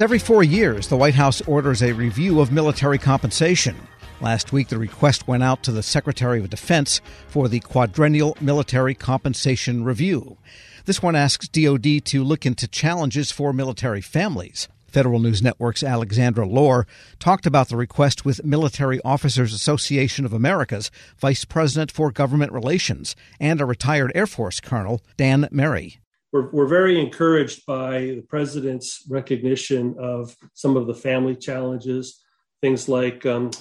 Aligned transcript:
Every 0.00 0.18
four 0.18 0.42
years, 0.42 0.88
the 0.88 0.96
White 0.96 1.14
House 1.14 1.40
orders 1.42 1.80
a 1.80 1.92
review 1.92 2.40
of 2.40 2.50
military 2.50 2.98
compensation. 2.98 3.76
Last 4.20 4.52
week, 4.52 4.66
the 4.66 4.76
request 4.76 5.28
went 5.28 5.44
out 5.44 5.62
to 5.62 5.70
the 5.70 5.84
Secretary 5.84 6.40
of 6.40 6.50
Defense 6.50 7.00
for 7.28 7.46
the 7.48 7.60
Quadrennial 7.60 8.36
Military 8.40 8.96
Compensation 8.96 9.84
Review. 9.84 10.36
This 10.84 11.00
one 11.00 11.14
asks 11.14 11.46
DoD 11.46 12.04
to 12.06 12.24
look 12.24 12.44
into 12.44 12.66
challenges 12.66 13.30
for 13.30 13.52
military 13.52 14.00
families. 14.00 14.66
Federal 14.88 15.20
News 15.20 15.42
Network's 15.42 15.84
Alexandra 15.84 16.44
Lohr 16.44 16.88
talked 17.20 17.46
about 17.46 17.68
the 17.68 17.76
request 17.76 18.24
with 18.24 18.44
Military 18.44 19.00
Officers 19.04 19.54
Association 19.54 20.24
of 20.24 20.32
America's 20.32 20.90
Vice 21.18 21.44
President 21.44 21.92
for 21.92 22.10
Government 22.10 22.50
Relations 22.50 23.14
and 23.38 23.60
a 23.60 23.64
retired 23.64 24.10
Air 24.16 24.26
Force 24.26 24.58
Colonel, 24.58 25.00
Dan 25.16 25.46
Merry 25.52 26.00
we're, 26.34 26.50
we're 26.50 26.66
very 26.66 27.00
encouraged 27.00 27.64
by 27.64 28.00
the 28.00 28.24
president's 28.28 29.06
recognition 29.08 29.94
of 30.00 30.36
some 30.52 30.76
of 30.76 30.88
the 30.88 30.94
family 30.94 31.36
challenges, 31.36 32.24
things 32.60 32.88
like 32.88 33.24
um, 33.24 33.52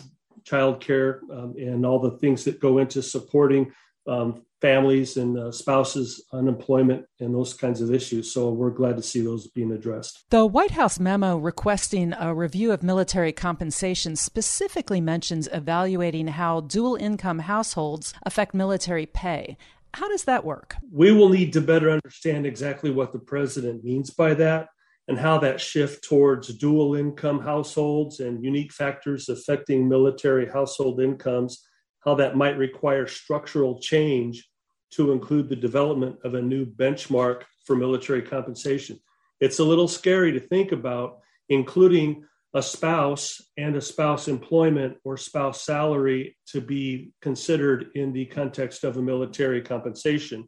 childcare 0.43 1.19
um, 1.31 1.53
and 1.55 1.85
all 1.85 1.99
the 1.99 2.17
things 2.17 2.43
that 2.45 2.59
go 2.59 2.79
into 2.79 3.03
supporting 3.03 3.71
um, 4.07 4.43
families 4.59 5.17
and 5.17 5.37
uh, 5.37 5.51
spouses, 5.51 6.23
unemployment, 6.33 7.05
and 7.19 7.35
those 7.35 7.53
kinds 7.53 7.79
of 7.79 7.93
issues. 7.93 8.33
So 8.33 8.49
we're 8.49 8.71
glad 8.71 8.97
to 8.97 9.03
see 9.03 9.21
those 9.21 9.47
being 9.47 9.71
addressed. 9.71 10.25
The 10.29 10.45
White 10.45 10.71
House 10.71 10.99
memo 10.99 11.37
requesting 11.37 12.13
a 12.17 12.33
review 12.33 12.71
of 12.71 12.81
military 12.81 13.33
compensation 13.33 14.15
specifically 14.15 14.99
mentions 14.99 15.47
evaluating 15.53 16.27
how 16.27 16.61
dual 16.61 16.95
income 16.95 17.39
households 17.39 18.13
affect 18.23 18.53
military 18.55 19.05
pay. 19.05 19.57
How 19.93 20.07
does 20.09 20.23
that 20.23 20.43
work? 20.43 20.75
We 20.91 21.11
will 21.11 21.29
need 21.29 21.53
to 21.53 21.61
better 21.61 21.91
understand 21.91 22.47
exactly 22.47 22.89
what 22.89 23.11
the 23.11 23.19
president 23.19 23.83
means 23.83 24.09
by 24.09 24.33
that 24.35 24.69
and 25.07 25.19
how 25.19 25.37
that 25.39 25.61
shift 25.61 26.03
towards 26.03 26.53
dual 26.55 26.95
income 26.95 27.39
households 27.39 28.19
and 28.19 28.43
unique 28.43 28.73
factors 28.73 29.29
affecting 29.29 29.87
military 29.87 30.49
household 30.49 30.99
incomes, 30.99 31.63
how 32.03 32.15
that 32.15 32.35
might 32.35 32.57
require 32.57 33.05
structural 33.05 33.79
change 33.79 34.49
to 34.91 35.11
include 35.11 35.49
the 35.49 35.55
development 35.55 36.17
of 36.23 36.33
a 36.33 36.41
new 36.41 36.65
benchmark 36.65 37.43
for 37.65 37.75
military 37.75 38.21
compensation. 38.21 38.99
It's 39.39 39.59
a 39.59 39.63
little 39.63 39.87
scary 39.87 40.31
to 40.31 40.39
think 40.39 40.71
about 40.71 41.19
including 41.49 42.25
a 42.53 42.61
spouse 42.61 43.41
and 43.57 43.75
a 43.75 43.81
spouse 43.81 44.27
employment 44.27 44.97
or 45.03 45.17
spouse 45.17 45.63
salary 45.63 46.37
to 46.47 46.61
be 46.61 47.11
considered 47.21 47.87
in 47.95 48.13
the 48.13 48.25
context 48.25 48.83
of 48.83 48.97
a 48.97 49.01
military 49.01 49.61
compensation. 49.61 50.47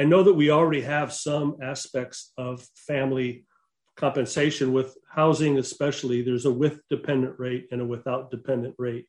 I 0.00 0.04
know 0.04 0.22
that 0.22 0.34
we 0.34 0.50
already 0.50 0.80
have 0.80 1.12
some 1.12 1.56
aspects 1.62 2.32
of 2.38 2.66
family 2.86 3.44
compensation 3.96 4.72
with 4.72 4.96
housing, 5.10 5.58
especially. 5.58 6.22
There's 6.22 6.46
a 6.46 6.52
with 6.52 6.80
dependent 6.88 7.38
rate 7.38 7.68
and 7.70 7.82
a 7.82 7.86
without 7.86 8.30
dependent 8.30 8.74
rate. 8.78 9.06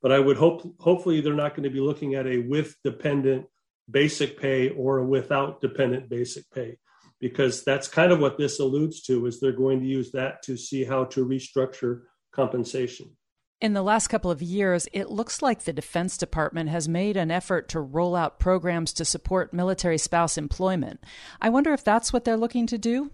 But 0.00 0.12
I 0.12 0.18
would 0.18 0.38
hope, 0.38 0.62
hopefully, 0.80 1.20
they're 1.20 1.34
not 1.34 1.54
going 1.54 1.64
to 1.64 1.70
be 1.70 1.80
looking 1.80 2.14
at 2.14 2.26
a 2.26 2.38
with 2.38 2.74
dependent 2.82 3.46
basic 3.90 4.40
pay 4.40 4.70
or 4.70 4.98
a 4.98 5.06
without 5.06 5.60
dependent 5.60 6.08
basic 6.08 6.50
pay 6.50 6.78
because 7.24 7.64
that's 7.64 7.88
kind 7.88 8.12
of 8.12 8.20
what 8.20 8.36
this 8.36 8.60
alludes 8.60 9.00
to 9.00 9.24
is 9.24 9.40
they're 9.40 9.50
going 9.50 9.80
to 9.80 9.86
use 9.86 10.12
that 10.12 10.42
to 10.42 10.58
see 10.58 10.84
how 10.84 11.04
to 11.04 11.24
restructure 11.24 12.02
compensation. 12.34 13.16
In 13.62 13.72
the 13.72 13.80
last 13.80 14.08
couple 14.08 14.30
of 14.30 14.42
years, 14.42 14.86
it 14.92 15.08
looks 15.08 15.40
like 15.40 15.64
the 15.64 15.72
Defense 15.72 16.18
Department 16.18 16.68
has 16.68 16.86
made 16.86 17.16
an 17.16 17.30
effort 17.30 17.66
to 17.70 17.80
roll 17.80 18.14
out 18.14 18.38
programs 18.38 18.92
to 18.92 19.06
support 19.06 19.54
military 19.54 19.96
spouse 19.96 20.36
employment. 20.36 21.02
I 21.40 21.48
wonder 21.48 21.72
if 21.72 21.82
that's 21.82 22.12
what 22.12 22.26
they're 22.26 22.36
looking 22.36 22.66
to 22.66 22.76
do? 22.76 23.10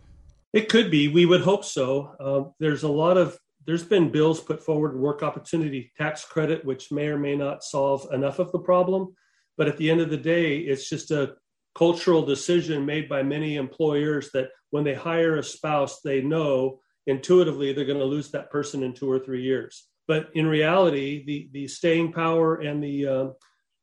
It 0.53 0.69
could 0.69 0.91
be. 0.91 1.06
We 1.06 1.25
would 1.25 1.42
hope 1.42 1.64
so. 1.64 2.16
Uh, 2.19 2.50
there's 2.58 2.83
a 2.83 2.88
lot 2.88 3.16
of 3.16 3.38
there's 3.64 3.84
been 3.84 4.11
bills 4.11 4.41
put 4.41 4.61
forward, 4.61 4.98
work 4.98 5.22
opportunity 5.22 5.92
tax 5.97 6.25
credit, 6.25 6.64
which 6.64 6.91
may 6.91 7.06
or 7.06 7.19
may 7.19 7.36
not 7.36 7.62
solve 7.62 8.08
enough 8.12 8.41
of 8.41 8.50
the 8.50 8.58
problem. 8.58 9.14
But 9.56 9.69
at 9.69 9.77
the 9.77 9.88
end 9.88 10.00
of 10.00 10.11
the 10.11 10.16
day, 10.16 10.56
it's 10.56 10.88
just 10.88 11.12
a 11.12 11.34
cultural 11.75 12.22
decision 12.22 12.84
made 12.84 13.08
by 13.08 13.22
many 13.22 13.56
employers 13.56 14.31
that 14.32 14.50
when 14.70 14.84
they 14.84 14.94
hire 14.94 15.36
a 15.36 15.42
spouse, 15.42 16.00
they 16.00 16.20
know 16.20 16.81
intuitively 17.06 17.72
they're 17.72 17.84
going 17.84 17.98
to 17.98 18.04
lose 18.04 18.31
that 18.31 18.50
person 18.50 18.82
in 18.82 18.92
two 18.92 19.10
or 19.10 19.19
three 19.19 19.42
years. 19.42 19.86
But 20.06 20.31
in 20.34 20.47
reality, 20.47 21.25
the, 21.25 21.48
the 21.53 21.69
staying 21.69 22.12
power 22.12 22.56
and 22.56 22.82
the 22.82 23.06
uh, 23.06 23.26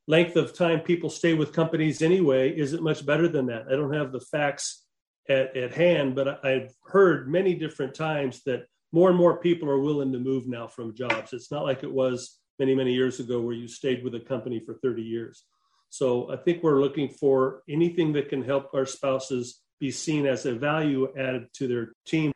length 0.08 0.36
of 0.36 0.54
time 0.54 0.82
people 0.82 1.10
stay 1.10 1.34
with 1.34 1.54
companies 1.54 2.02
anyway 2.02 2.58
isn't 2.58 2.84
much 2.84 3.06
better 3.06 3.28
than 3.28 3.48
that. 3.48 3.68
I 3.68 3.72
don't 3.72 3.94
have 3.94 4.12
the 4.12 4.20
facts 4.20 4.84
at, 5.30 5.56
at 5.56 5.74
hand, 5.74 6.16
but 6.16 6.44
I've 6.46 6.74
heard 6.86 7.30
many 7.30 7.56
different 7.56 7.94
times 7.94 8.44
that 8.46 8.66
more 8.92 9.10
and 9.10 9.18
more 9.18 9.40
people 9.40 9.70
are 9.70 9.80
willing 9.80 10.12
to 10.14 10.20
move 10.20 10.48
now 10.48 10.68
from 10.68 10.96
jobs. 10.96 11.34
It's 11.34 11.52
not 11.52 11.64
like 11.64 11.84
it 11.84 11.92
was 11.92 12.40
many, 12.60 12.74
many 12.74 12.94
years 12.94 13.20
ago 13.20 13.42
where 13.42 13.56
you 13.56 13.68
stayed 13.68 14.04
with 14.04 14.16
a 14.16 14.20
company 14.20 14.60
for 14.60 14.76
30 14.76 15.02
years. 15.02 15.44
So 15.90 16.32
I 16.32 16.38
think 16.38 16.64
we're 16.64 16.82
looking 16.82 17.10
for 17.10 17.64
anything 17.70 18.14
that 18.14 18.30
can 18.30 18.44
help 18.44 18.74
our 18.74 18.86
spouses 18.86 19.62
be 19.80 19.92
seen 19.92 20.26
as 20.26 20.46
a 20.46 20.54
value 20.54 21.08
added 21.18 21.48
to 21.54 21.68
their 21.68 21.94
team. 22.06 22.32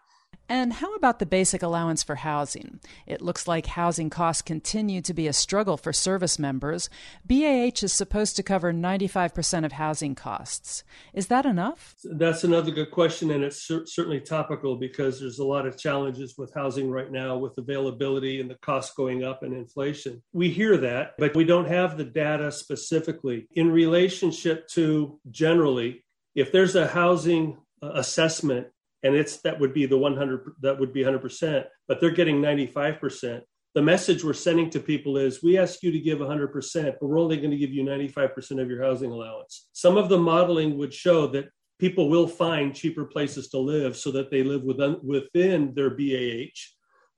And 0.51 0.73
how 0.73 0.95
about 0.95 1.19
the 1.19 1.25
basic 1.25 1.63
allowance 1.63 2.03
for 2.03 2.15
housing? 2.15 2.81
It 3.07 3.21
looks 3.21 3.47
like 3.47 3.67
housing 3.67 4.09
costs 4.09 4.41
continue 4.41 5.01
to 5.01 5.13
be 5.13 5.25
a 5.25 5.31
struggle 5.31 5.77
for 5.77 5.93
service 5.93 6.37
members. 6.37 6.89
BAH 7.25 7.83
is 7.83 7.93
supposed 7.93 8.35
to 8.35 8.43
cover 8.43 8.73
95% 8.73 9.63
of 9.63 9.71
housing 9.71 10.13
costs. 10.13 10.83
Is 11.13 11.27
that 11.27 11.45
enough? 11.45 11.95
That's 12.03 12.43
another 12.43 12.69
good 12.69 12.91
question, 12.91 13.31
and 13.31 13.45
it's 13.45 13.65
cer- 13.65 13.85
certainly 13.85 14.19
topical 14.19 14.75
because 14.75 15.21
there's 15.21 15.39
a 15.39 15.45
lot 15.45 15.65
of 15.65 15.77
challenges 15.77 16.37
with 16.37 16.53
housing 16.53 16.91
right 16.91 17.09
now 17.09 17.37
with 17.37 17.57
availability 17.57 18.41
and 18.41 18.49
the 18.49 18.55
cost 18.55 18.93
going 18.97 19.23
up 19.23 19.43
and 19.43 19.53
inflation. 19.53 20.21
We 20.33 20.49
hear 20.49 20.75
that, 20.75 21.13
but 21.17 21.33
we 21.33 21.45
don't 21.45 21.69
have 21.69 21.97
the 21.97 22.03
data 22.03 22.51
specifically. 22.51 23.47
In 23.53 23.71
relationship 23.71 24.67
to 24.71 25.17
generally, 25.29 26.03
if 26.35 26.51
there's 26.51 26.75
a 26.75 26.87
housing 26.87 27.57
uh, 27.81 27.91
assessment 27.93 28.67
and 29.03 29.15
it's 29.15 29.37
that 29.41 29.59
would 29.59 29.73
be 29.73 29.85
the 29.85 29.97
100 29.97 30.53
that 30.61 30.79
would 30.79 30.93
be 30.93 31.03
100% 31.03 31.65
but 31.87 31.99
they're 31.99 32.11
getting 32.11 32.41
95% 32.41 33.41
the 33.73 33.81
message 33.81 34.23
we're 34.23 34.33
sending 34.33 34.69
to 34.69 34.81
people 34.81 35.17
is 35.17 35.41
we 35.41 35.57
ask 35.57 35.81
you 35.81 35.91
to 35.91 35.99
give 35.99 36.19
100% 36.19 36.83
but 36.99 37.07
we're 37.07 37.19
only 37.19 37.37
going 37.37 37.51
to 37.51 37.57
give 37.57 37.71
you 37.71 37.83
95% 37.83 38.61
of 38.61 38.69
your 38.69 38.83
housing 38.83 39.11
allowance. 39.11 39.69
Some 39.71 39.95
of 39.95 40.09
the 40.09 40.17
modeling 40.17 40.77
would 40.77 40.93
show 40.93 41.25
that 41.27 41.49
people 41.79 42.09
will 42.09 42.27
find 42.27 42.75
cheaper 42.75 43.05
places 43.05 43.47
to 43.49 43.57
live 43.57 43.95
so 43.95 44.11
that 44.11 44.29
they 44.29 44.43
live 44.43 44.63
within, 44.63 44.97
within 45.03 45.73
their 45.73 45.89
BAH 45.89 46.59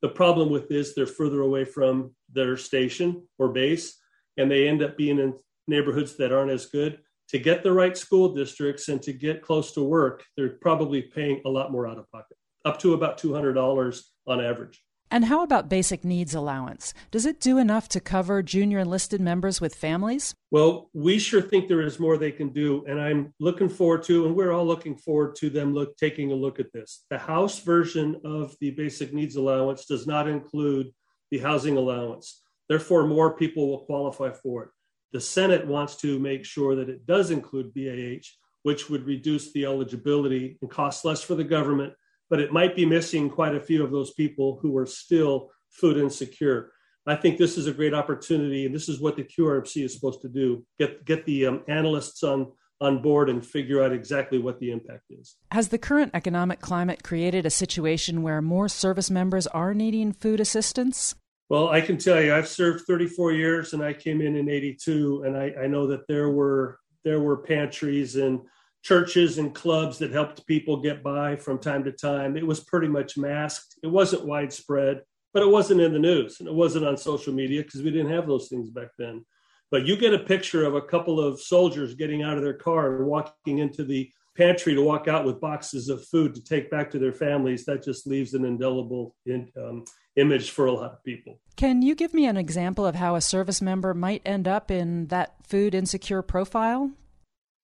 the 0.04 0.10
problem 0.10 0.50
with 0.50 0.70
this 0.70 0.94
they're 0.94 1.08
further 1.08 1.42
away 1.42 1.66
from 1.66 2.14
their 2.32 2.56
station 2.56 3.26
or 3.40 3.50
base 3.50 3.98
and 4.38 4.52
they 4.52 4.68
end 4.68 4.84
up 4.84 4.96
being 4.96 5.18
in 5.18 5.34
neighborhoods 5.68 6.18
that 6.18 6.32
aren't 6.32 6.52
as 6.52 6.68
good 6.68 7.00
to 7.30 7.40
get 7.40 7.64
the 7.64 7.72
right 7.72 7.98
school 7.98 8.34
districts 8.34 8.90
and 8.90 9.02
to 9.04 9.14
get 9.14 9.42
close 9.42 9.72
to 9.74 9.84
work, 9.84 10.24
they're 10.36 10.58
probably 10.62 11.02
paying 11.02 11.42
a 11.46 11.50
lot 11.50 11.72
more 11.72 11.88
out 11.88 11.98
of 11.98 12.10
pocket, 12.12 12.38
up 12.66 12.80
to 12.80 12.94
about 12.94 13.20
$200 13.20 14.02
on 14.28 14.42
average. 14.42 14.82
And 15.14 15.26
how 15.26 15.44
about 15.44 15.70
basic 15.70 16.04
needs 16.04 16.34
allowance? 16.34 16.92
Does 17.12 17.28
it 17.28 17.40
do 17.40 17.60
enough 17.60 17.88
to 17.90 18.00
cover 18.00 18.42
junior 18.42 18.80
enlisted 18.80 19.22
members 19.22 19.62
with 19.62 19.76
families? 19.76 20.34
Well, 20.50 20.90
we 20.92 21.20
sure 21.20 21.40
think 21.40 21.68
there 21.68 21.84
is 21.84 22.00
more 22.00 22.18
they 22.18 22.32
can 22.32 22.50
do, 22.50 22.84
and 22.88 23.00
I'm 23.00 23.32
looking 23.40 23.70
forward 23.70 24.02
to, 24.06 24.26
and 24.26 24.36
we're 24.36 24.52
all 24.52 24.66
looking 24.66 24.96
forward 24.96 25.36
to 25.36 25.52
them 25.52 25.72
look 25.72 25.96
taking 25.98 26.32
a 26.32 26.36
look 26.36 26.60
at 26.60 26.74
this. 26.74 27.06
The 27.12 27.20
House 27.20 27.60
version 27.60 28.22
of 28.26 28.56
the 28.60 28.72
basic 28.72 29.14
needs 29.14 29.36
allowance 29.36 29.86
does 29.86 30.08
not 30.08 30.28
include 30.28 30.88
the 31.30 31.38
housing 31.38 31.78
allowance. 31.78 32.42
Therefore, 32.68 33.06
more 33.06 33.38
people 33.38 33.70
will 33.70 33.86
qualify 33.86 34.32
for 34.32 34.64
it. 34.64 34.70
The 35.14 35.22
Senate 35.22 35.66
wants 35.68 35.96
to 35.98 36.20
make 36.20 36.44
sure 36.44 36.76
that 36.76 36.90
it 36.90 37.06
does 37.06 37.30
include 37.30 37.74
BAH, 37.74 38.28
which 38.64 38.90
would 38.90 39.06
reduce 39.06 39.54
the 39.54 39.66
eligibility 39.66 40.58
and 40.60 40.70
cost 40.70 41.06
less 41.06 41.22
for 41.22 41.36
the 41.36 41.44
government, 41.44 41.94
but 42.30 42.40
it 42.40 42.52
might 42.52 42.76
be 42.76 42.86
missing 42.86 43.30
quite 43.30 43.56
a 43.56 43.60
few 43.60 43.84
of 43.84 43.92
those 43.92 44.12
people 44.14 44.58
who 44.62 44.76
are 44.76 44.88
still 44.88 45.52
food 45.70 45.98
insecure. 45.98 46.72
I 47.06 47.16
think 47.16 47.38
this 47.38 47.58
is 47.58 47.68
a 47.68 47.74
great 47.74 47.94
opportunity, 47.94 48.66
and 48.66 48.74
this 48.74 48.90
is 48.90 49.00
what 49.00 49.16
the 49.16 49.24
QRMC 49.24 49.84
is 49.84 49.94
supposed 49.94 50.22
to 50.22 50.30
do: 50.30 50.66
get 50.80 51.06
get 51.06 51.26
the 51.26 51.46
um, 51.48 51.64
analysts 51.68 52.24
on 52.24 52.52
on 52.82 53.02
board 53.02 53.30
and 53.30 53.46
figure 53.46 53.84
out 53.84 53.94
exactly 53.94 54.40
what 54.40 54.60
the 54.60 54.72
impact 54.72 55.04
is. 55.10 55.36
Has 55.52 55.70
the 55.70 55.78
current 55.78 56.12
economic 56.14 56.60
climate 56.60 57.04
created 57.04 57.46
a 57.46 57.50
situation 57.50 58.24
where 58.24 58.42
more 58.42 58.68
service 58.68 59.12
members 59.12 59.48
are 59.48 59.74
needing 59.74 60.12
food 60.12 60.40
assistance? 60.40 61.16
Well, 61.54 61.70
I 61.70 61.82
can 61.82 62.00
tell 62.00 62.20
you, 62.20 62.34
I've 62.34 62.48
served 62.48 62.86
34 62.88 63.34
years, 63.34 63.74
and 63.74 63.84
I 63.84 63.94
came 63.94 64.22
in 64.22 64.36
in 64.36 64.50
'82, 64.50 65.22
and 65.24 65.38
I, 65.38 65.54
I 65.62 65.68
know 65.68 65.86
that 65.86 66.08
there 66.08 66.32
were 66.32 66.80
there 67.04 67.20
were 67.20 67.44
pantries 67.44 68.16
and 68.16 68.40
churches 68.82 69.38
and 69.38 69.54
clubs 69.54 70.00
that 70.00 70.10
helped 70.10 70.48
people 70.48 70.82
get 70.82 71.04
by 71.04 71.36
from 71.36 71.60
time 71.60 71.84
to 71.84 71.92
time. 71.92 72.36
It 72.36 72.48
was 72.48 72.62
pretty 72.62 72.88
much 72.88 73.20
masked. 73.20 73.76
It 73.84 73.88
wasn't 73.88 74.26
widespread, 74.26 75.04
but 75.32 75.44
it 75.44 75.52
wasn't 75.52 75.82
in 75.82 75.94
the 75.94 76.00
news 76.00 76.40
and 76.40 76.50
it 76.50 76.56
wasn't 76.56 76.88
on 76.88 76.98
social 76.98 77.32
media 77.32 77.62
because 77.62 77.84
we 77.84 77.92
didn't 77.92 78.12
have 78.12 78.26
those 78.26 78.48
things 78.48 78.72
back 78.72 78.90
then. 78.98 79.24
But 79.70 79.86
you 79.86 79.96
get 79.96 80.16
a 80.16 80.20
picture 80.34 80.66
of 80.66 80.74
a 80.74 80.82
couple 80.82 81.20
of 81.20 81.40
soldiers 81.40 81.94
getting 81.94 82.24
out 82.24 82.36
of 82.36 82.44
their 82.44 82.58
car 82.58 82.96
and 82.96 83.06
walking 83.06 83.60
into 83.60 83.84
the 83.84 84.10
pantry 84.36 84.74
to 84.76 84.82
walk 84.82 85.08
out 85.08 85.26
with 85.26 85.40
boxes 85.40 85.90
of 85.90 86.06
food 86.06 86.36
to 86.36 86.44
take 86.44 86.70
back 86.70 86.92
to 86.92 87.00
their 87.00 87.14
families, 87.14 87.66
that 87.66 87.84
just 87.84 88.08
leaves 88.08 88.34
an 88.34 88.46
indelible 88.46 89.16
in, 89.26 89.50
um, 89.58 89.86
image 90.16 90.52
for 90.52 90.66
a 90.66 90.72
lot 90.72 90.92
of 90.92 91.04
people. 91.04 91.40
Can 91.56 91.82
you 91.82 91.96
give 91.96 92.14
me 92.14 92.26
an 92.26 92.38
example 92.38 92.86
of 92.86 92.96
how 92.96 93.16
a 93.16 93.22
service 93.22 93.62
member 93.62 93.94
might 93.94 94.22
end 94.26 94.48
up 94.48 94.70
in 94.70 95.08
that 95.08 95.36
food 95.48 95.74
insecure 95.74 96.22
profile? 96.22 96.92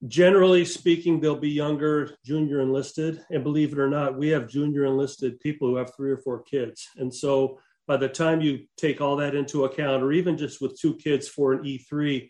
Generally 0.08 0.66
speaking, 0.66 1.20
they'll 1.20 1.36
be 1.36 1.50
younger, 1.50 2.16
junior 2.24 2.62
enlisted. 2.62 3.22
And 3.30 3.44
believe 3.44 3.74
it 3.74 3.80
or 3.80 3.90
not, 3.90 4.18
we 4.18 4.30
have 4.30 4.48
junior 4.48 4.86
enlisted 4.86 5.40
people 5.42 5.68
who 5.68 5.76
have 5.76 5.94
three 5.96 6.12
or 6.12 6.18
four 6.18 6.42
kids. 6.42 6.88
And 6.98 7.14
so 7.14 7.60
by 7.86 7.98
the 7.98 8.08
time 8.08 8.40
you 8.40 8.60
take 8.78 9.02
all 9.02 9.18
that 9.18 9.36
into 9.36 9.66
account, 9.66 10.04
or 10.04 10.12
even 10.12 10.38
just 10.38 10.62
with 10.62 10.80
two 10.80 10.96
kids 10.96 11.28
for 11.28 11.54
an 11.54 11.64
E3, 11.64 12.30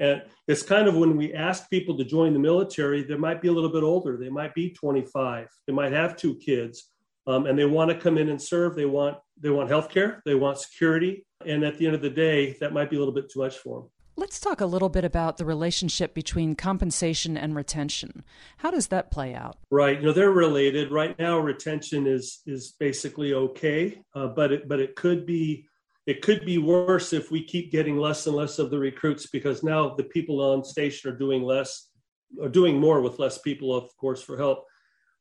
and 0.00 0.22
it's 0.48 0.62
kind 0.62 0.88
of 0.88 0.96
when 0.96 1.16
we 1.16 1.34
ask 1.34 1.68
people 1.68 1.96
to 1.98 2.04
join 2.04 2.32
the 2.32 2.38
military, 2.38 3.04
they 3.04 3.16
might 3.16 3.42
be 3.42 3.48
a 3.48 3.52
little 3.52 3.70
bit 3.70 3.82
older. 3.82 4.16
They 4.16 4.30
might 4.30 4.54
be 4.54 4.70
25. 4.70 5.46
They 5.66 5.72
might 5.74 5.92
have 5.92 6.16
two 6.16 6.36
kids, 6.36 6.90
um, 7.26 7.46
and 7.46 7.56
they 7.56 7.66
want 7.66 7.90
to 7.90 7.98
come 7.98 8.16
in 8.16 8.30
and 8.30 8.40
serve. 8.40 8.74
They 8.74 8.86
want 8.86 9.18
they 9.38 9.50
want 9.50 9.68
health 9.68 9.90
care. 9.90 10.22
They 10.24 10.34
want 10.34 10.58
security. 10.58 11.24
And 11.46 11.64
at 11.64 11.78
the 11.78 11.86
end 11.86 11.94
of 11.94 12.02
the 12.02 12.10
day, 12.10 12.56
that 12.60 12.72
might 12.72 12.90
be 12.90 12.96
a 12.96 12.98
little 12.98 13.14
bit 13.14 13.30
too 13.30 13.40
much 13.40 13.58
for 13.58 13.80
them. 13.80 13.90
Let's 14.16 14.38
talk 14.38 14.60
a 14.60 14.66
little 14.66 14.90
bit 14.90 15.04
about 15.04 15.38
the 15.38 15.46
relationship 15.46 16.12
between 16.12 16.54
compensation 16.54 17.38
and 17.38 17.56
retention. 17.56 18.22
How 18.58 18.70
does 18.70 18.88
that 18.88 19.10
play 19.10 19.34
out? 19.34 19.56
Right, 19.70 19.98
you 19.98 20.06
know 20.06 20.12
they're 20.12 20.30
related. 20.30 20.90
Right 20.90 21.18
now, 21.18 21.38
retention 21.38 22.06
is 22.06 22.40
is 22.46 22.74
basically 22.78 23.32
okay, 23.32 24.02
uh, 24.14 24.28
but 24.28 24.52
it 24.52 24.68
but 24.68 24.80
it 24.80 24.96
could 24.96 25.24
be 25.24 25.66
it 26.10 26.22
could 26.22 26.44
be 26.44 26.58
worse 26.58 27.12
if 27.12 27.30
we 27.30 27.40
keep 27.40 27.70
getting 27.70 27.96
less 27.96 28.26
and 28.26 28.34
less 28.34 28.58
of 28.58 28.68
the 28.68 28.78
recruits 28.80 29.28
because 29.28 29.62
now 29.62 29.94
the 29.94 30.02
people 30.02 30.40
on 30.40 30.64
station 30.64 31.08
are 31.08 31.16
doing 31.16 31.40
less, 31.40 31.88
are 32.42 32.48
doing 32.48 32.80
more 32.80 33.00
with 33.00 33.20
less 33.20 33.38
people, 33.38 33.72
of 33.72 33.96
course, 33.96 34.20
for 34.20 34.36
help. 34.36 34.64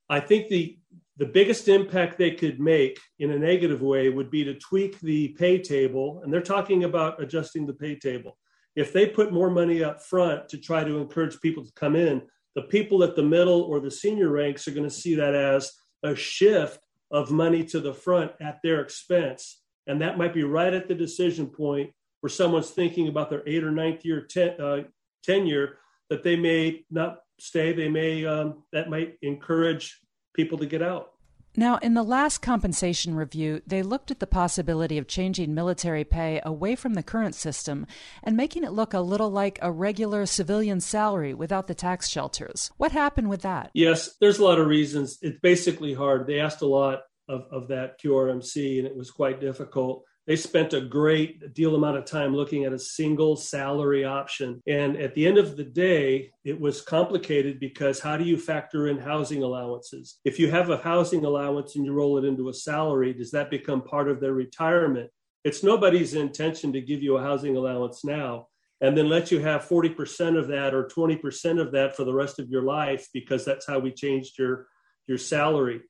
I 0.09 0.19
think 0.19 0.47
the 0.47 0.79
the 1.17 1.27
biggest 1.27 1.67
impact 1.67 2.17
they 2.17 2.31
could 2.31 2.59
make 2.59 2.97
in 3.19 3.29
a 3.29 3.37
negative 3.37 3.83
way 3.83 4.09
would 4.09 4.31
be 4.31 4.43
to 4.45 4.55
tweak 4.55 4.99
the 5.01 5.27
pay 5.37 5.59
table, 5.59 6.21
and 6.23 6.33
they're 6.33 6.41
talking 6.41 6.85
about 6.85 7.21
adjusting 7.21 7.67
the 7.67 7.73
pay 7.73 7.95
table. 7.95 8.35
If 8.75 8.91
they 8.91 9.05
put 9.05 9.31
more 9.31 9.51
money 9.51 9.83
up 9.83 10.01
front 10.01 10.49
to 10.49 10.57
try 10.57 10.83
to 10.83 10.97
encourage 10.97 11.39
people 11.39 11.63
to 11.63 11.71
come 11.73 11.95
in, 11.95 12.23
the 12.55 12.63
people 12.63 13.03
at 13.03 13.15
the 13.15 13.21
middle 13.21 13.61
or 13.61 13.79
the 13.79 13.91
senior 13.91 14.29
ranks 14.29 14.67
are 14.67 14.71
going 14.71 14.89
to 14.89 15.01
see 15.03 15.13
that 15.15 15.35
as 15.35 15.71
a 16.01 16.15
shift 16.15 16.79
of 17.11 17.29
money 17.29 17.63
to 17.65 17.79
the 17.79 17.93
front 17.93 18.31
at 18.41 18.57
their 18.63 18.81
expense 18.81 19.61
and 19.89 20.01
that 20.01 20.17
might 20.17 20.33
be 20.33 20.43
right 20.43 20.73
at 20.73 20.87
the 20.87 20.95
decision 20.95 21.47
point 21.47 21.91
where 22.21 22.29
someone's 22.29 22.69
thinking 22.69 23.07
about 23.07 23.29
their 23.29 23.43
eight 23.47 23.63
or 23.63 23.71
ninth 23.71 24.05
year 24.05 24.21
ten, 24.21 24.49
uh, 24.61 24.83
tenure 25.23 25.79
that 26.09 26.23
they 26.23 26.35
may 26.35 26.85
not 26.91 27.19
stay. 27.39 27.73
They 27.73 27.89
may 27.89 28.25
um, 28.25 28.63
that 28.71 28.89
might 28.89 29.17
encourage 29.21 29.99
people 30.33 30.57
to 30.59 30.65
get 30.65 30.81
out. 30.81 31.13
Now, 31.55 31.77
in 31.77 31.95
the 31.95 32.03
last 32.03 32.37
compensation 32.43 33.15
review, 33.15 33.63
they 33.65 33.81
looked 33.81 34.11
at 34.11 34.19
the 34.19 34.27
possibility 34.27 34.99
of 34.99 35.07
changing 35.07 35.55
military 35.55 36.03
pay 36.03 36.39
away 36.45 36.75
from 36.75 36.93
the 36.93 37.01
current 37.01 37.33
system 37.33 37.87
and 38.23 38.37
making 38.37 38.63
it 38.63 38.71
look 38.71 38.93
a 38.93 38.99
little 38.99 39.31
like 39.31 39.57
a 39.61 39.71
regular 39.71 40.27
civilian 40.27 40.79
salary 40.79 41.33
without 41.33 41.65
the 41.65 41.73
tax 41.73 42.07
shelters. 42.07 42.71
What 42.77 42.91
happened 42.91 43.29
with 43.29 43.41
that? 43.41 43.71
Yes, 43.73 44.15
there's 44.21 44.37
a 44.37 44.43
lot 44.43 44.59
of 44.59 44.67
reasons. 44.67 45.17
It's 45.23 45.39
basically 45.41 45.95
hard. 45.95 46.27
They 46.27 46.39
asked 46.39 46.61
a 46.61 46.67
lot 46.67 47.01
of, 47.29 47.45
of 47.51 47.67
that 47.69 48.01
QRMC, 48.01 48.79
and 48.79 48.87
it 48.87 48.95
was 48.95 49.11
quite 49.11 49.39
difficult. 49.39 50.03
They 50.27 50.35
spent 50.35 50.73
a 50.73 50.81
great 50.81 51.53
deal 51.53 51.75
amount 51.75 51.97
of 51.97 52.05
time 52.05 52.35
looking 52.35 52.65
at 52.65 52.73
a 52.73 52.77
single 52.77 53.35
salary 53.35 54.05
option. 54.05 54.61
And 54.67 54.95
at 54.97 55.15
the 55.15 55.25
end 55.25 55.37
of 55.39 55.57
the 55.57 55.63
day, 55.63 56.31
it 56.43 56.59
was 56.59 56.81
complicated 56.81 57.59
because 57.59 57.99
how 57.99 58.15
do 58.15 58.23
you 58.23 58.37
factor 58.37 58.89
in 58.89 58.99
housing 58.99 59.41
allowances? 59.41 60.19
If 60.25 60.37
you 60.37 60.51
have 60.51 60.69
a 60.69 60.77
housing 60.77 61.25
allowance 61.25 61.75
and 61.75 61.85
you 61.85 61.93
roll 61.93 62.17
it 62.19 62.25
into 62.25 62.49
a 62.49 62.53
salary, 62.53 63.13
does 63.13 63.31
that 63.31 63.49
become 63.49 63.81
part 63.81 64.09
of 64.09 64.19
their 64.19 64.33
retirement? 64.33 65.09
It's 65.43 65.63
nobody's 65.63 66.13
intention 66.13 66.73
to 66.73 66.81
give 66.81 67.01
you 67.01 67.17
a 67.17 67.23
housing 67.23 67.55
allowance 67.55 68.05
now 68.05 68.49
and 68.81 68.97
then 68.97 69.09
let 69.09 69.31
you 69.31 69.39
have 69.39 69.67
40% 69.67 70.37
of 70.37 70.47
that 70.49 70.73
or 70.73 70.87
20% 70.87 71.59
of 71.59 71.71
that 71.71 71.95
for 71.95 72.03
the 72.03 72.13
rest 72.13 72.39
of 72.39 72.49
your 72.49 72.63
life 72.63 73.07
because 73.13 73.45
that's 73.45 73.65
how 73.65 73.79
we 73.79 73.91
changed 73.91 74.37
your 74.37 74.67
your 75.07 75.17
salary 75.17 75.81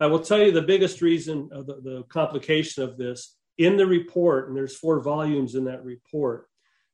I 0.00 0.06
will 0.06 0.20
tell 0.20 0.38
you 0.38 0.50
the 0.50 0.62
biggest 0.62 1.02
reason, 1.02 1.48
of 1.52 1.66
the, 1.66 1.80
the 1.80 2.04
complication 2.08 2.82
of 2.82 2.96
this 2.96 3.36
in 3.58 3.76
the 3.76 3.86
report, 3.86 4.48
and 4.48 4.56
there's 4.56 4.76
four 4.76 5.00
volumes 5.00 5.54
in 5.54 5.64
that 5.64 5.84
report. 5.84 6.46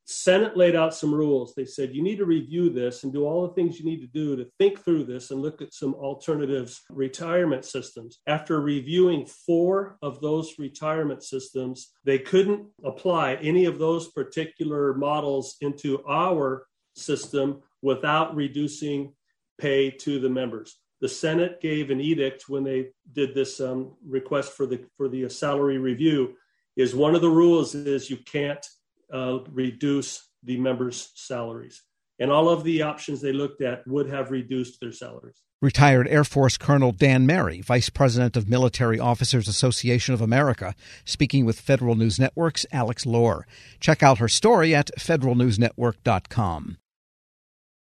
Senate 0.05 0.57
laid 0.57 0.75
out 0.75 0.93
some 0.93 1.13
rules. 1.13 1.53
They 1.55 1.65
said 1.65 1.95
you 1.95 2.03
need 2.03 2.17
to 2.17 2.25
review 2.25 2.69
this 2.69 3.03
and 3.03 3.13
do 3.13 3.25
all 3.25 3.47
the 3.47 3.53
things 3.53 3.79
you 3.79 3.85
need 3.85 4.01
to 4.01 4.07
do 4.07 4.35
to 4.35 4.49
think 4.57 4.83
through 4.83 5.05
this 5.05 5.31
and 5.31 5.41
look 5.41 5.61
at 5.61 5.73
some 5.73 5.93
alternatives 5.93 6.81
retirement 6.89 7.65
systems. 7.65 8.19
After 8.27 8.59
reviewing 8.59 9.25
four 9.25 9.97
of 10.01 10.19
those 10.19 10.55
retirement 10.59 11.23
systems, 11.23 11.91
they 12.03 12.19
couldn't 12.19 12.67
apply 12.83 13.35
any 13.35 13.65
of 13.65 13.79
those 13.79 14.09
particular 14.09 14.93
models 14.95 15.55
into 15.61 16.03
our 16.07 16.65
system 16.95 17.61
without 17.81 18.35
reducing 18.35 19.13
pay 19.59 19.91
to 19.91 20.19
the 20.19 20.29
members 20.29 20.80
the 21.01 21.09
Senate 21.09 21.59
gave 21.59 21.89
an 21.89 21.99
edict 21.99 22.47
when 22.47 22.63
they 22.63 22.89
did 23.11 23.33
this 23.33 23.59
um, 23.59 23.93
request 24.07 24.53
for 24.53 24.65
the 24.65 24.85
for 24.95 25.09
the 25.09 25.27
salary 25.29 25.79
review. 25.79 26.35
Is 26.77 26.95
one 26.95 27.15
of 27.15 27.21
the 27.21 27.29
rules 27.29 27.75
is 27.75 28.09
you 28.09 28.17
can't 28.17 28.65
uh, 29.11 29.39
reduce 29.51 30.29
the 30.43 30.57
members' 30.57 31.11
salaries, 31.15 31.83
and 32.19 32.31
all 32.31 32.47
of 32.47 32.63
the 32.63 32.83
options 32.83 33.19
they 33.19 33.33
looked 33.33 33.61
at 33.61 33.85
would 33.87 34.09
have 34.09 34.31
reduced 34.31 34.79
their 34.79 34.93
salaries. 34.93 35.41
Retired 35.61 36.07
Air 36.07 36.23
Force 36.23 36.57
Colonel 36.57 36.91
Dan 36.91 37.27
Merry, 37.27 37.61
Vice 37.61 37.89
President 37.89 38.35
of 38.35 38.49
Military 38.49 38.99
Officers 38.99 39.47
Association 39.47 40.13
of 40.13 40.21
America, 40.21 40.73
speaking 41.05 41.45
with 41.45 41.59
Federal 41.59 41.93
News 41.93 42.19
Network's 42.19 42.65
Alex 42.71 43.05
Lohr. 43.05 43.45
Check 43.79 44.01
out 44.01 44.17
her 44.17 44.27
story 44.27 44.73
at 44.73 44.89
federalnewsnetwork.com. 44.97 46.77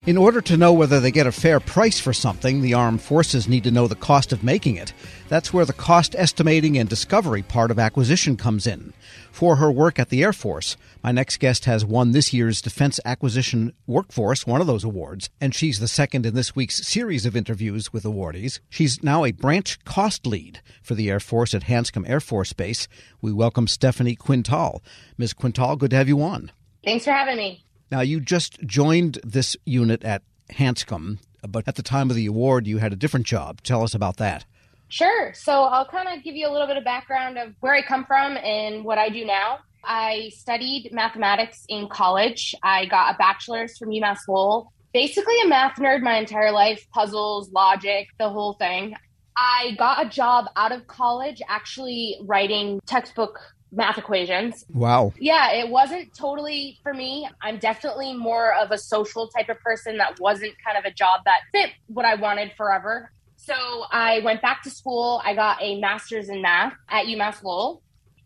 In 0.04 0.16
order 0.16 0.40
to 0.40 0.56
know 0.56 0.72
whether 0.72 0.98
they 0.98 1.12
get 1.12 1.28
a 1.28 1.32
fair 1.32 1.60
price 1.60 2.00
for 2.00 2.12
something, 2.12 2.60
the 2.60 2.74
armed 2.74 3.02
forces 3.02 3.46
need 3.46 3.62
to 3.62 3.70
know 3.70 3.86
the 3.86 3.94
cost 3.94 4.32
of 4.32 4.42
making 4.42 4.74
it. 4.74 4.92
That's 5.28 5.52
where 5.52 5.64
the 5.64 5.72
cost 5.72 6.16
estimating 6.18 6.76
and 6.76 6.88
discovery 6.88 7.42
part 7.42 7.70
of 7.70 7.78
acquisition 7.78 8.36
comes 8.36 8.66
in. 8.66 8.94
For 9.30 9.54
her 9.56 9.70
work 9.70 10.00
at 10.00 10.08
the 10.08 10.24
Air 10.24 10.32
Force, 10.32 10.76
my 11.04 11.12
next 11.12 11.38
guest 11.38 11.66
has 11.66 11.84
won 11.84 12.10
this 12.10 12.32
year's 12.32 12.60
Defense 12.60 12.98
Acquisition 13.04 13.74
Workforce, 13.86 14.44
one 14.44 14.60
of 14.60 14.66
those 14.66 14.82
awards, 14.82 15.30
and 15.40 15.54
she's 15.54 15.78
the 15.78 15.86
second 15.86 16.26
in 16.26 16.34
this 16.34 16.56
week's 16.56 16.84
series 16.84 17.24
of 17.24 17.36
interviews 17.36 17.92
with 17.92 18.02
awardees. 18.02 18.58
She's 18.68 19.04
now 19.04 19.24
a 19.24 19.30
branch 19.30 19.84
cost 19.84 20.26
lead 20.26 20.60
for 20.82 20.96
the 20.96 21.10
Air 21.10 21.20
Force 21.20 21.54
at 21.54 21.66
Hanscom 21.66 22.08
Air 22.08 22.18
Force 22.18 22.52
Base. 22.52 22.88
We 23.20 23.32
welcome 23.32 23.68
Stephanie 23.68 24.16
Quintal. 24.16 24.82
Ms. 25.16 25.32
Quintal, 25.32 25.76
good 25.76 25.90
to 25.90 25.96
have 25.96 26.08
you 26.08 26.20
on. 26.22 26.50
Thanks 26.82 27.04
for 27.04 27.12
having 27.12 27.36
me. 27.36 27.64
Now, 27.92 28.00
you 28.00 28.20
just 28.20 28.58
joined 28.62 29.18
this 29.22 29.54
unit 29.66 30.02
at 30.02 30.22
Hanscom, 30.48 31.18
but 31.46 31.68
at 31.68 31.74
the 31.74 31.82
time 31.82 32.08
of 32.08 32.16
the 32.16 32.24
award, 32.24 32.66
you 32.66 32.78
had 32.78 32.90
a 32.90 32.96
different 32.96 33.26
job. 33.26 33.60
Tell 33.60 33.82
us 33.82 33.94
about 33.94 34.16
that. 34.16 34.46
Sure. 34.88 35.34
So 35.34 35.64
I'll 35.64 35.84
kind 35.84 36.08
of 36.08 36.24
give 36.24 36.34
you 36.34 36.48
a 36.48 36.52
little 36.52 36.66
bit 36.66 36.78
of 36.78 36.84
background 36.84 37.36
of 37.36 37.54
where 37.60 37.74
I 37.74 37.82
come 37.82 38.06
from 38.06 38.38
and 38.38 38.82
what 38.82 38.96
I 38.96 39.10
do 39.10 39.26
now. 39.26 39.58
I 39.84 40.30
studied 40.34 40.88
mathematics 40.90 41.66
in 41.68 41.86
college. 41.86 42.54
I 42.62 42.86
got 42.86 43.14
a 43.14 43.18
bachelor's 43.18 43.76
from 43.76 43.90
UMass 43.90 44.20
Lowell. 44.26 44.72
Basically, 44.94 45.38
a 45.44 45.48
math 45.48 45.76
nerd 45.76 46.00
my 46.00 46.16
entire 46.16 46.50
life 46.50 46.86
puzzles, 46.94 47.52
logic, 47.52 48.08
the 48.18 48.30
whole 48.30 48.54
thing. 48.54 48.94
I 49.36 49.74
got 49.76 50.06
a 50.06 50.08
job 50.08 50.46
out 50.56 50.72
of 50.72 50.86
college 50.86 51.42
actually 51.46 52.16
writing 52.22 52.80
textbook 52.86 53.38
math 53.72 53.98
equations. 53.98 54.64
Wow. 54.72 55.12
Yeah, 55.18 55.52
it 55.52 55.68
wasn't 55.68 56.14
totally 56.14 56.78
for 56.82 56.92
me. 56.92 57.28
I'm 57.40 57.58
definitely 57.58 58.14
more 58.14 58.54
of 58.54 58.70
a 58.70 58.78
social 58.78 59.28
type 59.28 59.48
of 59.48 59.58
person 59.60 59.96
that 59.96 60.20
wasn't 60.20 60.52
kind 60.64 60.76
of 60.76 60.84
a 60.84 60.94
job 60.94 61.22
that 61.24 61.40
fit 61.50 61.70
what 61.86 62.04
I 62.04 62.14
wanted 62.14 62.52
forever. 62.56 63.10
So 63.36 63.54
I 63.90 64.20
went 64.20 64.42
back 64.42 64.62
to 64.64 64.70
school. 64.70 65.20
I 65.24 65.34
got 65.34 65.60
a 65.60 65.80
master's 65.80 66.28
in 66.28 66.42
math 66.42 66.74
at 66.88 67.06
UMass 67.06 67.42
Lowell. 67.42 67.82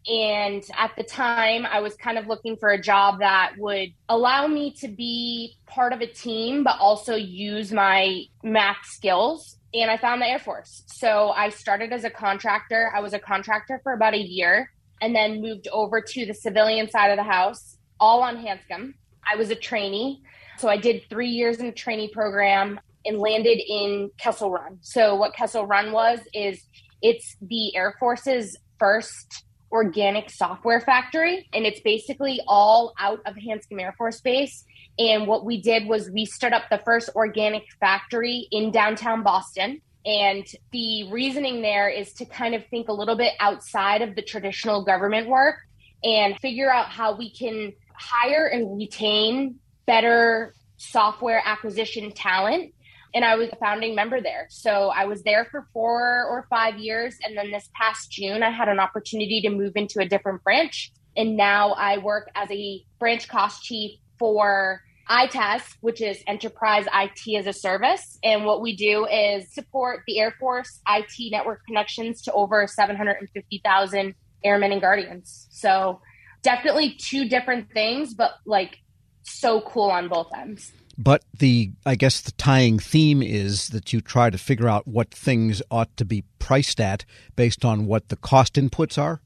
And 0.07 0.63
at 0.77 0.95
the 0.97 1.03
time, 1.03 1.67
I 1.67 1.81
was 1.81 1.97
kind 1.97 2.17
of 2.19 2.29
looking 2.29 2.57
for 2.57 2.71
a 2.71 2.81
job 2.81 3.21
that 3.21 3.55
would 3.59 3.89
allow 4.09 4.47
me 4.47 4.73
to 4.75 4.89
be 4.89 5.57
part 5.67 5.93
of 5.93 6.01
a 6.01 6.07
team, 6.07 6.63
but 6.63 6.79
also 6.79 7.17
use 7.17 7.73
my 7.73 8.23
math 8.45 8.85
skills. 8.85 9.59
And 9.75 9.91
I 9.91 9.97
found 9.97 10.23
the 10.23 10.27
Air 10.27 10.39
Force. 10.39 10.85
So 10.87 11.31
I 11.31 11.49
started 11.49 11.93
as 11.93 12.05
a 12.05 12.11
contractor. 12.11 12.93
I 12.95 13.01
was 13.01 13.15
a 13.15 13.19
contractor 13.19 13.81
for 13.83 13.95
about 13.95 14.15
a 14.15 14.21
year 14.21 14.71
and 15.01 15.15
then 15.15 15.41
moved 15.41 15.69
over 15.73 16.01
to 16.01 16.27
the 16.27 16.35
civilian 16.35 16.89
side 16.91 17.11
of 17.11 17.17
the 17.17 17.23
house, 17.23 17.77
all 18.01 18.23
on 18.23 18.37
Hanscom. 18.37 18.95
I 19.31 19.37
was 19.37 19.51
a 19.51 19.55
trainee. 19.55 20.23
So 20.59 20.69
I 20.69 20.77
did 20.77 21.03
three 21.11 21.29
years 21.29 21.59
in 21.59 21.67
a 21.67 21.73
trainee 21.73 22.09
program 22.09 22.81
and 23.05 23.19
landed 23.19 23.59
in 23.67 24.11
Kessel 24.19 24.51
Run. 24.51 24.79
So 24.81 25.15
what 25.15 25.35
Kessel 25.35 25.67
Run 25.67 25.93
was 25.93 26.21
is 26.35 26.67
it's 27.03 27.37
the 27.41 27.75
Air 27.77 27.95
Force's 27.99 28.57
first 28.79 29.45
organic 29.73 30.31
software 30.31 30.81
factory 30.81 31.49
and 31.53 31.67
it's 31.67 31.81
basically 31.81 32.41
all 32.47 32.95
out 32.99 33.21
of 33.27 33.35
Hanscom 33.35 33.81
Air 33.81 33.95
Force 33.99 34.21
Base 34.21 34.65
And 34.99 35.27
what 35.27 35.45
we 35.45 35.61
did 35.61 35.87
was 35.87 36.11
we 36.11 36.25
stood 36.25 36.53
up 36.53 36.65
the 36.71 36.81
first 36.85 37.11
organic 37.15 37.65
factory 37.81 38.49
in 38.51 38.71
downtown 38.71 39.23
Boston. 39.23 39.83
And 40.07 40.47
the 40.71 41.11
reasoning 41.11 41.63
there 41.63 41.89
is 41.89 42.13
to 42.15 42.25
kind 42.25 42.55
of 42.55 42.65
think 42.67 42.89
a 42.89 42.93
little 42.93 43.17
bit 43.17 43.33
outside 43.41 44.03
of 44.03 44.15
the 44.15 44.23
traditional 44.23 44.85
government 44.85 45.29
work 45.29 45.57
and 46.05 46.39
figure 46.39 46.73
out 46.73 46.87
how 46.87 47.17
we 47.17 47.35
can 47.35 47.73
hire 47.93 48.47
and 48.47 48.79
retain 48.79 49.57
better 49.85 50.55
software 50.77 51.43
acquisition 51.45 52.13
talent. 52.13 52.73
And 53.15 53.25
I 53.25 53.35
was 53.35 53.49
a 53.51 53.57
founding 53.57 53.97
member 53.97 54.21
there. 54.21 54.47
So 54.49 54.93
I 54.95 55.07
was 55.07 55.23
there 55.23 55.47
for 55.51 55.67
four 55.73 56.25
or 56.25 56.47
five 56.51 56.79
years. 56.79 57.17
And 57.25 57.37
then 57.37 57.51
this 57.51 57.69
past 57.75 58.13
June, 58.13 58.43
I 58.43 58.51
had 58.51 58.69
an 58.69 58.79
opportunity 58.79 59.41
to 59.41 59.51
move 59.51 59.73
into 59.75 60.01
a 60.01 60.07
different 60.07 60.45
branch. 60.45 60.93
And 61.17 61.37
now 61.37 61.73
I 61.73 61.99
work 61.99 62.29
as 62.35 62.49
a 62.51 62.85
branch 63.01 63.27
cost 63.27 63.65
chief 63.65 63.99
for 64.19 64.83
EITaaS, 65.09 65.63
which 65.81 66.01
is 66.01 66.23
Enterprise 66.27 66.87
IT 66.93 67.37
as 67.39 67.47
a 67.47 67.53
Service. 67.53 68.19
And 68.23 68.45
what 68.45 68.61
we 68.61 68.77
do 68.77 69.07
is 69.07 69.53
support 69.53 70.01
the 70.07 70.19
Air 70.19 70.35
Force 70.39 70.81
IT 70.89 71.31
network 71.31 71.65
connections 71.67 72.23
to 72.23 72.33
over 72.33 72.67
750,000 72.67 74.15
airmen 74.45 74.73
and 74.73 74.81
guardians. 74.81 75.47
So 75.51 76.01
definitely 76.43 76.97
two 76.99 77.29
different 77.29 77.71
things, 77.73 78.15
but 78.15 78.33
like 78.45 78.79
so 79.23 79.61
cool 79.61 79.91
on 79.91 80.09
both 80.09 80.29
ends. 80.37 80.73
But 80.99 81.25
the, 81.39 81.73
I 81.85 81.95
guess, 81.95 82.21
the 82.21 82.33
tying 82.33 82.79
theme 82.79 83.23
is 83.23 83.69
that 83.69 83.93
you 83.93 84.01
try 84.01 84.31
to 84.31 84.39
figure 84.39 84.69
out 84.69 84.87
what 84.87 85.11
things 85.11 85.61
ought 85.71 85.95
to 85.99 86.05
be 86.05 86.25
priced 86.39 86.81
at 86.81 87.05
based 87.35 87.65
on 87.65 87.87
what 87.87 88.09
the 88.09 88.17
cost 88.17 88.55
inputs 88.55 88.97
are. 88.97 89.21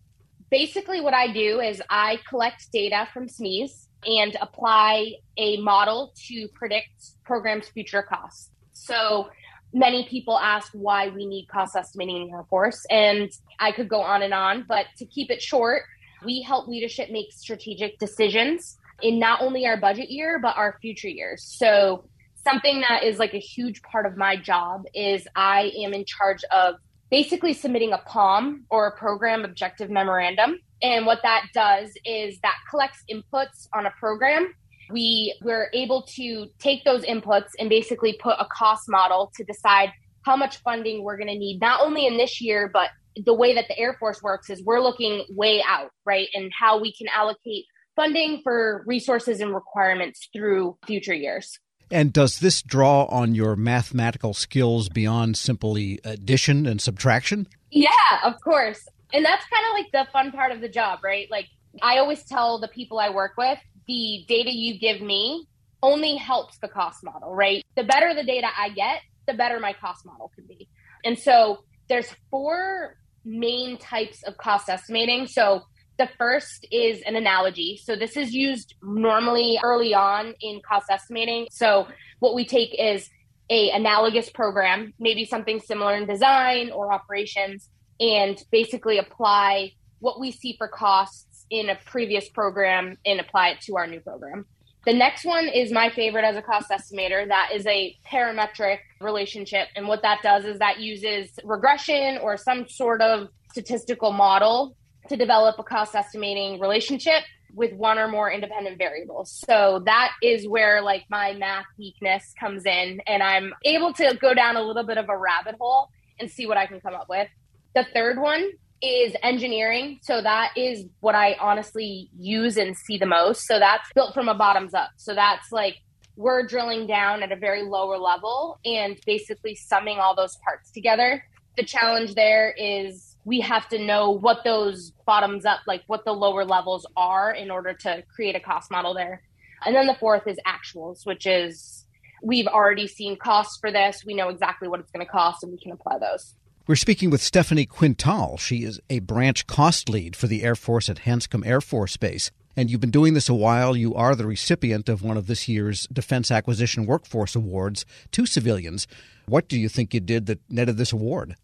Basically, 0.51 1.01
what 1.01 1.15
I 1.15 1.33
do 1.33 1.61
is 1.61 1.81
I 1.89 2.19
collect 2.29 2.73
data 2.73 3.07
from 3.13 3.29
SMEs 3.29 3.87
and 4.05 4.37
apply 4.41 5.15
a 5.37 5.59
model 5.59 6.13
to 6.29 6.49
predict 6.49 6.91
programs' 7.25 7.69
future 7.69 8.03
costs. 8.03 8.51
So 8.73 9.31
many 9.73 10.07
people 10.09 10.39
ask 10.39 10.73
why 10.73 11.09
we 11.09 11.27
need 11.27 11.47
cost 11.49 11.77
estimating 11.77 12.29
in 12.29 12.35
Air 12.35 12.45
Force, 12.49 12.85
and 12.91 13.31
I 13.59 13.73
could 13.73 13.89
go 13.89 14.01
on 14.01 14.23
and 14.23 14.35
on, 14.35 14.65
but 14.69 14.87
to 14.99 15.07
keep 15.07 15.31
it 15.31 15.43
short, 15.43 15.83
we 16.25 16.43
help 16.43 16.69
leadership 16.69 17.11
make 17.11 17.33
strategic 17.33 17.99
decisions 17.99 18.79
in 19.03 19.19
not 19.19 19.41
only 19.41 19.67
our 19.67 19.77
budget 19.77 20.11
year, 20.11 20.39
but 20.39 20.57
our 20.57 20.79
future 20.81 21.09
years. 21.09 21.43
So 21.43 22.05
something 22.43 22.83
that 22.89 23.05
is 23.05 23.19
like 23.19 23.35
a 23.35 23.39
huge 23.39 23.83
part 23.83 24.07
of 24.07 24.17
my 24.17 24.37
job 24.37 24.85
is 24.95 25.27
I 25.37 25.73
am 25.79 25.95
in 25.95 26.05
charge 26.05 26.43
of 26.51 26.77
basically 27.11 27.53
submitting 27.53 27.93
a 27.93 27.99
POM 27.99 28.65
or 28.71 28.87
a 28.87 28.97
program 28.97 29.45
objective 29.45 29.91
memorandum. 29.91 30.59
And 30.83 31.07
what 31.07 31.21
that 31.23 31.47
does 31.53 31.91
is 32.05 32.39
that 32.43 32.57
collects 32.69 33.03
inputs 33.11 33.69
on 33.75 33.87
a 33.87 33.91
program. 33.99 34.55
We 34.91 35.37
we're 35.43 35.71
able 35.73 36.03
to 36.17 36.47
take 36.59 36.85
those 36.85 37.05
inputs 37.05 37.51
and 37.59 37.69
basically 37.69 38.19
put 38.21 38.37
a 38.41 38.47
cost 38.47 38.85
model 38.89 39.31
to 39.37 39.45
decide 39.45 39.91
how 40.25 40.37
much 40.37 40.59
funding 40.59 41.03
we're 41.03 41.17
going 41.17 41.29
to 41.29 41.39
need, 41.39 41.61
not 41.61 41.81
only 41.81 42.07
in 42.07 42.17
this 42.17 42.41
year, 42.41 42.71
but 42.73 42.91
the 43.25 43.35
way 43.35 43.55
that 43.55 43.67
the 43.69 43.79
Air 43.79 43.97
Force 43.99 44.23
works 44.23 44.51
is 44.51 44.63
we're 44.65 44.81
looking 44.81 45.25
way 45.31 45.63
out, 45.67 45.91
right? 46.05 46.29
And 46.35 46.51
how 46.59 46.81
we 46.81 46.93
can 46.93 47.09
allocate 47.15 47.65
funding 47.97 48.41
for 48.43 48.85
resources 48.87 49.41
and 49.41 49.55
requirements 49.55 50.29
through 50.33 50.77
future 50.87 51.15
years. 51.15 51.59
And 51.91 52.13
does 52.13 52.39
this 52.39 52.63
draw 52.63 53.05
on 53.07 53.35
your 53.35 53.57
mathematical 53.57 54.33
skills 54.33 54.89
beyond 54.89 55.37
simply 55.37 55.99
addition 56.05 56.67
and 56.67 56.81
subtraction? 56.81 57.49
Yeah, 57.71 57.89
of 58.23 58.41
course. 58.43 58.87
And 59.13 59.25
that's 59.25 59.45
kind 59.47 59.65
of 59.69 59.73
like 59.75 59.93
the 59.93 60.11
fun 60.13 60.33
part 60.33 60.53
of 60.53 60.61
the 60.61 60.69
job, 60.69 61.01
right? 61.03 61.31
Like 61.31 61.47
I 61.83 61.99
always 61.99 62.25
tell 62.25 62.61
the 62.61 62.69
people 62.69 62.99
I 62.99 63.11
work 63.11 63.33
with, 63.37 63.59
the 63.87 64.25
data 64.29 64.51
you 64.53 64.79
give 64.79 65.01
me 65.01 65.47
only 65.83 66.17
helps 66.17 66.59
the 66.59 66.69
cost 66.69 67.03
model, 67.03 67.35
right? 67.35 67.65
The 67.77 67.85
better 67.85 68.15
the 68.15 68.25
data 68.25 68.49
I 68.57 68.71
get, 68.71 69.01
the 69.27 69.35
better 69.35 69.59
my 69.59 69.73
cost 69.73 70.05
model 70.05 70.31
can 70.35 70.45
be. 70.47 70.69
And 71.05 71.19
so 71.19 71.65
there's 71.89 72.15
four 72.31 72.97
main 73.25 73.79
types 73.79 74.23
of 74.23 74.37
cost 74.37 74.69
estimating. 74.69 75.27
So 75.27 75.63
the 75.99 76.09
first 76.19 76.67
is 76.71 77.03
an 77.03 77.17
analogy. 77.17 77.81
So 77.83 77.97
this 77.97 78.17
is 78.17 78.33
used 78.33 78.75
normally 78.83 79.59
early 79.63 79.95
on 79.95 80.35
in 80.41 80.61
cost 80.67 80.87
estimating. 80.91 81.49
So 81.51 81.89
what 82.21 82.35
we 82.35 82.47
take 82.47 82.75
is 82.79 83.09
a 83.51 83.71
analogous 83.71 84.31
program, 84.31 84.95
maybe 84.99 85.25
something 85.25 85.61
similar 85.61 85.95
in 85.97 86.07
design 86.07 86.71
or 86.71 86.93
operations, 86.93 87.69
and 88.01 88.43
basically 88.51 88.99
apply 88.99 89.73
what 90.01 90.19
we 90.19 90.31
see 90.31 90.57
for 90.57 90.67
costs 90.67 91.45
in 91.51 91.69
a 91.69 91.77
previous 91.85 92.29
program 92.29 92.97
and 93.05 93.21
apply 93.21 93.51
it 93.51 93.61
to 93.61 93.77
our 93.77 93.87
new 93.87 94.01
program. 94.01 94.47
The 94.87 94.95
next 94.95 95.27
one 95.27 95.47
is 95.47 95.71
my 95.71 95.91
favorite 95.91 96.25
as 96.25 96.37
a 96.37 96.43
cost 96.43 96.71
estimator. 96.71 97.29
That 97.29 97.51
is 97.55 97.67
a 97.67 97.95
parametric 98.11 98.79
relationship. 99.01 99.69
And 99.77 99.87
what 99.87 100.01
that 100.03 100.23
does 100.23 100.47
is 100.47 100.59
that 100.59 100.81
uses 100.81 101.39
regression 101.45 102.19
or 102.19 102.39
some 102.39 102.67
sort 102.67 103.03
of 103.03 103.29
statistical 103.51 104.13
model 104.13 104.75
to 105.09 105.17
develop 105.17 105.59
a 105.59 105.63
cost 105.63 105.95
estimating 105.95 106.61
relationship 106.61 107.25
with 107.55 107.75
one 107.75 107.99
or 107.99 108.09
more 108.09 108.31
independent 108.31 108.79
variables. 108.79 109.43
So 109.47 109.83
that 109.85 110.13
is 110.23 110.49
where 110.49 110.81
like 110.81 111.05
my 111.11 111.35
math 111.35 111.67
weakness 111.77 112.33
comes 112.39 112.65
in 112.65 113.03
and 113.07 113.23
I'm 113.23 113.53
able 113.65 113.93
to 113.95 114.17
go 114.21 114.33
down 114.33 114.57
a 114.57 114.63
little 114.63 114.85
bit 114.85 114.97
of 114.97 115.09
a 115.09 115.17
rabbit 115.17 115.57
hole 115.61 115.89
and 116.19 116.31
see 116.31 116.47
what 116.47 116.57
I 116.57 116.67
can 116.67 116.81
come 116.81 116.95
up 116.95 117.09
with. 117.09 117.29
The 117.75 117.87
third 117.95 118.19
one 118.19 118.51
is 118.83 119.15
engineering. 119.23 120.01
So 120.03 120.23
that 120.23 120.53
is 120.57 120.87
what 121.01 121.15
I 121.15 121.37
honestly 121.41 122.11
use 122.19 122.57
and 122.57 122.77
see 122.77 122.99
the 122.99 123.07
most. 123.07 123.47
So 123.47 123.59
that's 123.59 123.89
built 123.95 124.15
from 124.15 124.29
a 124.29 124.35
bottoms 124.35 124.75
up. 124.75 124.91
So 124.97 125.15
that's 125.15 125.53
like 125.53 125.77
we're 126.17 126.47
drilling 126.47 126.87
down 126.87 127.23
at 127.23 127.33
a 127.33 127.37
very 127.37 127.63
lower 127.63 127.99
level 127.99 128.59
and 128.65 128.99
basically 129.07 129.55
summing 129.55 129.99
all 129.99 130.15
those 130.15 130.37
parts 130.45 130.71
together. 130.71 131.25
The 131.57 131.65
challenge 131.65 132.15
there 132.15 132.55
is 132.57 133.17
we 133.25 133.41
have 133.41 133.69
to 133.69 133.79
know 133.79 134.11
what 134.11 134.45
those 134.45 134.93
bottoms 135.07 135.45
up, 135.45 135.61
like 135.67 135.83
what 135.87 136.05
the 136.05 136.13
lower 136.13 136.45
levels 136.45 136.87
are 136.97 137.33
in 137.33 137.51
order 137.51 137.75
to 137.75 138.03
create 138.15 138.35
a 138.35 138.41
cost 138.41 138.71
model 138.71 138.95
there. 138.95 139.23
And 139.65 139.75
then 139.75 139.87
the 139.87 139.95
fourth 139.95 140.27
is 140.27 140.39
actuals, 140.47 141.05
which 141.05 141.27
is 141.27 141.87
we've 142.23 142.47
already 142.47 142.87
seen 142.87 143.17
costs 143.17 143.59
for 143.61 143.71
this. 143.71 144.05
We 144.05 144.15
know 144.15 144.31
exactly 144.31 144.69
what 144.69 144.81
it's 144.81 144.91
going 144.91 145.05
to 145.05 145.11
cost 145.11 145.43
and 145.43 145.53
we 145.53 145.59
can 145.59 145.73
apply 145.73 145.99
those. 145.99 146.35
We're 146.71 146.77
speaking 146.77 147.11
with 147.11 147.21
Stephanie 147.21 147.67
Quintal. 147.67 148.37
She 148.37 148.59
is 148.59 148.81
a 148.89 149.01
branch 149.01 149.49
cost 149.49 149.89
lead 149.89 150.15
for 150.15 150.29
the 150.29 150.45
Air 150.45 150.55
Force 150.55 150.89
at 150.89 150.99
Hanscom 150.99 151.45
Air 151.45 151.61
Force 151.61 151.97
Base. 151.97 152.31
And 152.57 152.71
you've 152.71 152.81
been 152.81 152.93
doing 152.93 153.15
this 153.15 153.29
a 153.29 153.35
while. 153.35 153.77
You 153.77 153.93
are 153.97 154.15
the 154.15 154.25
recipient 154.25 154.89
of 154.89 155.03
one 155.03 155.17
of 155.17 155.27
this 155.27 155.49
year's 155.49 155.89
Defense 155.93 156.31
Acquisition 156.31 156.87
Workforce 156.87 157.35
Awards 157.35 157.85
to 158.13 158.25
civilians. 158.25 158.87
What 159.27 159.49
do 159.49 159.59
you 159.59 159.69
think 159.69 159.93
you 159.93 159.99
did 159.99 160.27
that 160.27 160.39
netted 160.49 160.77
this 160.77 160.93
award? 160.93 161.35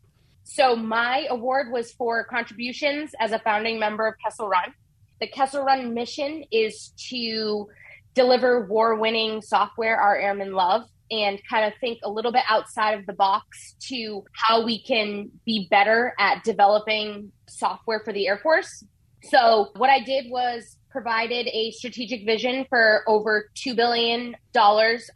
So 0.44 0.76
my 0.76 1.26
award 1.28 1.72
was 1.72 1.90
for 1.90 2.22
contributions 2.22 3.10
as 3.18 3.32
a 3.32 3.40
founding 3.40 3.80
member 3.80 4.06
of 4.06 4.14
Kessel 4.24 4.46
Run. 4.46 4.72
The 5.20 5.26
Kessel 5.26 5.64
Run 5.64 5.92
mission 5.92 6.44
is 6.52 6.92
to 7.08 7.66
deliver 8.14 8.64
war-winning 8.66 9.42
software 9.42 9.96
our 10.00 10.16
airmen 10.16 10.52
love 10.52 10.84
and 11.10 11.40
kind 11.48 11.64
of 11.64 11.78
think 11.80 11.98
a 12.04 12.10
little 12.10 12.32
bit 12.32 12.42
outside 12.48 12.98
of 12.98 13.06
the 13.06 13.12
box 13.12 13.74
to 13.88 14.24
how 14.32 14.64
we 14.64 14.82
can 14.82 15.30
be 15.44 15.68
better 15.70 16.14
at 16.18 16.44
developing 16.44 17.30
software 17.48 18.00
for 18.04 18.12
the 18.12 18.26
Air 18.26 18.38
Force. 18.38 18.84
So 19.24 19.70
what 19.76 19.90
I 19.90 20.00
did 20.00 20.30
was 20.30 20.76
provided 20.90 21.46
a 21.48 21.70
strategic 21.72 22.24
vision 22.24 22.64
for 22.68 23.02
over 23.06 23.50
$2 23.54 23.76
billion 23.76 24.34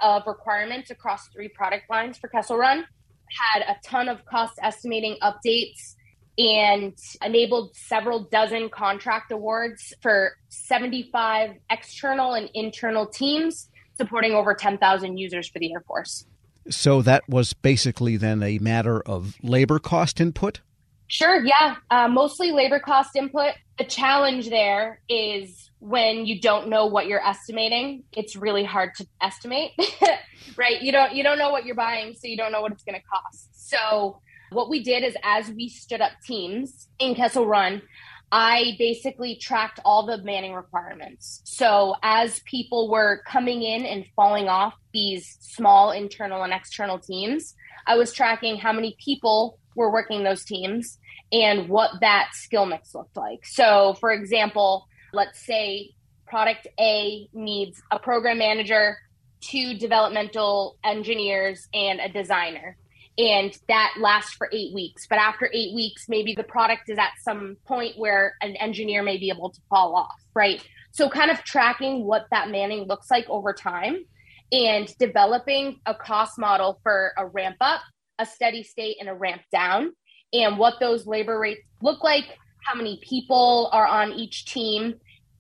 of 0.01 0.23
requirements 0.27 0.91
across 0.91 1.29
three 1.29 1.49
product 1.49 1.89
lines 1.89 2.19
for 2.19 2.29
Kessel 2.29 2.57
Run 2.57 2.85
had 3.31 3.63
a 3.63 3.77
ton 3.85 4.09
of 4.09 4.25
cost 4.27 4.59
estimating 4.63 5.17
updates 5.23 5.95
and 6.39 6.97
enabled 7.25 7.75
several 7.75 8.25
dozen 8.25 8.69
contract 8.69 9.33
awards 9.33 9.93
for 10.01 10.33
75 10.49 11.51
external 11.71 12.35
and 12.35 12.51
internal 12.55 13.07
teams 13.07 13.69
supporting 14.01 14.33
over 14.33 14.55
10,000 14.55 15.19
users 15.19 15.47
for 15.47 15.59
the 15.59 15.71
Air 15.73 15.83
Force. 15.87 16.25
So 16.71 17.03
that 17.03 17.29
was 17.29 17.53
basically 17.53 18.17
then 18.17 18.43
a 18.43 18.59
matter 18.59 19.01
of 19.03 19.37
labor 19.43 19.79
cost 19.79 20.21
input? 20.21 20.61
Sure, 21.09 21.45
yeah. 21.45 21.77
Uh, 21.91 22.09
mostly 22.09 22.51
labor 22.51 22.79
cost 22.79 23.15
input. 23.15 23.53
The 23.77 23.85
challenge 23.85 24.49
there 24.49 25.01
is 25.09 25.71
when 25.81 26.25
you 26.25 26.41
don't 26.41 26.69
know 26.69 26.87
what 26.87 27.09
you're 27.09 27.27
estimating, 27.27 28.05
it's 28.13 28.37
really 28.37 28.65
hard 28.65 28.95
to 28.97 29.07
estimate, 29.21 29.73
right? 30.57 30.81
You 30.81 30.93
don't 30.93 31.13
you 31.13 31.23
don't 31.23 31.39
know 31.39 31.51
what 31.51 31.67
you're 31.67 31.75
buying, 31.75 32.15
so 32.15 32.29
you 32.29 32.37
don't 32.37 32.53
know 32.53 32.61
what 32.61 32.73
it's 32.73 32.85
going 32.85 32.95
to 32.95 33.07
cost. 33.07 33.49
So 33.53 34.21
what 34.51 34.71
we 34.71 34.83
did 34.83 35.03
is 35.03 35.17
as 35.25 35.51
we 35.51 35.69
stood 35.69 36.01
up 36.01 36.13
teams 36.25 36.89
in 36.99 37.15
Kessel 37.15 37.47
Run, 37.47 37.83
I 38.33 38.77
basically 38.79 39.37
tracked 39.37 39.81
all 39.85 40.07
the 40.07 40.19
manning 40.19 40.55
requirements. 40.55 41.43
So 41.45 41.97
as 42.03 42.41
people 42.41 42.89
were 42.89 43.23
coming 43.27 43.63
in 43.63 43.85
and 43.85 44.05
falling 44.15 44.49
off 44.49 44.75
these 44.93 45.37
small 45.41 45.91
internal 45.91 46.45
and 46.45 46.53
external 46.53 46.99
teams, 46.99 47.55
I 47.87 47.97
was 47.97 48.13
tracking 48.13 48.57
how 48.57 48.73
many 48.73 48.97
people 49.05 49.59
were 49.75 49.93
working 49.93 50.23
those 50.23 50.45
teams 50.45 50.99
and 51.33 51.69
what 51.69 52.01
that 52.01 52.31
skill 52.33 52.67
mix 52.67 52.95
looked 52.95 53.17
like. 53.17 53.45
So, 53.45 53.97
for 54.01 54.13
example, 54.13 54.87
let's 55.13 55.45
say 55.45 55.91
product 56.27 56.69
A 56.79 57.29
needs 57.33 57.83
a 57.91 57.99
program 57.99 58.39
manager, 58.39 58.97
two 59.41 59.75
developmental 59.75 60.77
engineers, 60.85 61.69
and 61.75 62.01
a 62.01 62.09
designer. 62.09 62.77
And 63.19 63.57
that 63.69 63.95
lasts 63.99 64.35
for 64.35 64.49
eight 64.53 64.73
weeks. 64.73 65.07
But 65.09 65.19
after 65.19 65.51
eight 65.53 65.75
weeks, 65.75 66.07
maybe 66.09 66.35
the 66.35 66.45
product 66.45 66.89
is 66.89 66.99
at 66.99 67.11
some 67.23 67.57
point 67.67 67.99
where 67.99 68.37
an 68.41 68.57
engineer 68.57 69.03
may 69.03 69.19
be 69.19 69.31
able 69.31 69.51
to 69.51 69.61
fall 69.69 69.95
off, 69.95 70.21
right? 70.35 70.67
So, 70.93 71.09
kind 71.09 71.31
of 71.31 71.43
tracking 71.45 72.05
what 72.05 72.27
that 72.31 72.51
manning 72.51 72.87
looks 72.87 73.11
like 73.11 73.29
over 73.29 73.53
time 73.53 74.05
and 74.53 74.93
developing 74.99 75.81
a 75.87 75.95
cost 75.95 76.39
model 76.39 76.81
for 76.83 77.13
a 77.17 77.27
ramp 77.27 77.57
up, 77.61 77.83
a 78.19 78.27
steady 78.27 78.63
state, 78.63 78.97
and 79.01 79.09
a 79.09 79.15
ramp 79.15 79.43
down, 79.53 79.93
and 80.33 80.59
what 80.59 80.81
those 80.81 81.07
labor 81.07 81.39
rates 81.39 81.61
look 81.83 82.03
like, 82.03 82.25
how 82.65 82.75
many 82.75 83.01
people 83.03 83.69
are 83.73 83.87
on 83.87 84.13
each 84.13 84.47
team 84.47 84.95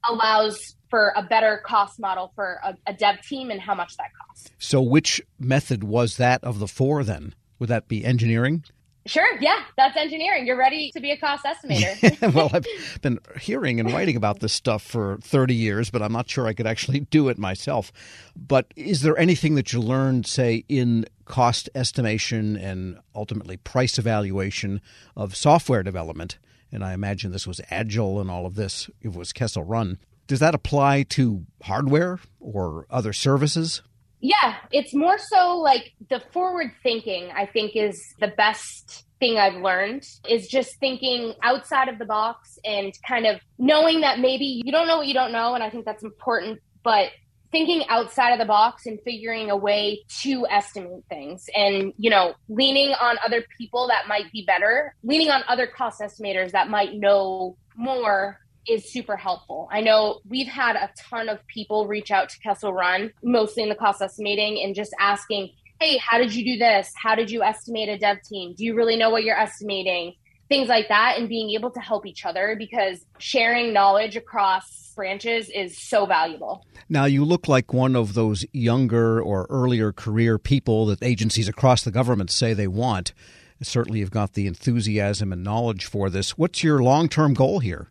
allows 0.08 0.76
for 0.88 1.12
a 1.16 1.22
better 1.22 1.62
cost 1.64 2.00
model 2.00 2.32
for 2.34 2.60
a, 2.64 2.74
a 2.86 2.92
dev 2.92 3.20
team 3.22 3.50
and 3.50 3.60
how 3.60 3.74
much 3.74 3.96
that 3.96 4.08
costs. 4.26 4.50
So, 4.58 4.80
which 4.80 5.22
method 5.38 5.84
was 5.84 6.16
that 6.16 6.42
of 6.42 6.58
the 6.58 6.68
four 6.68 7.04
then? 7.04 7.34
Would 7.60 7.68
that 7.68 7.86
be 7.86 8.04
engineering? 8.04 8.64
Sure, 9.06 9.38
yeah, 9.40 9.62
that's 9.76 9.96
engineering. 9.96 10.46
You're 10.46 10.58
ready 10.58 10.90
to 10.92 11.00
be 11.00 11.10
a 11.10 11.16
cost 11.16 11.44
estimator. 11.44 12.34
well, 12.34 12.50
I've 12.52 12.66
been 13.00 13.18
hearing 13.40 13.80
and 13.80 13.90
writing 13.90 14.14
about 14.14 14.40
this 14.40 14.52
stuff 14.52 14.82
for 14.82 15.18
30 15.22 15.54
years, 15.54 15.90
but 15.90 16.02
I'm 16.02 16.12
not 16.12 16.28
sure 16.28 16.46
I 16.46 16.52
could 16.52 16.66
actually 16.66 17.00
do 17.10 17.28
it 17.28 17.38
myself. 17.38 17.92
But 18.36 18.72
is 18.76 19.00
there 19.00 19.18
anything 19.18 19.54
that 19.54 19.72
you 19.72 19.80
learned, 19.80 20.26
say, 20.26 20.64
in 20.68 21.06
cost 21.24 21.70
estimation 21.74 22.56
and 22.56 22.98
ultimately 23.14 23.56
price 23.56 23.98
evaluation 23.98 24.82
of 25.16 25.34
software 25.34 25.82
development? 25.82 26.38
And 26.70 26.84
I 26.84 26.92
imagine 26.92 27.32
this 27.32 27.46
was 27.46 27.60
Agile 27.70 28.20
and 28.20 28.30
all 28.30 28.44
of 28.44 28.54
this, 28.54 28.90
it 29.00 29.14
was 29.14 29.32
Kessel 29.32 29.64
Run. 29.64 29.98
Does 30.26 30.40
that 30.40 30.54
apply 30.54 31.04
to 31.04 31.46
hardware 31.62 32.20
or 32.38 32.86
other 32.90 33.12
services? 33.14 33.82
Yeah, 34.20 34.56
it's 34.70 34.94
more 34.94 35.18
so 35.18 35.56
like 35.56 35.92
the 36.08 36.20
forward 36.32 36.72
thinking, 36.82 37.30
I 37.34 37.46
think, 37.46 37.72
is 37.74 37.98
the 38.20 38.28
best 38.28 39.06
thing 39.18 39.38
I've 39.38 39.62
learned 39.62 40.06
is 40.28 40.48
just 40.48 40.78
thinking 40.78 41.34
outside 41.42 41.88
of 41.88 41.98
the 41.98 42.04
box 42.04 42.58
and 42.64 42.92
kind 43.06 43.26
of 43.26 43.40
knowing 43.58 44.00
that 44.00 44.18
maybe 44.18 44.62
you 44.64 44.72
don't 44.72 44.86
know 44.86 44.98
what 44.98 45.06
you 45.06 45.14
don't 45.14 45.32
know. 45.32 45.54
And 45.54 45.62
I 45.62 45.70
think 45.70 45.84
that's 45.84 46.02
important, 46.02 46.58
but 46.82 47.10
thinking 47.52 47.84
outside 47.88 48.32
of 48.32 48.38
the 48.38 48.44
box 48.44 48.86
and 48.86 48.98
figuring 49.04 49.50
a 49.50 49.56
way 49.56 50.04
to 50.22 50.46
estimate 50.48 51.02
things 51.08 51.46
and, 51.56 51.92
you 51.98 52.10
know, 52.10 52.34
leaning 52.48 52.94
on 53.00 53.16
other 53.24 53.44
people 53.58 53.88
that 53.88 54.06
might 54.06 54.30
be 54.32 54.44
better, 54.44 54.94
leaning 55.02 55.30
on 55.30 55.42
other 55.48 55.66
cost 55.66 56.00
estimators 56.00 56.52
that 56.52 56.68
might 56.68 56.94
know 56.94 57.56
more 57.76 58.38
is 58.68 58.90
super 58.90 59.16
helpful. 59.16 59.68
I 59.70 59.80
know 59.80 60.20
we've 60.28 60.46
had 60.46 60.76
a 60.76 60.90
ton 60.96 61.28
of 61.28 61.46
people 61.46 61.86
reach 61.86 62.10
out 62.10 62.28
to 62.30 62.38
Kessel 62.40 62.72
Run, 62.72 63.12
mostly 63.22 63.62
in 63.62 63.68
the 63.68 63.74
cost 63.74 64.02
estimating, 64.02 64.62
and 64.62 64.74
just 64.74 64.94
asking, 65.00 65.50
hey, 65.80 65.98
how 65.98 66.18
did 66.18 66.34
you 66.34 66.44
do 66.44 66.58
this? 66.58 66.92
How 66.96 67.14
did 67.14 67.30
you 67.30 67.42
estimate 67.42 67.88
a 67.88 67.98
dev 67.98 68.18
team? 68.22 68.54
Do 68.56 68.64
you 68.64 68.74
really 68.74 68.96
know 68.96 69.10
what 69.10 69.24
you're 69.24 69.38
estimating? 69.38 70.14
Things 70.48 70.68
like 70.68 70.88
that, 70.88 71.16
and 71.18 71.28
being 71.28 71.50
able 71.50 71.70
to 71.70 71.80
help 71.80 72.04
each 72.06 72.24
other 72.24 72.56
because 72.58 73.04
sharing 73.18 73.72
knowledge 73.72 74.16
across 74.16 74.92
branches 74.96 75.48
is 75.48 75.80
so 75.80 76.06
valuable. 76.06 76.66
Now, 76.88 77.04
you 77.04 77.24
look 77.24 77.48
like 77.48 77.72
one 77.72 77.94
of 77.94 78.14
those 78.14 78.44
younger 78.52 79.22
or 79.22 79.46
earlier 79.48 79.92
career 79.92 80.38
people 80.38 80.86
that 80.86 81.02
agencies 81.02 81.48
across 81.48 81.82
the 81.82 81.92
government 81.92 82.30
say 82.30 82.52
they 82.52 82.66
want. 82.66 83.14
Certainly, 83.62 84.00
you've 84.00 84.10
got 84.10 84.32
the 84.32 84.46
enthusiasm 84.46 85.32
and 85.32 85.44
knowledge 85.44 85.84
for 85.84 86.10
this. 86.10 86.36
What's 86.36 86.64
your 86.64 86.82
long 86.82 87.08
term 87.08 87.34
goal 87.34 87.60
here? 87.60 87.88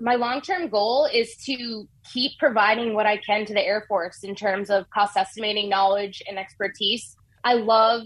My 0.00 0.14
long 0.14 0.40
term 0.40 0.68
goal 0.68 1.08
is 1.12 1.36
to 1.44 1.88
keep 2.12 2.32
providing 2.38 2.94
what 2.94 3.06
I 3.06 3.16
can 3.18 3.44
to 3.46 3.54
the 3.54 3.64
Air 3.64 3.84
Force 3.88 4.22
in 4.22 4.34
terms 4.34 4.70
of 4.70 4.88
cost 4.90 5.16
estimating 5.16 5.68
knowledge 5.68 6.22
and 6.28 6.38
expertise. 6.38 7.16
I 7.44 7.54
love 7.54 8.02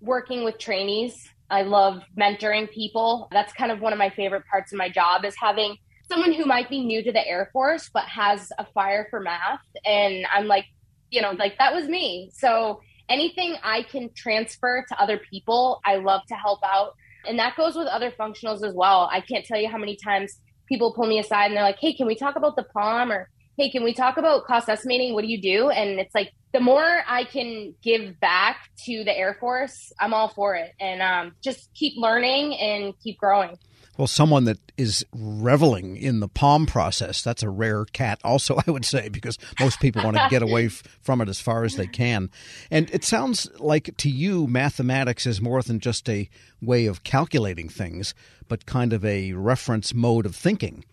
working 0.00 0.44
with 0.44 0.58
trainees. 0.58 1.28
I 1.50 1.62
love 1.62 2.02
mentoring 2.18 2.70
people. 2.70 3.28
That's 3.30 3.52
kind 3.52 3.70
of 3.70 3.80
one 3.80 3.92
of 3.92 3.98
my 3.98 4.10
favorite 4.10 4.44
parts 4.50 4.72
of 4.72 4.78
my 4.78 4.88
job 4.88 5.24
is 5.24 5.34
having 5.38 5.76
someone 6.08 6.32
who 6.32 6.44
might 6.44 6.68
be 6.68 6.84
new 6.84 7.02
to 7.02 7.12
the 7.12 7.26
Air 7.26 7.50
Force 7.52 7.90
but 7.92 8.04
has 8.04 8.50
a 8.58 8.66
fire 8.72 9.06
for 9.10 9.20
math 9.20 9.60
and 9.84 10.26
I'm 10.32 10.46
like, 10.46 10.66
you 11.10 11.22
know, 11.22 11.32
like 11.32 11.58
that 11.58 11.74
was 11.74 11.88
me. 11.88 12.30
So 12.34 12.80
anything 13.08 13.56
I 13.62 13.82
can 13.82 14.10
transfer 14.14 14.84
to 14.88 15.00
other 15.00 15.20
people, 15.30 15.80
I 15.84 15.96
love 15.96 16.22
to 16.28 16.34
help 16.34 16.60
out. 16.64 16.94
And 17.26 17.38
that 17.38 17.56
goes 17.56 17.76
with 17.76 17.86
other 17.86 18.10
functionals 18.10 18.66
as 18.66 18.74
well. 18.74 19.08
I 19.12 19.20
can't 19.20 19.44
tell 19.44 19.60
you 19.60 19.68
how 19.68 19.78
many 19.78 19.96
times 19.96 20.40
people 20.72 20.94
pull 20.94 21.06
me 21.06 21.18
aside 21.18 21.46
and 21.46 21.56
they're 21.56 21.62
like, 21.62 21.78
hey, 21.78 21.92
can 21.92 22.06
we 22.06 22.14
talk 22.14 22.36
about 22.36 22.56
the 22.56 22.62
POM? 22.62 23.12
or 23.12 23.28
hey, 23.58 23.68
can 23.68 23.84
we 23.84 23.92
talk 23.92 24.16
about 24.16 24.46
cost 24.46 24.70
estimating? 24.70 25.12
What 25.12 25.22
do 25.22 25.28
you 25.28 25.40
do? 25.40 25.68
And 25.68 26.00
it's 26.00 26.14
like 26.14 26.32
the 26.54 26.60
more 26.60 27.02
I 27.06 27.24
can 27.24 27.74
give 27.82 28.18
back 28.20 28.70
to 28.86 29.04
the 29.04 29.16
Air 29.16 29.36
Force, 29.38 29.92
I'm 30.00 30.14
all 30.14 30.28
for 30.28 30.54
it. 30.54 30.72
And 30.80 31.02
um, 31.02 31.32
just 31.42 31.68
keep 31.74 31.92
learning 31.98 32.56
and 32.56 32.94
keep 33.04 33.18
growing. 33.18 33.58
Well, 33.98 34.06
someone 34.06 34.44
that 34.44 34.58
is 34.78 35.04
reveling 35.12 35.96
in 35.96 36.20
the 36.20 36.28
POM 36.28 36.64
process, 36.66 37.22
that's 37.22 37.42
a 37.42 37.50
rare 37.50 37.84
cat, 37.84 38.20
also, 38.24 38.58
I 38.66 38.70
would 38.70 38.84
say, 38.84 39.08
because 39.08 39.38
most 39.60 39.80
people 39.80 40.02
want 40.02 40.16
to 40.16 40.26
get 40.30 40.42
away 40.48 40.66
f- 40.66 40.82
from 41.00 41.20
it 41.20 41.28
as 41.28 41.40
far 41.40 41.64
as 41.64 41.76
they 41.76 41.86
can. 41.86 42.30
And 42.70 42.90
it 42.90 43.04
sounds 43.04 43.48
like 43.58 43.96
to 43.98 44.08
you, 44.08 44.46
mathematics 44.46 45.26
is 45.26 45.40
more 45.40 45.62
than 45.62 45.78
just 45.78 46.08
a 46.08 46.28
way 46.60 46.86
of 46.86 47.04
calculating 47.04 47.68
things, 47.68 48.14
but 48.48 48.66
kind 48.66 48.92
of 48.92 49.04
a 49.04 49.32
reference 49.32 49.92
mode 49.92 50.24
of 50.24 50.34
thinking. 50.34 50.84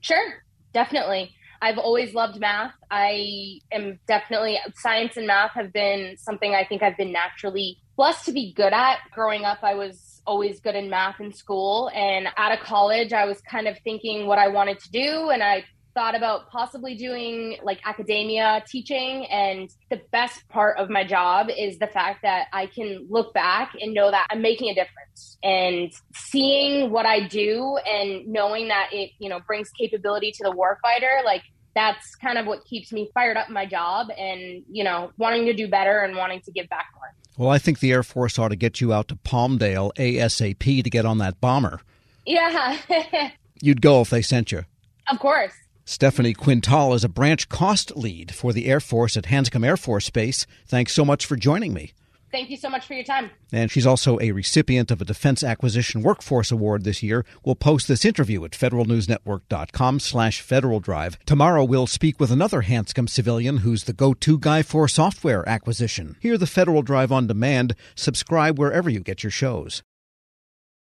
Sure, 0.00 0.44
definitely. 0.72 1.34
I've 1.62 1.78
always 1.78 2.14
loved 2.14 2.38
math. 2.38 2.74
I 2.90 3.60
am 3.72 3.98
definitely, 4.06 4.58
science 4.76 5.16
and 5.16 5.26
math 5.26 5.52
have 5.52 5.72
been 5.72 6.16
something 6.18 6.54
I 6.54 6.64
think 6.64 6.82
I've 6.82 6.96
been 6.96 7.12
naturally 7.12 7.78
blessed 7.96 8.26
to 8.26 8.32
be 8.32 8.52
good 8.52 8.72
at. 8.72 8.98
Growing 9.12 9.44
up, 9.44 9.58
I 9.62 9.74
was 9.74 10.03
always 10.26 10.60
good 10.60 10.74
in 10.74 10.90
math 10.90 11.20
in 11.20 11.32
school. 11.32 11.90
And 11.94 12.28
out 12.36 12.52
of 12.52 12.60
college, 12.60 13.12
I 13.12 13.24
was 13.24 13.40
kind 13.42 13.68
of 13.68 13.78
thinking 13.84 14.26
what 14.26 14.38
I 14.38 14.48
wanted 14.48 14.78
to 14.80 14.90
do. 14.90 15.30
And 15.30 15.42
I 15.42 15.64
thought 15.94 16.16
about 16.16 16.50
possibly 16.50 16.96
doing 16.96 17.56
like 17.62 17.80
academia 17.84 18.62
teaching. 18.68 19.26
And 19.26 19.70
the 19.90 20.00
best 20.10 20.46
part 20.48 20.78
of 20.78 20.90
my 20.90 21.04
job 21.04 21.48
is 21.56 21.78
the 21.78 21.86
fact 21.86 22.22
that 22.22 22.48
I 22.52 22.66
can 22.66 23.06
look 23.08 23.32
back 23.32 23.72
and 23.80 23.94
know 23.94 24.10
that 24.10 24.26
I'm 24.30 24.42
making 24.42 24.70
a 24.70 24.74
difference 24.74 25.38
and 25.42 25.92
seeing 26.14 26.90
what 26.90 27.06
I 27.06 27.26
do 27.26 27.78
and 27.86 28.26
knowing 28.26 28.68
that 28.68 28.90
it, 28.92 29.10
you 29.18 29.28
know, 29.28 29.40
brings 29.46 29.70
capability 29.70 30.32
to 30.32 30.44
the 30.44 30.52
warfighter. 30.52 31.24
Like 31.24 31.42
that's 31.74 32.14
kind 32.16 32.38
of 32.38 32.46
what 32.46 32.64
keeps 32.64 32.92
me 32.92 33.10
fired 33.14 33.36
up 33.36 33.48
in 33.48 33.54
my 33.54 33.66
job 33.66 34.08
and, 34.16 34.64
you 34.70 34.84
know, 34.84 35.12
wanting 35.16 35.46
to 35.46 35.52
do 35.52 35.68
better 35.68 36.00
and 36.00 36.16
wanting 36.16 36.40
to 36.42 36.52
give 36.52 36.68
back 36.68 36.86
more. 36.94 37.14
Well, 37.36 37.50
I 37.50 37.58
think 37.58 37.80
the 37.80 37.92
Air 37.92 38.02
Force 38.02 38.38
ought 38.38 38.48
to 38.48 38.56
get 38.56 38.80
you 38.80 38.92
out 38.92 39.08
to 39.08 39.16
Palmdale 39.16 39.92
ASAP 39.96 40.84
to 40.84 40.90
get 40.90 41.04
on 41.04 41.18
that 41.18 41.40
bomber. 41.40 41.80
Yeah. 42.24 42.78
You'd 43.60 43.82
go 43.82 44.00
if 44.00 44.10
they 44.10 44.22
sent 44.22 44.52
you. 44.52 44.64
Of 45.10 45.18
course. 45.18 45.52
Stephanie 45.84 46.32
Quintal 46.32 46.94
is 46.94 47.04
a 47.04 47.08
branch 47.08 47.48
cost 47.48 47.96
lead 47.96 48.34
for 48.34 48.52
the 48.52 48.66
Air 48.66 48.80
Force 48.80 49.16
at 49.16 49.24
Hanscom 49.24 49.66
Air 49.66 49.76
Force 49.76 50.08
Base. 50.10 50.46
Thanks 50.66 50.94
so 50.94 51.04
much 51.04 51.26
for 51.26 51.36
joining 51.36 51.74
me. 51.74 51.92
Thank 52.34 52.50
you 52.50 52.56
so 52.56 52.68
much 52.68 52.84
for 52.84 52.94
your 52.94 53.04
time. 53.04 53.30
And 53.52 53.70
she's 53.70 53.86
also 53.86 54.18
a 54.20 54.32
recipient 54.32 54.90
of 54.90 55.00
a 55.00 55.04
Defense 55.04 55.44
Acquisition 55.44 56.02
Workforce 56.02 56.50
Award 56.50 56.82
this 56.82 57.00
year. 57.00 57.24
We'll 57.44 57.54
post 57.54 57.86
this 57.86 58.04
interview 58.04 58.44
at 58.44 58.50
federalnewsnetwork.com 58.50 60.00
slash 60.00 60.40
Federal 60.40 60.80
Drive. 60.80 61.16
Tomorrow 61.26 61.62
we'll 61.62 61.86
speak 61.86 62.18
with 62.18 62.32
another 62.32 62.62
Hanscom 62.62 63.08
civilian 63.08 63.58
who's 63.58 63.84
the 63.84 63.92
go-to 63.92 64.36
guy 64.36 64.62
for 64.62 64.88
software 64.88 65.48
acquisition. 65.48 66.16
Hear 66.18 66.36
the 66.36 66.48
Federal 66.48 66.82
Drive 66.82 67.12
on 67.12 67.28
demand. 67.28 67.76
Subscribe 67.94 68.58
wherever 68.58 68.90
you 68.90 68.98
get 68.98 69.22
your 69.22 69.30
shows. 69.30 69.84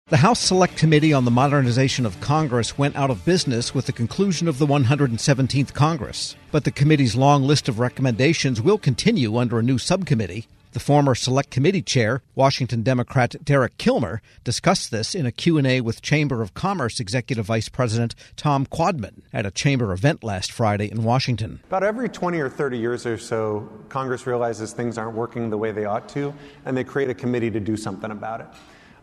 The 0.08 0.18
House 0.18 0.40
Select 0.40 0.78
Committee 0.78 1.12
on 1.12 1.26
the 1.26 1.32
Modernization 1.32 2.06
of 2.06 2.22
Congress 2.22 2.78
went 2.78 2.96
out 2.96 3.10
of 3.10 3.26
business 3.26 3.76
with 3.76 3.88
the 3.88 3.92
conclusion 3.92 4.48
of 4.48 4.58
the 4.58 4.68
117th 4.68 5.74
Congress. 5.74 6.38
But 6.50 6.64
the 6.64 6.72
committee's 6.72 7.18
long 7.18 7.44
list 7.44 7.68
of 7.68 7.80
recommendations 7.80 8.62
will 8.62 8.78
continue 8.78 9.36
under 9.36 9.60
a 9.60 9.64
new 9.64 9.78
subcommittee. 9.78 10.48
The 10.74 10.80
former 10.80 11.16
Select 11.16 11.52
Committee 11.52 11.82
Chair, 11.82 12.22
Washington 12.34 12.82
Democrat 12.82 13.36
Derek 13.44 13.78
Kilmer, 13.78 14.22
discussed 14.46 14.90
this 14.90 15.14
in 15.14 15.26
a 15.26 15.32
Q&A 15.32 15.82
with 15.82 16.02
Chamber 16.02 16.42
of 16.42 16.54
Commerce 16.54 17.02
Executive 17.02 17.46
Vice 17.46 17.68
President 17.68 18.16
Tom 18.38 18.66
Quaadman 18.66 19.22
at 19.34 19.46
a 19.46 19.52
chamber 19.52 19.92
event 19.92 20.24
last 20.24 20.50
Friday 20.50 20.90
in 20.90 21.04
Washington. 21.04 21.60
About 21.68 21.84
every 21.84 22.08
20 22.08 22.40
or 22.40 22.48
30 22.48 22.78
years 22.78 23.06
or 23.06 23.18
so, 23.18 23.68
Congress 23.90 24.26
realizes 24.26 24.72
things 24.72 24.98
aren't 24.98 25.14
working 25.14 25.50
the 25.50 25.58
way 25.58 25.74
they 25.74 25.84
ought 25.84 26.08
to, 26.10 26.34
and 26.64 26.78
they 26.78 26.86
create 26.86 27.10
a 27.10 27.14
committee 27.14 27.52
to 27.52 27.60
do 27.60 27.76
something 27.76 28.12
about 28.12 28.40
it. 28.40 28.48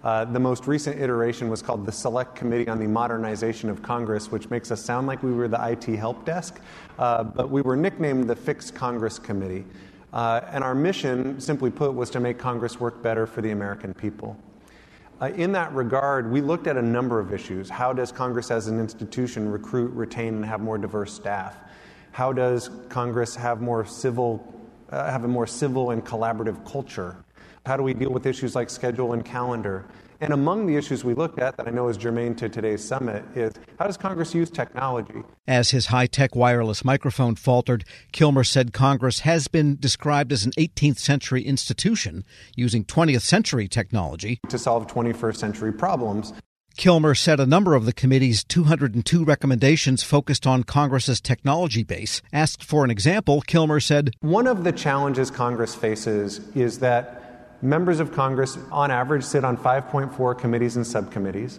Uh, 0.03 0.25
the 0.25 0.41
most 0.41 0.67
recent 0.67 0.99
iteration 0.99 1.51
was 1.51 1.61
called 1.61 1.85
the 1.85 1.93
Select 1.93 2.35
Committee 2.35 2.69
on 2.69 2.79
the 2.79 2.87
Modernization 2.87 3.69
of 3.69 3.83
Congress, 3.83 4.31
which 4.31 4.49
makes 4.49 4.71
us 4.71 4.83
sound 4.83 5.07
like 5.07 5.23
we 5.23 5.33
were 5.33 5.49
the 5.49 5.69
IT 5.69 5.85
help 5.97 6.25
desk, 6.25 6.61
uh, 6.99 7.25
but 7.25 7.51
we 7.51 7.61
were 7.61 7.77
nicknamed 7.77 8.27
the 8.27 8.37
Fix 8.37 8.71
Congress 8.71 9.19
Committee. 9.19 9.67
Uh, 10.13 10.41
and 10.51 10.65
our 10.65 10.75
mission, 10.75 11.39
simply 11.41 11.71
put, 11.71 11.95
was 11.95 12.11
to 12.11 12.21
make 12.21 12.39
Congress 12.39 12.81
work 12.81 13.03
better 13.03 13.27
for 13.27 13.43
the 13.43 13.51
American 13.51 13.93
people. 13.93 14.37
Uh, 15.21 15.27
in 15.35 15.53
that 15.53 15.73
regard, 15.75 16.31
we 16.31 16.41
looked 16.41 16.67
at 16.67 16.77
a 16.77 16.83
number 16.83 17.19
of 17.19 17.33
issues. 17.33 17.69
How 17.69 17.93
does 17.93 18.13
Congress 18.13 18.51
as 18.51 18.69
an 18.69 18.79
institution 18.79 19.51
recruit, 19.51 19.93
retain, 19.93 20.35
and 20.37 20.45
have 20.45 20.61
more 20.61 20.79
diverse 20.79 21.13
staff? 21.13 21.57
How 22.13 22.33
does 22.33 22.71
Congress 22.89 23.35
have 23.35 23.61
more 23.61 23.85
civil, 23.85 24.55
uh, 24.91 25.11
have 25.11 25.25
a 25.25 25.29
more 25.29 25.47
civil 25.47 25.91
and 25.91 26.05
collaborative 26.05 26.65
culture? 26.65 27.17
How 27.67 27.77
do 27.77 27.83
we 27.83 27.93
deal 27.95 28.11
with 28.11 28.27
issues 28.27 28.55
like 28.55 28.71
schedule 28.71 29.13
and 29.13 29.25
calendar? 29.25 29.85
And 30.21 30.33
among 30.33 30.67
the 30.67 30.77
issues 30.77 31.05
we 31.05 31.15
looked 31.15 31.39
at 31.39 31.57
that 31.57 31.69
I 31.69 31.71
know 31.71 31.89
is 31.89 31.97
germane 31.97 32.35
to 32.37 32.49
today's 32.49 32.83
summit 32.83 33.25
is 33.37 33.53
how 33.79 33.87
does 33.87 33.97
Congress 33.97 34.35
use 34.35 34.51
technology? 34.51 35.23
As 35.47 35.71
his 35.71 35.87
high 35.87 36.07
tech 36.07 36.35
wireless 36.35 36.85
microphone 36.85 37.37
faltered, 37.37 37.85
Kilmer 38.11 38.45
said 38.45 38.73
Congress 38.73 39.21
has 39.21 39.47
been 39.47 39.77
described 39.79 40.33
as 40.33 40.45
an 40.45 40.53
18th 40.53 40.99
century 40.99 41.43
institution 41.43 42.25
using 42.57 42.85
20th 42.85 43.23
century 43.23 43.69
technology 43.69 44.41
to 44.49 44.59
solve 44.59 44.89
21st 44.89 45.37
century 45.37 45.73
problems. 45.73 46.33
Kilmer 46.77 47.15
said 47.17 47.41
a 47.41 47.47
number 47.47 47.75
of 47.75 47.87
the 47.87 47.93
committee's 47.93 48.45
202 48.45 49.25
recommendations 49.25 50.05
focused 50.05 50.47
on 50.47 50.63
Congress's 50.63 51.21
technology 51.21 51.83
base. 51.83 52.23
Asked 52.33 52.63
for 52.63 52.85
an 52.85 52.91
example, 52.91 53.41
Kilmer 53.41 53.81
said 53.81 54.15
One 54.21 54.47
of 54.47 54.63
the 54.63 54.71
challenges 54.71 55.29
Congress 55.29 55.75
faces 55.75 56.39
is 56.55 56.79
that 56.79 57.28
members 57.63 58.01
of 58.01 58.13
Congress, 58.13 58.59
on 58.71 58.91
average, 58.91 59.25
sit 59.25 59.45
on 59.45 59.57
5.4 59.57 60.39
committees 60.39 60.77
and 60.77 60.87
subcommittees. 60.87 61.59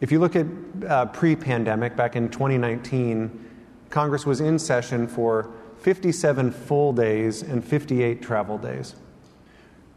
If 0.00 0.10
you 0.12 0.18
look 0.18 0.36
at 0.36 0.46
uh, 0.86 1.06
pre 1.06 1.36
pandemic, 1.36 1.96
back 1.96 2.16
in 2.16 2.28
2019, 2.28 3.50
Congress 3.90 4.26
was 4.26 4.40
in 4.40 4.58
session 4.58 5.06
for 5.06 5.50
57 5.80 6.50
full 6.50 6.92
days 6.92 7.42
and 7.42 7.64
58 7.64 8.20
travel 8.20 8.58
days. 8.58 8.96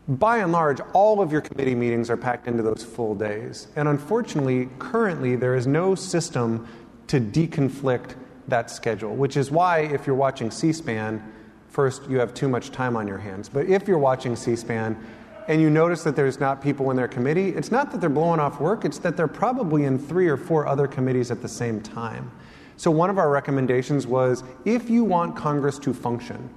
By 0.07 0.37
and 0.37 0.51
large, 0.51 0.79
all 0.93 1.19
of 1.19 1.31
your 1.31 1.41
committee 1.41 1.75
meetings 1.75 2.09
are 2.09 2.15
packed 2.15 2.47
into 2.47 2.63
those 2.63 2.83
full 2.83 3.15
days. 3.15 3.67
And 3.75 3.87
unfortunately, 3.87 4.69
currently, 4.79 5.35
there 5.35 5.55
is 5.55 5.67
no 5.67 5.95
system 5.95 6.67
to 7.07 7.19
deconflict 7.19 8.15
that 8.47 8.71
schedule, 8.71 9.15
which 9.15 9.35
is 9.35 9.51
why, 9.51 9.79
if 9.79 10.07
you're 10.07 10.15
watching 10.15 10.51
C 10.51 10.71
SPAN, 10.71 11.21
first, 11.77 12.09
you 12.09 12.17
have 12.17 12.33
too 12.33 12.49
much 12.49 12.71
time 12.71 12.95
on 12.95 13.07
your 13.07 13.19
hands. 13.19 13.47
But 13.47 13.67
if 13.67 13.87
you're 13.87 13.99
watching 13.99 14.35
C 14.35 14.55
SPAN 14.55 14.97
and 15.47 15.61
you 15.61 15.69
notice 15.69 16.01
that 16.05 16.15
there's 16.15 16.39
not 16.39 16.59
people 16.59 16.89
in 16.89 16.97
their 16.97 17.07
committee, 17.07 17.49
it's 17.49 17.69
not 17.69 17.91
that 17.91 18.01
they're 18.01 18.09
blowing 18.09 18.39
off 18.39 18.59
work, 18.59 18.83
it's 18.83 18.97
that 18.97 19.15
they're 19.15 19.27
probably 19.27 19.83
in 19.83 19.99
three 19.99 20.27
or 20.27 20.37
four 20.37 20.65
other 20.65 20.87
committees 20.87 21.29
at 21.29 21.43
the 21.43 21.47
same 21.47 21.79
time. 21.79 22.31
So, 22.77 22.89
one 22.89 23.11
of 23.11 23.19
our 23.19 23.29
recommendations 23.29 24.07
was 24.07 24.43
if 24.65 24.89
you 24.89 25.03
want 25.03 25.35
Congress 25.35 25.77
to 25.79 25.93
function, 25.93 26.49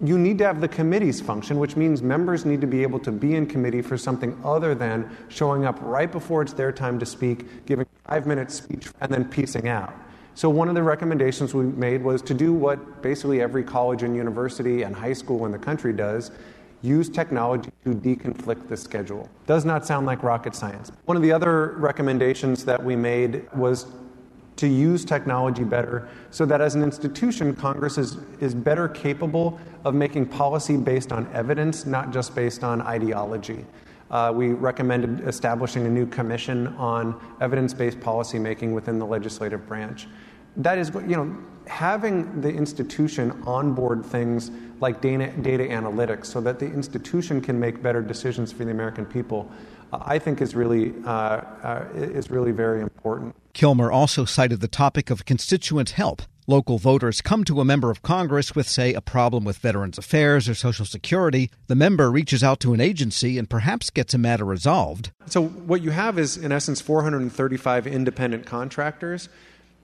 you 0.00 0.16
need 0.16 0.38
to 0.38 0.44
have 0.44 0.62
the 0.62 0.68
committees 0.68 1.20
function, 1.20 1.58
which 1.58 1.76
means 1.76 2.00
members 2.00 2.46
need 2.46 2.62
to 2.62 2.66
be 2.66 2.82
able 2.82 3.00
to 3.00 3.12
be 3.12 3.34
in 3.34 3.44
committee 3.44 3.82
for 3.82 3.98
something 3.98 4.34
other 4.42 4.74
than 4.74 5.14
showing 5.28 5.66
up 5.66 5.78
right 5.82 6.10
before 6.10 6.40
it's 6.40 6.54
their 6.54 6.72
time 6.72 6.98
to 6.98 7.04
speak, 7.04 7.66
giving 7.66 7.84
a 7.84 8.08
five 8.08 8.26
minute 8.26 8.50
speech, 8.50 8.88
and 9.02 9.12
then 9.12 9.26
piecing 9.26 9.68
out. 9.68 9.92
So, 10.36 10.50
one 10.50 10.68
of 10.68 10.74
the 10.74 10.82
recommendations 10.82 11.54
we 11.54 11.64
made 11.64 12.02
was 12.02 12.20
to 12.22 12.34
do 12.34 12.52
what 12.52 13.02
basically 13.02 13.40
every 13.40 13.62
college 13.62 14.02
and 14.02 14.16
university 14.16 14.82
and 14.82 14.94
high 14.94 15.12
school 15.12 15.46
in 15.46 15.52
the 15.52 15.58
country 15.58 15.92
does 15.92 16.32
use 16.82 17.08
technology 17.08 17.70
to 17.84 17.94
deconflict 17.94 18.68
the 18.68 18.76
schedule. 18.76 19.28
Does 19.46 19.64
not 19.64 19.86
sound 19.86 20.06
like 20.06 20.22
rocket 20.22 20.54
science. 20.54 20.90
One 21.04 21.16
of 21.16 21.22
the 21.22 21.32
other 21.32 21.74
recommendations 21.78 22.64
that 22.64 22.82
we 22.82 22.96
made 22.96 23.48
was 23.54 23.86
to 24.56 24.66
use 24.66 25.04
technology 25.04 25.64
better 25.64 26.08
so 26.30 26.44
that 26.46 26.60
as 26.60 26.74
an 26.74 26.82
institution, 26.82 27.54
Congress 27.54 27.96
is, 27.96 28.18
is 28.40 28.54
better 28.54 28.88
capable 28.88 29.58
of 29.84 29.94
making 29.94 30.26
policy 30.26 30.76
based 30.76 31.12
on 31.12 31.28
evidence, 31.32 31.86
not 31.86 32.12
just 32.12 32.34
based 32.34 32.62
on 32.62 32.82
ideology. 32.82 33.64
Uh, 34.14 34.32
we 34.32 34.52
recommended 34.52 35.26
establishing 35.26 35.84
a 35.86 35.90
new 35.90 36.06
commission 36.06 36.68
on 36.78 37.20
evidence 37.40 37.74
based 37.74 37.98
policymaking 37.98 38.72
within 38.72 38.98
the 38.98 39.04
legislative 39.04 39.66
branch 39.66 40.06
that 40.56 40.78
is, 40.78 40.90
you 40.94 41.16
know, 41.16 41.36
having 41.66 42.40
the 42.40 42.48
institution 42.48 43.30
onboard 43.46 44.04
things 44.04 44.50
like 44.80 45.00
data, 45.00 45.28
data 45.40 45.64
analytics 45.64 46.26
so 46.26 46.40
that 46.40 46.58
the 46.58 46.66
institution 46.66 47.40
can 47.40 47.58
make 47.58 47.82
better 47.82 48.02
decisions 48.02 48.52
for 48.52 48.64
the 48.64 48.70
American 48.70 49.06
people, 49.06 49.50
uh, 49.92 49.98
I 50.02 50.18
think 50.18 50.42
is 50.42 50.54
really, 50.54 50.94
uh, 51.04 51.08
uh, 51.08 51.86
is 51.94 52.30
really 52.30 52.52
very 52.52 52.82
important. 52.82 53.34
Kilmer 53.54 53.90
also 53.90 54.24
cited 54.24 54.60
the 54.60 54.68
topic 54.68 55.10
of 55.10 55.24
constituent 55.24 55.90
help. 55.90 56.22
Local 56.46 56.76
voters 56.76 57.22
come 57.22 57.42
to 57.44 57.60
a 57.60 57.64
member 57.64 57.90
of 57.90 58.02
Congress 58.02 58.54
with, 58.54 58.68
say, 58.68 58.92
a 58.92 59.00
problem 59.00 59.44
with 59.44 59.56
Veterans 59.56 59.96
Affairs 59.96 60.46
or 60.46 60.54
Social 60.54 60.84
Security. 60.84 61.50
The 61.68 61.74
member 61.74 62.10
reaches 62.10 62.44
out 62.44 62.60
to 62.60 62.74
an 62.74 62.82
agency 62.82 63.38
and 63.38 63.48
perhaps 63.48 63.88
gets 63.88 64.12
a 64.12 64.18
matter 64.18 64.44
resolved. 64.44 65.10
So, 65.24 65.42
what 65.46 65.80
you 65.80 65.90
have 65.92 66.18
is, 66.18 66.36
in 66.36 66.52
essence, 66.52 66.82
435 66.82 67.86
independent 67.86 68.44
contractors 68.44 69.30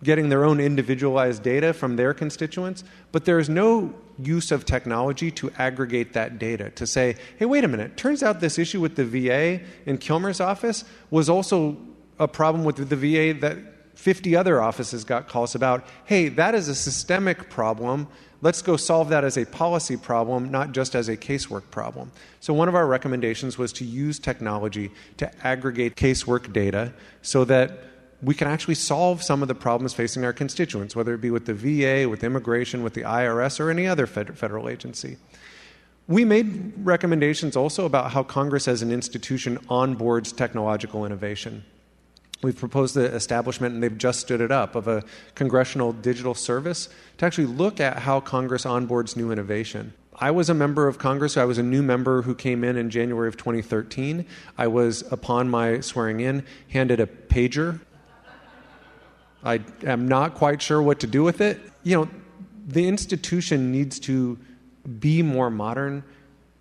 getting 0.02 0.28
their 0.28 0.44
own 0.44 0.60
individualized 0.60 1.42
data 1.42 1.72
from 1.72 1.96
their 1.96 2.12
constituents, 2.12 2.84
but 3.10 3.24
there 3.24 3.38
is 3.38 3.48
no 3.48 3.94
use 4.18 4.50
of 4.50 4.66
technology 4.66 5.30
to 5.30 5.50
aggregate 5.58 6.12
that 6.12 6.38
data 6.38 6.70
to 6.70 6.86
say, 6.86 7.16
hey, 7.38 7.46
wait 7.46 7.64
a 7.64 7.68
minute, 7.68 7.96
turns 7.96 8.22
out 8.22 8.40
this 8.40 8.58
issue 8.58 8.80
with 8.80 8.96
the 8.96 9.04
VA 9.04 9.60
in 9.86 9.96
Kilmer's 9.96 10.40
office 10.40 10.84
was 11.10 11.28
also 11.28 11.76
a 12.18 12.28
problem 12.28 12.64
with 12.64 12.76
the 12.76 12.96
VA 12.96 13.38
that 13.40 13.58
50 14.00 14.34
other 14.34 14.62
offices 14.62 15.04
got 15.04 15.28
calls 15.28 15.54
about. 15.54 15.86
Hey, 16.06 16.28
that 16.30 16.54
is 16.54 16.68
a 16.68 16.74
systemic 16.74 17.50
problem. 17.50 18.08
Let's 18.40 18.62
go 18.62 18.78
solve 18.78 19.10
that 19.10 19.24
as 19.24 19.36
a 19.36 19.44
policy 19.44 19.98
problem, 19.98 20.50
not 20.50 20.72
just 20.72 20.94
as 20.94 21.10
a 21.10 21.16
casework 21.18 21.70
problem. 21.70 22.10
So, 22.40 22.54
one 22.54 22.68
of 22.68 22.74
our 22.74 22.86
recommendations 22.86 23.58
was 23.58 23.74
to 23.74 23.84
use 23.84 24.18
technology 24.18 24.90
to 25.18 25.30
aggregate 25.46 25.96
casework 25.96 26.50
data 26.50 26.94
so 27.20 27.44
that 27.44 27.84
we 28.22 28.34
can 28.34 28.48
actually 28.48 28.76
solve 28.76 29.22
some 29.22 29.42
of 29.42 29.48
the 29.48 29.54
problems 29.54 29.92
facing 29.92 30.24
our 30.24 30.32
constituents, 30.32 30.96
whether 30.96 31.12
it 31.12 31.20
be 31.20 31.30
with 31.30 31.44
the 31.44 31.54
VA, 31.54 32.08
with 32.08 32.24
immigration, 32.24 32.82
with 32.82 32.94
the 32.94 33.02
IRS, 33.02 33.60
or 33.60 33.70
any 33.70 33.86
other 33.86 34.06
federal 34.06 34.70
agency. 34.70 35.18
We 36.08 36.24
made 36.24 36.72
recommendations 36.78 37.54
also 37.54 37.84
about 37.84 38.12
how 38.12 38.22
Congress 38.22 38.66
as 38.66 38.80
an 38.80 38.90
institution 38.90 39.58
onboards 39.68 40.34
technological 40.34 41.04
innovation. 41.04 41.64
We've 42.42 42.56
proposed 42.56 42.94
the 42.94 43.04
establishment, 43.04 43.74
and 43.74 43.82
they've 43.82 43.96
just 43.96 44.20
stood 44.20 44.40
it 44.40 44.50
up, 44.50 44.74
of 44.74 44.88
a 44.88 45.04
congressional 45.34 45.92
digital 45.92 46.34
service 46.34 46.88
to 47.18 47.26
actually 47.26 47.46
look 47.46 47.80
at 47.80 47.98
how 47.98 48.20
Congress 48.20 48.64
onboards 48.64 49.16
new 49.16 49.30
innovation. 49.30 49.92
I 50.18 50.30
was 50.30 50.50
a 50.50 50.54
member 50.54 50.86
of 50.88 50.98
Congress. 50.98 51.36
I 51.36 51.44
was 51.44 51.58
a 51.58 51.62
new 51.62 51.82
member 51.82 52.22
who 52.22 52.34
came 52.34 52.64
in 52.64 52.76
in 52.76 52.90
January 52.90 53.28
of 53.28 53.36
2013. 53.36 54.26
I 54.58 54.66
was, 54.66 55.02
upon 55.12 55.48
my 55.48 55.80
swearing 55.80 56.20
in, 56.20 56.44
handed 56.68 57.00
a 57.00 57.06
pager 57.06 57.80
I 59.42 59.60
am 59.84 60.06
not 60.06 60.34
quite 60.34 60.60
sure 60.60 60.82
what 60.82 61.00
to 61.00 61.06
do 61.06 61.22
with 61.22 61.40
it. 61.40 61.60
You 61.82 61.96
know, 61.96 62.08
the 62.66 62.86
institution 62.86 63.72
needs 63.72 63.98
to 64.00 64.38
be 64.98 65.22
more 65.22 65.50
modern. 65.50 66.04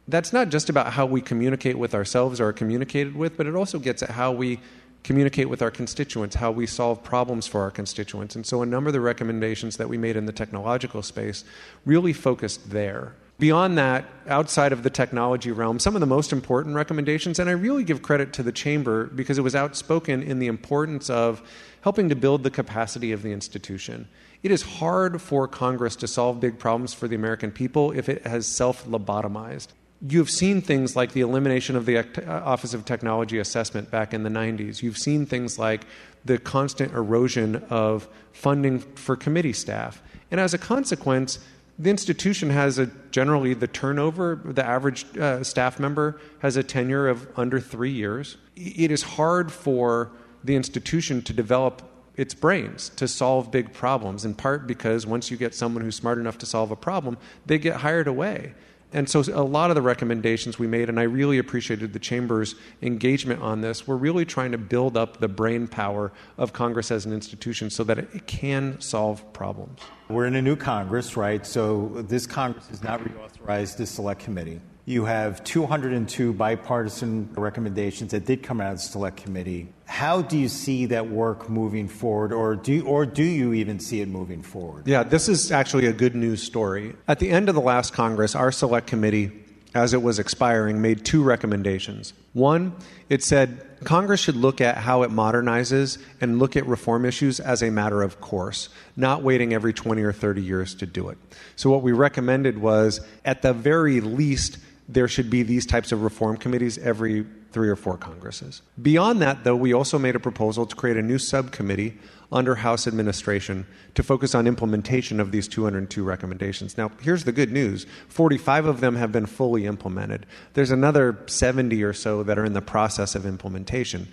That's 0.08 0.32
not 0.34 0.50
just 0.50 0.70
about 0.70 0.94
how 0.94 1.06
we 1.06 1.22
communicate 1.22 1.78
with 1.78 1.94
ourselves 1.94 2.40
or 2.40 2.48
are 2.48 2.54
communicated 2.54 3.16
with, 3.16 3.38
but 3.38 3.48
it 3.48 3.56
also 3.56 3.80
gets 3.80 4.02
at 4.02 4.12
how 4.12 4.32
we 4.32 4.60
communicate 5.04 5.50
with 5.50 5.62
our 5.62 5.72
constituents, 5.72 6.36
how 6.36 6.52
we 6.52 6.66
solve 6.66 7.04
problems 7.04 7.48
for 7.48 7.62
our 7.62 7.72
constituents. 7.72 8.36
And 8.36 8.46
so 8.46 8.62
a 8.62 8.66
number 8.66 8.90
of 8.90 8.94
the 8.94 9.02
recommendations 9.02 9.78
that 9.78 9.90
we 9.90 9.98
made 9.98 10.16
in 10.16 10.26
the 10.26 10.34
technological 10.34 11.02
space 11.02 11.44
really 11.86 12.14
focused 12.14 12.70
there. 12.70 13.14
Beyond 13.40 13.78
that, 13.78 14.04
outside 14.28 14.74
of 14.74 14.84
the 14.84 14.90
technology 14.90 15.52
realm, 15.52 15.80
some 15.80 15.96
of 15.96 16.02
the 16.02 16.06
most 16.06 16.34
important 16.34 16.76
recommendations, 16.76 17.40
and 17.40 17.50
I 17.50 17.54
really 17.54 17.86
give 17.86 18.02
credit 18.02 18.34
to 18.34 18.44
the 18.44 18.52
Chamber 18.52 19.06
because 19.06 19.38
it 19.38 19.44
was 19.44 19.56
outspoken 19.56 20.22
in 20.22 20.40
the 20.40 20.48
importance 20.48 21.10
of 21.10 21.42
helping 21.82 22.10
to 22.10 22.16
build 22.16 22.44
the 22.44 22.52
capacity 22.52 23.14
of 23.14 23.22
the 23.22 23.32
institution. 23.32 24.10
It 24.44 24.52
is 24.52 24.62
hard 24.62 25.22
for 25.22 25.48
Congress 25.48 25.96
to 25.98 26.08
solve 26.08 26.42
big 26.42 26.60
problems 26.60 26.94
for 26.94 27.08
the 27.08 27.16
American 27.16 27.52
people 27.52 27.92
if 27.92 28.10
it 28.10 28.28
has 28.28 28.46
self 28.46 28.86
lobotomized. 28.86 29.68
You've 30.08 30.30
seen 30.30 30.62
things 30.62 30.96
like 30.96 31.12
the 31.12 31.22
elimination 31.22 31.76
of 31.76 31.86
the 31.86 31.98
uh, 31.98 32.04
Office 32.46 32.74
of 32.74 32.86
Technology 32.86 33.38
Assessment 33.38 33.92
back 33.92 34.14
in 34.14 34.24
the 34.24 34.30
90s. 34.30 34.82
You've 34.82 34.98
seen 34.98 35.26
things 35.26 35.60
like 35.60 35.82
the 36.24 36.38
constant 36.38 36.94
erosion 36.94 37.58
of 37.70 38.08
funding 38.32 38.80
for 38.80 39.18
committee 39.18 39.54
staff. 39.54 40.02
And 40.32 40.40
as 40.40 40.54
a 40.54 40.58
consequence, 40.58 41.40
the 41.80 41.90
institution 41.90 42.50
has 42.50 42.78
a 42.78 42.88
generally 43.10 43.54
the 43.54 43.68
turnover 43.68 44.40
the 44.44 44.66
average 44.66 45.06
uh, 45.18 45.44
staff 45.44 45.80
member 45.80 46.20
has 46.40 46.58
a 46.58 46.64
tenure 46.64 47.08
of 47.08 47.28
under 47.38 47.60
three 47.60 47.92
years 47.92 48.36
it 48.58 48.92
is 48.92 49.02
hard 49.02 49.50
for 49.50 50.12
the 50.44 50.56
institution 50.56 51.22
to 51.22 51.32
develop 51.32 51.82
its 52.18 52.34
brains 52.34 52.90
to 52.90 53.08
solve 53.08 53.50
big 53.50 53.72
problems 53.72 54.26
in 54.26 54.36
part 54.36 54.68
because 54.68 55.08
once 55.08 55.32
you 55.32 55.38
get 55.38 55.56
someone 55.56 55.82
who's 55.82 55.96
smart 55.96 56.18
enough 56.18 56.38
to 56.38 56.46
solve 56.46 56.70
a 56.70 56.76
problem 56.76 57.18
they 57.46 57.58
get 57.58 57.78
hired 57.78 58.08
away 58.08 58.54
and 58.92 59.08
so, 59.08 59.22
a 59.34 59.44
lot 59.44 59.70
of 59.70 59.76
the 59.76 59.82
recommendations 59.84 60.58
we 60.58 60.66
made, 60.66 60.90
and 60.90 61.00
I 61.00 61.04
really 61.04 61.38
appreciated 61.38 61.94
the 61.94 62.00
Chamber's 62.00 62.56
engagement 62.82 63.42
on 63.42 63.62
this, 63.62 63.88
we're 63.88 63.96
really 63.96 64.26
trying 64.26 64.52
to 64.52 64.58
build 64.58 64.98
up 64.98 65.20
the 65.20 65.28
brain 65.28 65.68
power 65.68 66.12
of 66.38 66.54
Congress 66.54 66.90
as 66.90 67.06
an 67.06 67.14
institution 67.14 67.70
so 67.70 67.84
that 67.84 68.00
it 68.00 68.26
can 68.26 68.82
solve 68.82 69.32
problems. 69.32 69.80
We're 70.10 70.26
in 70.26 70.36
a 70.36 70.42
new 70.42 70.56
Congress, 70.56 71.16
right? 71.16 71.46
So, 71.46 72.04
this 72.08 72.26
Congress 72.26 72.68
has 72.70 72.82
not 72.82 73.02
reauthorized 73.02 73.78
this 73.78 73.92
select 73.92 74.22
committee. 74.22 74.60
You 74.90 75.06
have 75.06 75.44
202 75.44 76.34
bipartisan 76.34 77.30
recommendations 77.38 78.10
that 78.10 78.26
did 78.26 78.42
come 78.42 78.60
out 78.60 78.72
of 78.72 78.78
the 78.80 78.86
select 78.86 79.18
committee. 79.18 79.72
How 79.86 80.24
do 80.24 80.36
you 80.36 80.50
see 80.50 80.88
that 80.88 81.08
work 81.08 81.48
moving 81.48 81.88
forward, 81.88 82.34
or 82.34 82.56
do, 82.56 82.84
or 82.88 83.06
do 83.06 83.22
you 83.24 83.54
even 83.54 83.80
see 83.80 84.02
it 84.02 84.08
moving 84.08 84.42
forward? 84.42 84.88
Yeah, 84.88 85.04
this 85.04 85.30
is 85.30 85.52
actually 85.52 85.86
a 85.86 85.94
good 85.94 86.16
news 86.16 86.42
story. 86.42 86.96
At 87.08 87.20
the 87.20 87.30
end 87.30 87.50
of 87.50 87.54
the 87.54 87.62
last 87.62 87.94
Congress, 87.94 88.34
our 88.34 88.52
select 88.52 88.88
committee 88.88 89.32
as 89.76 89.94
it 89.94 90.02
was 90.02 90.18
expiring, 90.18 90.82
made 90.82 91.06
two 91.06 91.22
recommendations. 91.22 92.14
One, 92.34 92.74
it 93.08 93.24
said 93.24 93.66
Congress 93.84 94.20
should 94.20 94.36
look 94.36 94.62
at 94.62 94.78
how 94.78 95.04
it 95.04 95.12
modernizes 95.12 96.00
and 96.20 96.40
look 96.40 96.56
at 96.56 96.66
reform 96.66 97.06
issues 97.06 97.40
as 97.40 97.62
a 97.62 97.70
matter 97.70 98.02
of 98.02 98.20
course, 98.20 98.70
not 98.96 99.22
waiting 99.22 99.54
every 99.54 99.74
20 99.74 100.02
or 100.02 100.12
30 100.12 100.42
years 100.42 100.74
to 100.76 100.86
do 100.86 101.10
it. 101.10 101.18
So, 101.56 101.70
what 101.70 101.84
we 101.84 101.92
recommended 101.92 102.58
was, 102.58 103.00
at 103.24 103.42
the 103.42 103.54
very 103.54 104.02
least, 104.02 104.58
there 104.90 105.08
should 105.08 105.30
be 105.30 105.44
these 105.44 105.68
types 105.68 105.92
of 105.92 106.02
reform 106.02 106.36
committees 106.36 106.80
every 106.80 107.26
three 107.52 107.70
or 107.70 107.76
four 107.76 107.96
Congresses. 107.96 108.64
Beyond 108.82 109.22
that, 109.22 109.44
though, 109.44 109.56
we 109.56 109.72
also 109.72 110.00
made 110.00 110.16
a 110.16 110.20
proposal 110.20 110.66
to 110.66 110.76
create 110.76 110.98
a 110.98 111.02
new 111.02 111.20
subcommittee 111.20 111.98
under 112.32 112.56
House 112.56 112.88
administration 112.88 113.66
to 113.96 114.04
focus 114.04 114.36
on 114.36 114.48
implementation 114.48 115.20
of 115.20 115.32
these 115.32 115.48
202 115.48 116.04
recommendations. 116.04 116.78
Now, 116.78 116.92
here's 117.02 117.24
the 117.24 117.32
good 117.32 117.52
news 117.52 117.86
45 118.08 118.66
of 118.66 118.82
them 118.82 118.96
have 118.96 119.12
been 119.12 119.28
fully 119.28 119.66
implemented. 119.66 120.26
There's 120.54 120.72
another 120.72 121.20
70 121.28 121.84
or 121.84 121.94
so 121.94 122.24
that 122.24 122.38
are 122.40 122.46
in 122.46 122.54
the 122.54 122.62
process 122.62 123.16
of 123.16 123.26
implementation. 123.26 124.08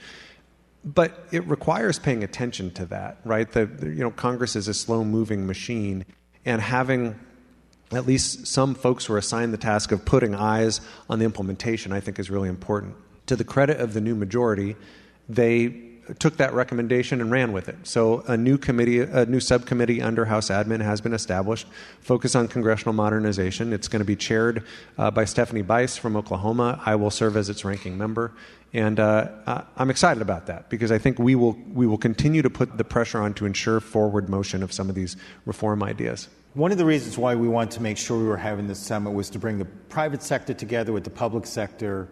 But 0.84 1.26
it 1.32 1.44
requires 1.46 1.98
paying 1.98 2.22
attention 2.22 2.70
to 2.72 2.86
that, 2.86 3.18
right? 3.24 3.50
The, 3.50 3.68
you 3.82 4.04
know, 4.04 4.12
Congress 4.12 4.54
is 4.54 4.68
a 4.68 4.74
slow 4.74 5.04
moving 5.04 5.46
machine, 5.46 6.04
and 6.44 6.62
having 6.62 7.18
at 7.92 8.06
least 8.06 8.46
some 8.46 8.74
folks 8.74 9.08
were 9.08 9.18
assigned 9.18 9.52
the 9.52 9.58
task 9.58 9.92
of 9.92 10.04
putting 10.04 10.34
eyes 10.34 10.80
on 11.08 11.18
the 11.18 11.24
implementation, 11.24 11.92
I 11.92 12.00
think 12.00 12.18
is 12.18 12.30
really 12.30 12.48
important. 12.48 12.96
To 13.26 13.36
the 13.36 13.44
credit 13.44 13.80
of 13.80 13.94
the 13.94 14.00
new 14.00 14.14
majority, 14.14 14.76
they 15.28 15.82
took 16.18 16.36
that 16.36 16.52
recommendation 16.52 17.20
and 17.20 17.30
ran 17.30 17.52
with 17.52 17.68
it. 17.68 17.76
So 17.84 18.20
a 18.28 18.36
new 18.36 18.58
committee, 18.58 19.00
a 19.00 19.26
new 19.26 19.40
subcommittee 19.40 20.00
under 20.00 20.24
House 20.24 20.48
Admin 20.50 20.80
has 20.80 21.00
been 21.00 21.12
established, 21.12 21.66
focused 22.00 22.36
on 22.36 22.48
congressional 22.48 22.92
modernization. 22.92 23.72
It's 23.72 23.88
going 23.88 24.00
to 24.00 24.06
be 24.06 24.16
chaired 24.16 24.64
uh, 24.98 25.10
by 25.10 25.24
Stephanie 25.24 25.62
Bice 25.62 25.96
from 25.96 26.16
Oklahoma. 26.16 26.80
I 26.84 26.94
will 26.94 27.10
serve 27.10 27.36
as 27.36 27.48
its 27.48 27.64
ranking 27.64 27.98
member. 27.98 28.32
And 28.72 29.00
uh, 29.00 29.64
I'm 29.76 29.90
excited 29.90 30.22
about 30.22 30.46
that 30.46 30.68
because 30.68 30.92
I 30.92 30.98
think 30.98 31.18
we 31.18 31.34
will, 31.34 31.56
we 31.72 31.86
will 31.86 31.98
continue 31.98 32.42
to 32.42 32.50
put 32.50 32.76
the 32.76 32.84
pressure 32.84 33.20
on 33.20 33.34
to 33.34 33.46
ensure 33.46 33.80
forward 33.80 34.28
motion 34.28 34.62
of 34.62 34.72
some 34.72 34.88
of 34.88 34.94
these 34.94 35.16
reform 35.44 35.82
ideas. 35.82 36.28
One 36.56 36.72
of 36.72 36.78
the 36.78 36.86
reasons 36.86 37.18
why 37.18 37.34
we 37.34 37.48
wanted 37.48 37.72
to 37.72 37.82
make 37.82 37.98
sure 37.98 38.16
we 38.18 38.24
were 38.24 38.38
having 38.38 38.66
this 38.66 38.78
summit 38.78 39.10
was 39.10 39.28
to 39.28 39.38
bring 39.38 39.58
the 39.58 39.66
private 39.66 40.22
sector 40.22 40.54
together 40.54 40.90
with 40.90 41.04
the 41.04 41.10
public 41.10 41.44
sector 41.44 42.08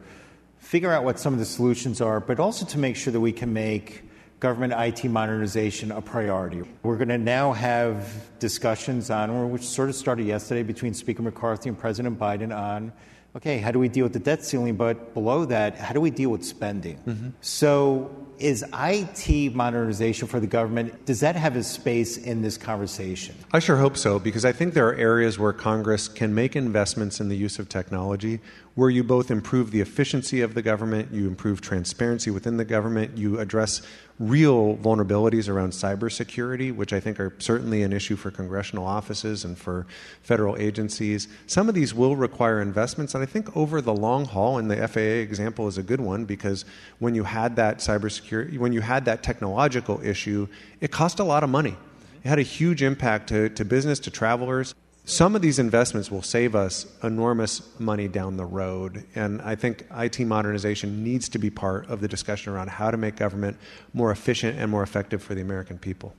figure 0.59 0.93
out 0.93 1.03
what 1.03 1.19
some 1.19 1.33
of 1.33 1.39
the 1.39 1.47
solutions 1.47 2.03
are, 2.03 2.21
but 2.21 2.39
also 2.39 2.67
to 2.67 2.79
make 2.79 2.95
sure 2.95 3.11
that 3.11 3.21
we 3.21 3.33
can 3.33 3.55
make 3.55 4.03
government 4.41 4.75
IT 4.77 5.09
modernization 5.09 5.91
a 5.93 6.03
priority. 6.03 6.61
We're 6.83 6.99
going 6.99 7.09
to 7.09 7.17
now 7.17 7.55
have 7.55 8.39
discussions 8.39 9.09
on, 9.09 9.51
which 9.51 9.63
sort 9.63 9.89
of 9.89 9.95
started 9.95 10.27
yesterday 10.27 10.63
between 10.63 10.93
Speaker 10.93 11.23
McCarthy 11.23 11.71
and 11.71 11.79
President 11.79 12.19
Biden 12.19 12.55
on 12.55 12.93
okay, 13.37 13.59
how 13.59 13.71
do 13.71 13.79
we 13.79 13.89
deal 13.89 14.05
with 14.05 14.13
the 14.13 14.19
debt 14.19 14.45
ceiling? 14.45 14.77
But 14.77 15.15
below 15.15 15.45
that, 15.47 15.77
how 15.77 15.93
do 15.93 16.01
we 16.01 16.11
deal 16.11 16.31
with 16.31 16.45
spending? 16.45 16.99
Mm-hmm. 16.99 17.29
So, 17.41 18.24
is 18.39 18.65
IT 18.73 19.55
modernization 19.55 20.29
for 20.29 20.41
the 20.41 20.47
government, 20.47 21.05
does 21.07 21.21
that 21.21 21.37
have 21.37 21.57
a 21.57 21.63
space 21.63 22.17
in 22.17 22.43
this 22.43 22.57
conversation? 22.57 23.35
I 23.53 23.59
sure 23.59 23.77
hope 23.77 23.97
so, 23.97 24.19
because 24.19 24.45
I 24.45 24.53
think 24.53 24.75
there 24.75 24.89
are 24.89 24.95
areas 24.95 25.39
where 25.39 25.53
Congress 25.53 26.09
can 26.09 26.35
make 26.35 26.57
investments 26.57 27.21
in 27.21 27.29
the 27.29 27.37
use 27.37 27.59
of 27.59 27.69
technology 27.69 28.41
where 28.75 28.91
you 28.91 29.05
both 29.05 29.31
improve 29.31 29.71
the 29.71 29.81
efficiency 29.81 30.41
of 30.41 30.55
the 30.55 30.63
government, 30.63 31.13
you 31.13 31.29
improve 31.29 31.61
transparency 31.61 32.31
within 32.31 32.57
the 32.57 32.65
government, 32.65 33.17
you 33.17 33.39
address 33.39 33.83
real 34.19 34.77
vulnerabilities 34.77 35.49
around 35.49 35.71
cybersecurity, 35.71 36.75
which 36.75 36.93
I 36.93 37.01
think 37.01 37.19
are 37.19 37.35
certainly 37.39 37.83
an 37.83 37.93
issue 37.93 38.15
for 38.15 38.31
congressional 38.31 38.87
offices 38.87 39.45
and 39.45 39.59
for 39.59 39.87
federal 40.23 40.57
agencies. 40.57 41.27
Some 41.47 41.69
of 41.69 41.75
these 41.75 41.93
will 41.93 42.15
require 42.15 42.61
investments, 42.61 43.15
and 43.15 43.23
I 43.23 43.27
think 43.27 43.57
over 43.57 43.81
the 43.81 43.95
long 43.95 44.25
haul, 44.25 44.59
and 44.59 44.71
the 44.71 44.87
FAA 44.87 45.01
example 45.01 45.67
is 45.67 45.79
a 45.79 45.83
good 45.83 46.01
one 46.01 46.25
because 46.25 46.65
when 47.01 47.15
you 47.15 47.25
had 47.25 47.57
that 47.57 47.79
cybersecurity, 47.79 48.59
when 48.59 48.73
you 48.73 48.81
had 48.81 49.05
that 49.07 49.23
technological 49.23 50.01
issue, 50.03 50.47
it 50.81 50.93
cost 50.93 51.19
a 51.19 51.25
lot 51.25 51.43
of 51.43 51.51
money. 51.51 51.77
It 52.23 52.29
had 52.29 52.39
a 52.39 52.43
huge 52.43 52.83
impact 52.83 53.29
to, 53.31 53.49
to 53.51 53.65
business, 53.65 53.99
to 54.01 54.11
travelers 54.11 54.75
some 55.07 55.37
of 55.37 55.43
these 55.43 55.59
investments 55.59 56.11
will 56.11 56.23
save 56.23 56.55
us 56.55 56.87
enormous 57.03 57.79
money 57.79 58.09
down 58.09 58.37
the 58.39 58.45
road. 58.45 59.05
And 59.15 59.43
I 59.43 59.55
think 59.55 59.87
IT 59.95 60.21
modernization 60.21 61.05
needs 61.05 61.29
to 61.31 61.39
be 61.39 61.51
part 61.51 61.89
of 61.91 62.01
the 62.01 62.09
discussion 62.09 62.53
around 62.53 62.71
how 62.71 62.91
to 62.91 62.97
make 62.97 63.17
government 63.17 63.59
more 63.93 64.11
efficient 64.11 64.59
and 64.59 64.71
more 64.71 64.83
effective 64.83 65.23
for 65.23 65.35
the 65.35 65.43
American 65.43 65.79
people. 65.79 66.15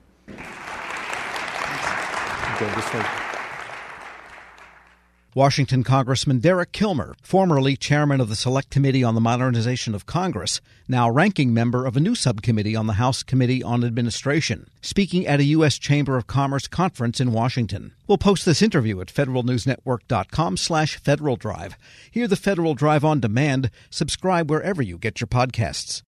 Washington 5.35 5.83
Congressman 5.83 6.39
Derek 6.39 6.71
Kilmer, 6.71 7.13
formerly 7.21 7.75
chairman 7.75 8.21
of 8.21 8.29
the 8.29 8.37
Select 8.37 8.69
Committee 8.69 9.03
on 9.03 9.15
the 9.15 9.21
Modernization 9.21 9.93
of 9.93 10.05
Congress, 10.05 10.61
now 10.87 11.09
ranking 11.09 11.53
member 11.53 11.85
of 11.85 11.97
a 11.97 11.99
new 11.99 12.15
subcommittee 12.15 12.73
on 12.73 12.87
the 12.87 12.93
House 12.93 13.21
Committee 13.21 13.61
on 13.61 13.83
Administration, 13.83 14.69
speaking 14.79 15.27
at 15.27 15.41
a 15.41 15.51
U.S. 15.55 15.77
Chamber 15.77 16.15
of 16.15 16.25
Commerce 16.25 16.69
conference 16.69 17.19
in 17.19 17.33
Washington. 17.33 17.93
We'll 18.07 18.17
post 18.17 18.45
this 18.45 18.61
interview 18.61 19.01
at 19.01 19.13
federalnewsnetwork.com 19.13 20.55
slash 20.55 20.95
Federal 21.01 21.35
Drive. 21.35 21.75
Hear 22.09 22.29
the 22.29 22.37
Federal 22.37 22.73
Drive 22.73 23.03
on 23.03 23.19
demand. 23.19 23.69
Subscribe 23.89 24.49
wherever 24.49 24.81
you 24.81 24.97
get 24.97 25.19
your 25.19 25.27
podcasts. 25.27 26.01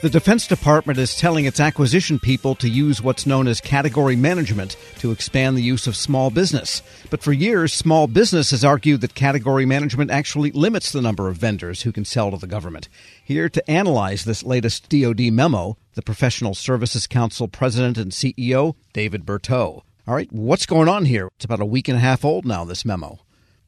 The 0.00 0.10
Defense 0.10 0.48
Department 0.48 0.98
is 0.98 1.14
telling 1.14 1.44
its 1.44 1.60
acquisition 1.60 2.18
people 2.18 2.56
to 2.56 2.68
use 2.68 3.00
what's 3.00 3.24
known 3.24 3.46
as 3.46 3.60
category 3.60 4.16
management 4.16 4.76
to 4.98 5.12
expand 5.12 5.56
the 5.56 5.62
use 5.62 5.86
of 5.86 5.94
small 5.94 6.30
business. 6.30 6.82
But 7.08 7.22
for 7.22 7.32
years, 7.32 7.72
small 7.72 8.08
business 8.08 8.50
has 8.50 8.64
argued 8.64 9.00
that 9.02 9.14
category 9.14 9.64
management 9.64 10.10
actually 10.10 10.50
limits 10.50 10.90
the 10.90 11.02
number 11.02 11.28
of 11.28 11.36
vendors 11.36 11.82
who 11.82 11.92
can 11.92 12.04
sell 12.04 12.32
to 12.32 12.36
the 12.36 12.48
government. 12.48 12.88
Here 13.22 13.48
to 13.50 13.70
analyze 13.70 14.24
this 14.24 14.42
latest 14.42 14.88
DoD 14.88 15.32
memo, 15.32 15.76
the 15.94 16.02
Professional 16.02 16.54
Services 16.54 17.06
Council 17.06 17.46
President 17.46 17.96
and 17.96 18.10
CEO, 18.10 18.74
David 18.92 19.24
Berteau. 19.24 19.82
All 20.08 20.14
right, 20.14 20.32
what's 20.32 20.66
going 20.66 20.88
on 20.88 21.04
here? 21.04 21.28
It's 21.36 21.44
about 21.44 21.60
a 21.60 21.64
week 21.64 21.86
and 21.86 21.96
a 21.96 22.00
half 22.00 22.24
old 22.24 22.44
now, 22.44 22.64
this 22.64 22.84
memo. 22.84 23.20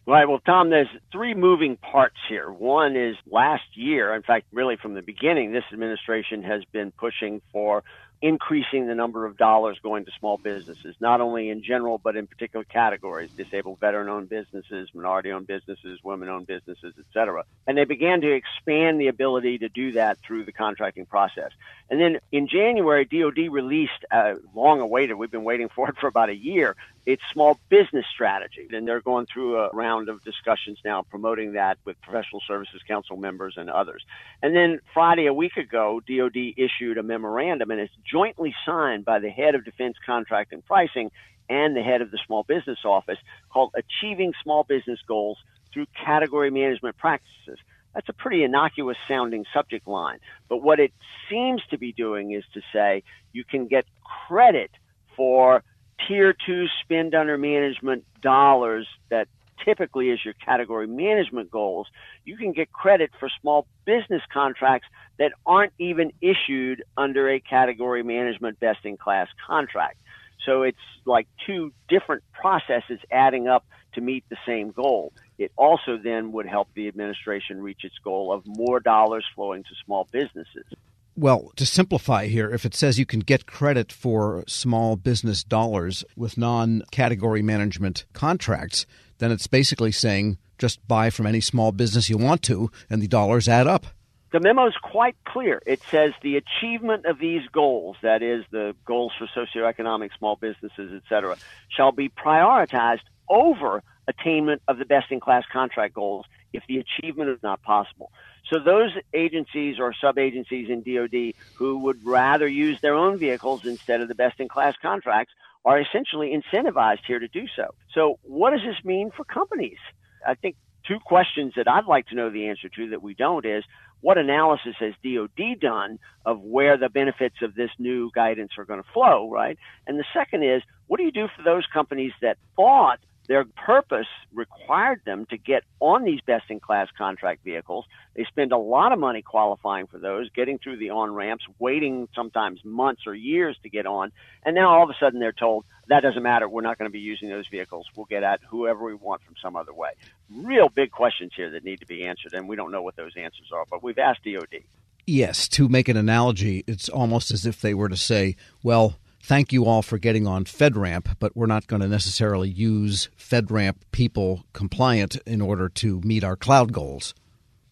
Right. 0.06 0.28
Well, 0.28 0.40
Tom, 0.44 0.68
there's 0.68 0.88
three 1.12 1.32
moving 1.32 1.78
parts 1.78 2.18
here. 2.28 2.50
One 2.52 2.94
is 2.94 3.16
last 3.26 3.64
year, 3.74 4.14
in 4.14 4.22
fact, 4.22 4.46
really 4.52 4.76
from 4.76 4.92
the 4.92 5.00
beginning, 5.00 5.52
this 5.52 5.64
administration 5.72 6.42
has 6.42 6.62
been 6.72 6.92
pushing 6.92 7.40
for 7.52 7.82
increasing 8.20 8.86
the 8.86 8.94
number 8.94 9.26
of 9.26 9.36
dollars 9.36 9.78
going 9.82 10.04
to 10.04 10.10
small 10.18 10.38
businesses, 10.38 10.94
not 11.00 11.20
only 11.20 11.50
in 11.50 11.62
general, 11.62 11.98
but 12.02 12.16
in 12.16 12.26
particular 12.26 12.64
categories, 12.64 13.30
disabled 13.36 13.78
veteran 13.80 14.08
owned 14.08 14.28
businesses, 14.28 14.88
minority 14.94 15.30
owned 15.30 15.46
businesses, 15.46 15.98
women 16.02 16.28
owned 16.28 16.46
businesses, 16.46 16.94
et 16.98 17.04
cetera. 17.12 17.44
And 17.66 17.76
they 17.76 17.84
began 17.84 18.20
to 18.22 18.32
expand 18.32 19.00
the 19.00 19.08
ability 19.08 19.58
to 19.58 19.68
do 19.68 19.92
that 19.92 20.18
through 20.26 20.44
the 20.44 20.52
contracting 20.52 21.06
process. 21.06 21.50
And 21.90 22.00
then 22.00 22.18
in 22.32 22.48
January, 22.48 23.04
DOD 23.04 23.52
released, 23.52 24.04
a 24.10 24.36
long 24.54 24.80
awaited, 24.80 25.16
we've 25.16 25.30
been 25.30 25.44
waiting 25.44 25.68
for 25.74 25.90
it 25.90 25.96
for 25.98 26.06
about 26.06 26.30
a 26.30 26.36
year, 26.36 26.76
its 27.06 27.22
small 27.32 27.58
business 27.68 28.06
strategy. 28.12 28.66
And 28.72 28.88
they're 28.88 29.00
going 29.00 29.26
through 29.26 29.58
a 29.58 29.70
round 29.72 30.08
of 30.08 30.22
discussions 30.24 30.78
now 30.84 31.02
promoting 31.02 31.52
that 31.52 31.78
with 31.84 32.00
Professional 32.00 32.40
Services 32.46 32.80
Council 32.86 33.16
members 33.16 33.54
and 33.56 33.68
others. 33.68 34.04
And 34.42 34.56
then 34.56 34.80
Friday, 34.92 35.26
a 35.26 35.34
week 35.34 35.56
ago, 35.56 36.00
DOD 36.08 36.36
issued 36.56 36.98
a 36.98 37.02
memorandum 37.02 37.70
and 37.70 37.80
it's 37.80 37.92
jointly 38.10 38.54
signed 38.64 39.04
by 39.04 39.18
the 39.18 39.30
head 39.30 39.54
of 39.54 39.64
Defense 39.64 39.96
Contract 40.04 40.52
and 40.52 40.64
Pricing 40.64 41.10
and 41.48 41.76
the 41.76 41.82
head 41.82 42.00
of 42.00 42.10
the 42.10 42.18
Small 42.26 42.42
Business 42.42 42.78
Office 42.84 43.18
called 43.52 43.74
Achieving 43.74 44.32
Small 44.42 44.64
Business 44.64 45.00
Goals 45.06 45.38
Through 45.72 45.86
Category 46.04 46.50
Management 46.50 46.96
Practices. 46.96 47.58
That's 47.94 48.08
a 48.08 48.14
pretty 48.14 48.42
innocuous 48.42 48.96
sounding 49.06 49.44
subject 49.52 49.86
line. 49.86 50.18
But 50.48 50.62
what 50.62 50.80
it 50.80 50.92
seems 51.30 51.62
to 51.70 51.78
be 51.78 51.92
doing 51.92 52.32
is 52.32 52.44
to 52.54 52.60
say 52.72 53.02
you 53.32 53.44
can 53.44 53.66
get 53.66 53.84
credit 54.26 54.70
for 55.16 55.62
tier 56.06 56.34
two 56.46 56.66
spend 56.82 57.14
under 57.14 57.38
management 57.38 58.04
dollars 58.20 58.86
that 59.10 59.28
typically 59.64 60.10
is 60.10 60.24
your 60.24 60.34
category 60.34 60.86
management 60.86 61.50
goals, 61.50 61.86
you 62.24 62.36
can 62.36 62.52
get 62.52 62.72
credit 62.72 63.10
for 63.18 63.28
small 63.40 63.66
business 63.84 64.22
contracts 64.32 64.88
that 65.18 65.32
aren't 65.46 65.72
even 65.78 66.12
issued 66.20 66.82
under 66.96 67.30
a 67.30 67.40
category 67.40 68.02
management 68.02 68.58
best 68.60 68.84
in 68.84 68.96
class 68.96 69.28
contract. 69.46 69.96
So 70.44 70.62
it's 70.62 70.78
like 71.06 71.26
two 71.46 71.72
different 71.88 72.22
processes 72.32 73.00
adding 73.10 73.48
up 73.48 73.64
to 73.94 74.00
meet 74.00 74.24
the 74.28 74.36
same 74.46 74.72
goal. 74.72 75.12
It 75.38 75.52
also 75.56 75.96
then 75.96 76.32
would 76.32 76.46
help 76.46 76.68
the 76.74 76.88
administration 76.88 77.62
reach 77.62 77.84
its 77.84 77.96
goal 78.02 78.32
of 78.32 78.42
more 78.44 78.80
dollars 78.80 79.24
flowing 79.34 79.62
to 79.62 79.70
small 79.84 80.06
businesses. 80.12 80.66
Well, 81.16 81.52
to 81.56 81.64
simplify 81.64 82.26
here, 82.26 82.50
if 82.50 82.64
it 82.64 82.74
says 82.74 82.98
you 82.98 83.06
can 83.06 83.20
get 83.20 83.46
credit 83.46 83.92
for 83.92 84.42
small 84.48 84.96
business 84.96 85.44
dollars 85.44 86.04
with 86.16 86.36
non 86.36 86.82
category 86.90 87.40
management 87.40 88.04
contracts, 88.12 88.84
then 89.18 89.30
it's 89.30 89.46
basically 89.46 89.92
saying 89.92 90.38
just 90.58 90.86
buy 90.88 91.10
from 91.10 91.26
any 91.26 91.40
small 91.40 91.70
business 91.70 92.10
you 92.10 92.18
want 92.18 92.42
to, 92.42 92.70
and 92.90 93.00
the 93.00 93.06
dollars 93.06 93.48
add 93.48 93.68
up. 93.68 93.86
The 94.32 94.40
memo 94.40 94.66
is 94.66 94.74
quite 94.82 95.14
clear. 95.24 95.62
It 95.64 95.80
says 95.88 96.12
the 96.20 96.36
achievement 96.36 97.06
of 97.06 97.20
these 97.20 97.46
goals, 97.52 97.96
that 98.02 98.20
is, 98.20 98.44
the 98.50 98.74
goals 98.84 99.12
for 99.16 99.28
socioeconomic 99.28 100.10
small 100.18 100.34
businesses, 100.34 100.92
et 100.92 101.02
cetera, 101.08 101.36
shall 101.68 101.92
be 101.92 102.08
prioritized 102.08 103.04
over 103.28 103.84
attainment 104.08 104.62
of 104.66 104.78
the 104.78 104.84
best 104.84 105.12
in 105.12 105.20
class 105.20 105.44
contract 105.52 105.94
goals 105.94 106.26
if 106.54 106.62
the 106.68 106.78
achievement 106.78 107.30
is 107.30 107.38
not 107.42 107.62
possible. 107.62 108.10
So 108.52 108.58
those 108.64 108.90
agencies 109.12 109.76
or 109.78 109.94
sub 110.00 110.18
agencies 110.18 110.68
in 110.70 110.82
DoD 110.82 111.34
who 111.54 111.78
would 111.80 111.98
rather 112.04 112.48
use 112.48 112.78
their 112.82 112.94
own 112.94 113.18
vehicles 113.18 113.62
instead 113.64 114.00
of 114.00 114.08
the 114.08 114.14
best 114.14 114.40
in 114.40 114.48
class 114.48 114.74
contracts 114.80 115.32
are 115.64 115.80
essentially 115.80 116.32
incentivized 116.34 117.00
here 117.06 117.18
to 117.18 117.28
do 117.28 117.44
so. 117.56 117.74
So 117.94 118.18
what 118.22 118.50
does 118.50 118.60
this 118.60 118.84
mean 118.84 119.10
for 119.16 119.24
companies? 119.24 119.78
I 120.26 120.34
think 120.34 120.56
two 120.86 120.98
questions 121.04 121.54
that 121.56 121.68
I'd 121.68 121.86
like 121.86 122.06
to 122.08 122.14
know 122.14 122.30
the 122.30 122.48
answer 122.48 122.68
to 122.68 122.90
that 122.90 123.02
we 123.02 123.14
don't 123.14 123.44
is 123.46 123.64
what 124.00 124.18
analysis 124.18 124.74
has 124.80 124.92
DOD 125.02 125.58
done 125.60 125.98
of 126.26 126.40
where 126.40 126.76
the 126.76 126.90
benefits 126.90 127.36
of 127.40 127.54
this 127.54 127.70
new 127.78 128.10
guidance 128.14 128.52
are 128.58 128.66
going 128.66 128.82
to 128.82 128.88
flow, 128.92 129.30
right? 129.30 129.58
And 129.86 129.98
the 129.98 130.04
second 130.12 130.42
is, 130.42 130.62
what 130.86 130.98
do 130.98 131.04
you 131.04 131.12
do 131.12 131.28
for 131.34 131.42
those 131.42 131.64
companies 131.72 132.12
that 132.20 132.36
thought 132.54 133.00
their 133.26 133.44
purpose 133.44 134.06
required 134.32 135.00
them 135.06 135.26
to 135.26 135.38
get 135.38 135.62
on 135.80 136.04
these 136.04 136.20
best 136.20 136.44
in 136.50 136.60
class 136.60 136.88
contract 136.96 137.42
vehicles. 137.44 137.86
They 138.14 138.24
spend 138.24 138.52
a 138.52 138.58
lot 138.58 138.92
of 138.92 138.98
money 138.98 139.22
qualifying 139.22 139.86
for 139.86 139.98
those, 139.98 140.28
getting 140.30 140.58
through 140.58 140.76
the 140.76 140.90
on 140.90 141.12
ramps, 141.14 141.44
waiting 141.58 142.08
sometimes 142.14 142.64
months 142.64 143.02
or 143.06 143.14
years 143.14 143.56
to 143.62 143.70
get 143.70 143.86
on. 143.86 144.12
And 144.44 144.54
now 144.54 144.70
all 144.70 144.84
of 144.84 144.90
a 144.90 144.94
sudden 145.00 145.20
they're 145.20 145.32
told 145.32 145.64
that 145.88 146.00
doesn't 146.00 146.22
matter. 146.22 146.48
We're 146.48 146.62
not 146.62 146.78
going 146.78 146.88
to 146.88 146.92
be 146.92 147.00
using 147.00 147.28
those 147.28 147.46
vehicles. 147.48 147.86
We'll 147.94 148.06
get 148.06 148.22
at 148.22 148.40
whoever 148.48 148.84
we 148.84 148.94
want 148.94 149.22
from 149.22 149.34
some 149.42 149.56
other 149.56 149.74
way. 149.74 149.90
Real 150.30 150.68
big 150.68 150.90
questions 150.90 151.32
here 151.36 151.50
that 151.50 151.64
need 151.64 151.80
to 151.80 151.86
be 151.86 152.04
answered. 152.04 152.32
And 152.32 152.48
we 152.48 152.56
don't 152.56 152.72
know 152.72 152.82
what 152.82 152.96
those 152.96 153.12
answers 153.16 153.50
are, 153.52 153.64
but 153.70 153.82
we've 153.82 153.98
asked 153.98 154.24
DOD. 154.24 154.62
Yes, 155.06 155.48
to 155.48 155.68
make 155.68 155.88
an 155.88 155.98
analogy, 155.98 156.64
it's 156.66 156.88
almost 156.88 157.30
as 157.30 157.44
if 157.44 157.60
they 157.60 157.74
were 157.74 157.90
to 157.90 157.96
say, 157.96 158.36
well, 158.62 158.96
thank 159.24 159.52
you 159.52 159.64
all 159.64 159.82
for 159.82 159.98
getting 159.98 160.26
on 160.26 160.44
FedRAMP, 160.44 161.16
but 161.18 161.34
we're 161.34 161.46
not 161.46 161.66
going 161.66 161.80
to 161.80 161.88
necessarily 161.88 162.50
use 162.50 163.08
FedRAMP 163.18 163.76
people 163.90 164.44
compliant 164.52 165.16
in 165.26 165.40
order 165.40 165.68
to 165.70 166.00
meet 166.02 166.22
our 166.22 166.36
cloud 166.36 166.72
goals. 166.72 167.14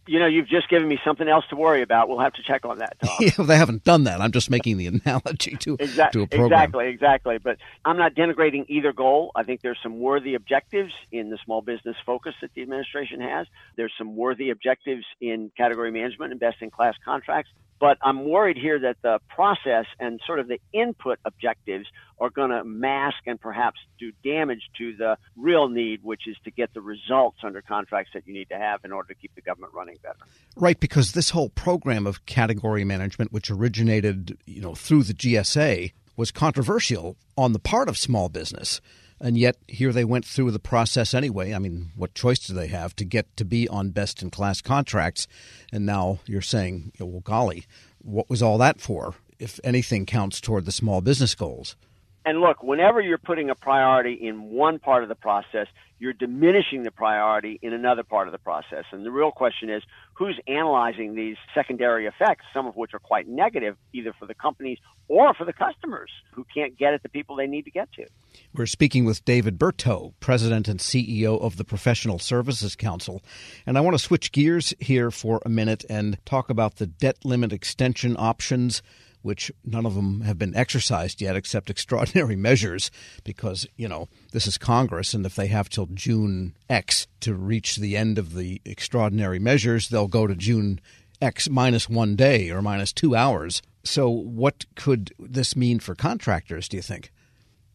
You 0.08 0.18
know, 0.18 0.26
you've 0.26 0.48
just 0.48 0.68
given 0.68 0.88
me 0.88 0.98
something 1.04 1.28
else 1.28 1.44
to 1.50 1.56
worry 1.56 1.80
about. 1.80 2.08
We'll 2.08 2.18
have 2.18 2.32
to 2.32 2.42
check 2.42 2.64
on 2.64 2.78
that. 2.78 2.96
Tom. 3.04 3.16
yeah, 3.20 3.44
they 3.44 3.56
haven't 3.56 3.84
done 3.84 4.04
that. 4.04 4.20
I'm 4.20 4.32
just 4.32 4.50
making 4.50 4.76
the 4.78 4.86
analogy 5.04 5.56
to, 5.58 5.76
exactly, 5.78 6.22
to 6.22 6.24
a 6.24 6.26
program. 6.26 6.60
Exactly, 6.60 6.88
exactly. 6.88 7.38
But 7.38 7.58
I'm 7.84 7.96
not 7.98 8.14
denigrating 8.14 8.64
either 8.68 8.92
goal. 8.92 9.30
I 9.36 9.44
think 9.44 9.60
there's 9.60 9.78
some 9.80 10.00
worthy 10.00 10.34
objectives 10.34 10.92
in 11.12 11.30
the 11.30 11.38
small 11.44 11.60
business 11.60 11.94
focus 12.04 12.34
that 12.40 12.50
the 12.54 12.62
administration 12.62 13.20
has. 13.20 13.46
There's 13.76 13.92
some 13.96 14.16
worthy 14.16 14.50
objectives 14.50 15.04
in 15.20 15.52
category 15.56 15.92
management 15.92 16.32
and 16.32 16.40
best 16.40 16.56
in 16.62 16.70
class 16.70 16.96
contracts. 17.04 17.52
But 17.82 17.98
I'm 18.00 18.28
worried 18.28 18.56
here 18.56 18.78
that 18.78 18.98
the 19.02 19.18
process 19.28 19.86
and 19.98 20.20
sort 20.24 20.38
of 20.38 20.46
the 20.46 20.60
input 20.72 21.18
objectives 21.24 21.88
are 22.20 22.30
going 22.30 22.50
to 22.50 22.62
mask 22.62 23.16
and 23.26 23.40
perhaps 23.40 23.80
do 23.98 24.12
damage 24.22 24.70
to 24.78 24.94
the 24.96 25.18
real 25.36 25.68
need, 25.68 25.98
which 26.04 26.28
is 26.28 26.36
to 26.44 26.52
get 26.52 26.72
the 26.74 26.80
results 26.80 27.38
under 27.42 27.60
contracts 27.60 28.12
that 28.14 28.24
you 28.24 28.34
need 28.34 28.48
to 28.50 28.56
have 28.56 28.84
in 28.84 28.92
order 28.92 29.12
to 29.12 29.14
keep 29.16 29.34
the 29.34 29.40
government 29.40 29.74
running 29.74 29.96
better. 30.00 30.20
Right, 30.54 30.78
because 30.78 31.10
this 31.10 31.30
whole 31.30 31.48
program 31.48 32.06
of 32.06 32.24
category 32.24 32.84
management, 32.84 33.32
which 33.32 33.50
originated, 33.50 34.38
you 34.46 34.60
know, 34.60 34.76
through 34.76 35.02
the 35.02 35.14
GSA, 35.14 35.92
was 36.16 36.30
controversial 36.30 37.16
on 37.36 37.52
the 37.52 37.58
part 37.58 37.88
of 37.88 37.98
small 37.98 38.28
business. 38.28 38.80
And 39.22 39.38
yet, 39.38 39.56
here 39.68 39.92
they 39.92 40.04
went 40.04 40.24
through 40.24 40.50
the 40.50 40.58
process 40.58 41.14
anyway. 41.14 41.54
I 41.54 41.60
mean, 41.60 41.92
what 41.94 42.12
choice 42.12 42.40
do 42.40 42.54
they 42.54 42.66
have 42.66 42.96
to 42.96 43.04
get 43.04 43.36
to 43.36 43.44
be 43.44 43.68
on 43.68 43.90
best 43.90 44.20
in 44.20 44.30
class 44.30 44.60
contracts? 44.60 45.28
And 45.72 45.86
now 45.86 46.18
you're 46.26 46.42
saying, 46.42 46.90
well, 46.98 47.20
golly, 47.20 47.64
what 48.02 48.28
was 48.28 48.42
all 48.42 48.58
that 48.58 48.80
for? 48.80 49.14
If 49.38 49.60
anything 49.62 50.06
counts 50.06 50.40
toward 50.40 50.64
the 50.64 50.72
small 50.72 51.00
business 51.00 51.36
goals. 51.36 51.76
And 52.24 52.40
look, 52.40 52.64
whenever 52.64 53.00
you're 53.00 53.16
putting 53.16 53.48
a 53.48 53.54
priority 53.54 54.14
in 54.14 54.50
one 54.50 54.80
part 54.80 55.04
of 55.04 55.08
the 55.08 55.14
process, 55.14 55.68
you're 56.02 56.12
diminishing 56.12 56.82
the 56.82 56.90
priority 56.90 57.60
in 57.62 57.72
another 57.72 58.02
part 58.02 58.26
of 58.26 58.32
the 58.32 58.38
process. 58.38 58.84
And 58.90 59.06
the 59.06 59.12
real 59.12 59.30
question 59.30 59.70
is 59.70 59.84
who's 60.14 60.36
analyzing 60.48 61.14
these 61.14 61.36
secondary 61.54 62.06
effects, 62.06 62.44
some 62.52 62.66
of 62.66 62.74
which 62.74 62.92
are 62.92 62.98
quite 62.98 63.28
negative, 63.28 63.76
either 63.92 64.12
for 64.18 64.26
the 64.26 64.34
companies 64.34 64.78
or 65.06 65.32
for 65.32 65.44
the 65.44 65.52
customers 65.52 66.10
who 66.32 66.44
can't 66.52 66.76
get 66.76 66.92
at 66.92 67.04
the 67.04 67.08
people 67.08 67.36
they 67.36 67.46
need 67.46 67.66
to 67.66 67.70
get 67.70 67.88
to. 67.92 68.04
We're 68.52 68.66
speaking 68.66 69.04
with 69.04 69.24
David 69.24 69.60
Berteau, 69.60 70.14
President 70.18 70.66
and 70.66 70.80
CEO 70.80 71.40
of 71.40 71.56
the 71.56 71.64
Professional 71.64 72.18
Services 72.18 72.74
Council. 72.74 73.22
And 73.64 73.78
I 73.78 73.80
want 73.80 73.94
to 73.94 74.02
switch 74.02 74.32
gears 74.32 74.74
here 74.80 75.12
for 75.12 75.40
a 75.46 75.48
minute 75.48 75.84
and 75.88 76.18
talk 76.24 76.50
about 76.50 76.76
the 76.76 76.86
debt 76.88 77.24
limit 77.24 77.52
extension 77.52 78.16
options 78.18 78.82
which 79.22 79.50
none 79.64 79.86
of 79.86 79.94
them 79.94 80.20
have 80.22 80.38
been 80.38 80.54
exercised 80.54 81.20
yet 81.20 81.36
except 81.36 81.70
extraordinary 81.70 82.36
measures 82.48 82.90
because, 83.24 83.66
you 83.76 83.88
know, 83.88 84.08
this 84.32 84.46
is 84.46 84.58
Congress, 84.58 85.14
and 85.14 85.24
if 85.24 85.34
they 85.34 85.46
have 85.46 85.68
till 85.68 85.86
June 85.86 86.54
X 86.68 87.06
to 87.20 87.34
reach 87.34 87.76
the 87.76 87.96
end 87.96 88.18
of 88.18 88.34
the 88.34 88.60
extraordinary 88.64 89.38
measures, 89.38 89.88
they'll 89.88 90.08
go 90.08 90.26
to 90.26 90.34
June 90.34 90.80
X 91.20 91.48
minus 91.48 91.88
one 91.88 92.16
day 92.16 92.50
or 92.50 92.60
minus 92.60 92.92
two 92.92 93.14
hours. 93.14 93.62
So, 93.84 94.08
what 94.08 94.64
could 94.74 95.12
this 95.18 95.56
mean 95.56 95.80
for 95.80 95.94
contractors, 95.94 96.68
do 96.68 96.76
you 96.76 96.82
think? 96.82 97.12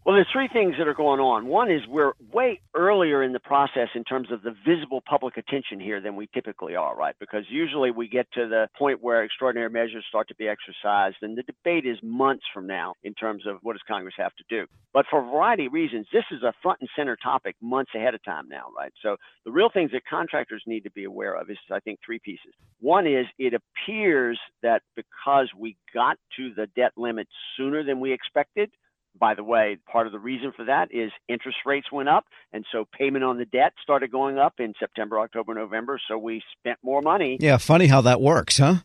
Well, 0.07 0.15
there's 0.15 0.29
three 0.31 0.47
things 0.47 0.75
that 0.79 0.87
are 0.87 0.93
going 0.93 1.19
on. 1.19 1.47
One 1.47 1.69
is 1.69 1.81
we're 1.85 2.13
way 2.31 2.61
earlier 2.73 3.23
in 3.23 3.33
the 3.33 3.41
process 3.41 3.89
in 3.93 4.05
terms 4.05 4.31
of 4.31 4.41
the 4.41 4.55
visible 4.65 5.03
public 5.05 5.35
attention 5.35 5.81
here 5.81 5.99
than 5.99 6.15
we 6.15 6.29
typically 6.33 6.77
are, 6.77 6.95
right? 6.95 7.13
Because 7.19 7.43
usually 7.49 7.91
we 7.91 8.07
get 8.07 8.25
to 8.35 8.47
the 8.47 8.69
point 8.79 9.03
where 9.03 9.25
extraordinary 9.25 9.69
measures 9.69 10.05
start 10.07 10.29
to 10.29 10.35
be 10.35 10.47
exercised, 10.47 11.17
and 11.21 11.37
the 11.37 11.43
debate 11.43 11.85
is 11.85 11.97
months 12.01 12.45
from 12.53 12.67
now 12.67 12.93
in 13.03 13.15
terms 13.15 13.43
of 13.45 13.57
what 13.63 13.73
does 13.73 13.81
Congress 13.85 14.13
have 14.17 14.33
to 14.35 14.45
do. 14.47 14.65
But 14.93 15.07
for 15.09 15.19
a 15.19 15.29
variety 15.29 15.65
of 15.65 15.73
reasons, 15.73 16.07
this 16.13 16.23
is 16.31 16.41
a 16.41 16.53
front 16.63 16.79
and 16.79 16.89
center 16.95 17.17
topic 17.21 17.57
months 17.61 17.91
ahead 17.93 18.15
of 18.15 18.23
time 18.23 18.47
now, 18.47 18.67
right? 18.77 18.93
So 19.03 19.17
the 19.43 19.51
real 19.51 19.69
things 19.73 19.91
that 19.91 20.03
contractors 20.09 20.63
need 20.65 20.85
to 20.85 20.91
be 20.91 21.03
aware 21.03 21.35
of 21.35 21.49
is, 21.49 21.57
I 21.69 21.81
think, 21.81 21.99
three 22.05 22.19
pieces. 22.23 22.53
One 22.79 23.07
is 23.07 23.25
it 23.37 23.53
appears 23.53 24.39
that 24.63 24.83
because 24.95 25.49
we 25.57 25.75
got 25.93 26.15
to 26.37 26.53
the 26.55 26.67
debt 26.77 26.93
limit 26.95 27.27
sooner 27.57 27.83
than 27.83 27.99
we 27.99 28.13
expected, 28.13 28.71
by 29.19 29.33
the 29.33 29.43
way, 29.43 29.77
part 29.85 30.07
of 30.07 30.13
the 30.13 30.19
reason 30.19 30.51
for 30.51 30.65
that 30.65 30.93
is 30.93 31.11
interest 31.27 31.59
rates 31.65 31.91
went 31.91 32.09
up, 32.09 32.25
and 32.53 32.65
so 32.71 32.85
payment 32.85 33.23
on 33.23 33.37
the 33.37 33.45
debt 33.45 33.73
started 33.81 34.11
going 34.11 34.37
up 34.37 34.59
in 34.59 34.73
September, 34.79 35.19
October, 35.19 35.53
November. 35.53 35.99
So 36.07 36.17
we 36.17 36.43
spent 36.59 36.79
more 36.83 37.01
money. 37.01 37.37
Yeah, 37.39 37.57
funny 37.57 37.87
how 37.87 38.01
that 38.01 38.21
works, 38.21 38.57
huh? 38.57 38.75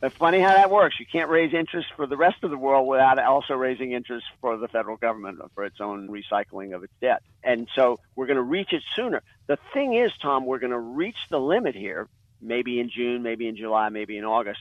But 0.00 0.12
funny 0.14 0.40
how 0.40 0.54
that 0.54 0.68
works. 0.68 0.98
You 0.98 1.06
can't 1.06 1.30
raise 1.30 1.54
interest 1.54 1.86
for 1.94 2.08
the 2.08 2.16
rest 2.16 2.42
of 2.42 2.50
the 2.50 2.58
world 2.58 2.88
without 2.88 3.20
also 3.20 3.54
raising 3.54 3.92
interest 3.92 4.26
for 4.40 4.56
the 4.56 4.66
federal 4.66 4.96
government 4.96 5.40
for 5.54 5.64
its 5.64 5.80
own 5.80 6.08
recycling 6.08 6.74
of 6.74 6.82
its 6.82 6.92
debt. 7.00 7.22
And 7.44 7.68
so 7.76 8.00
we're 8.16 8.26
going 8.26 8.36
to 8.36 8.42
reach 8.42 8.72
it 8.72 8.82
sooner. 8.96 9.22
The 9.46 9.58
thing 9.72 9.94
is, 9.94 10.10
Tom, 10.20 10.44
we're 10.44 10.58
going 10.58 10.72
to 10.72 10.78
reach 10.78 11.28
the 11.30 11.38
limit 11.38 11.76
here, 11.76 12.08
maybe 12.40 12.80
in 12.80 12.90
June, 12.90 13.22
maybe 13.22 13.46
in 13.46 13.56
July, 13.56 13.90
maybe 13.90 14.18
in 14.18 14.24
August 14.24 14.58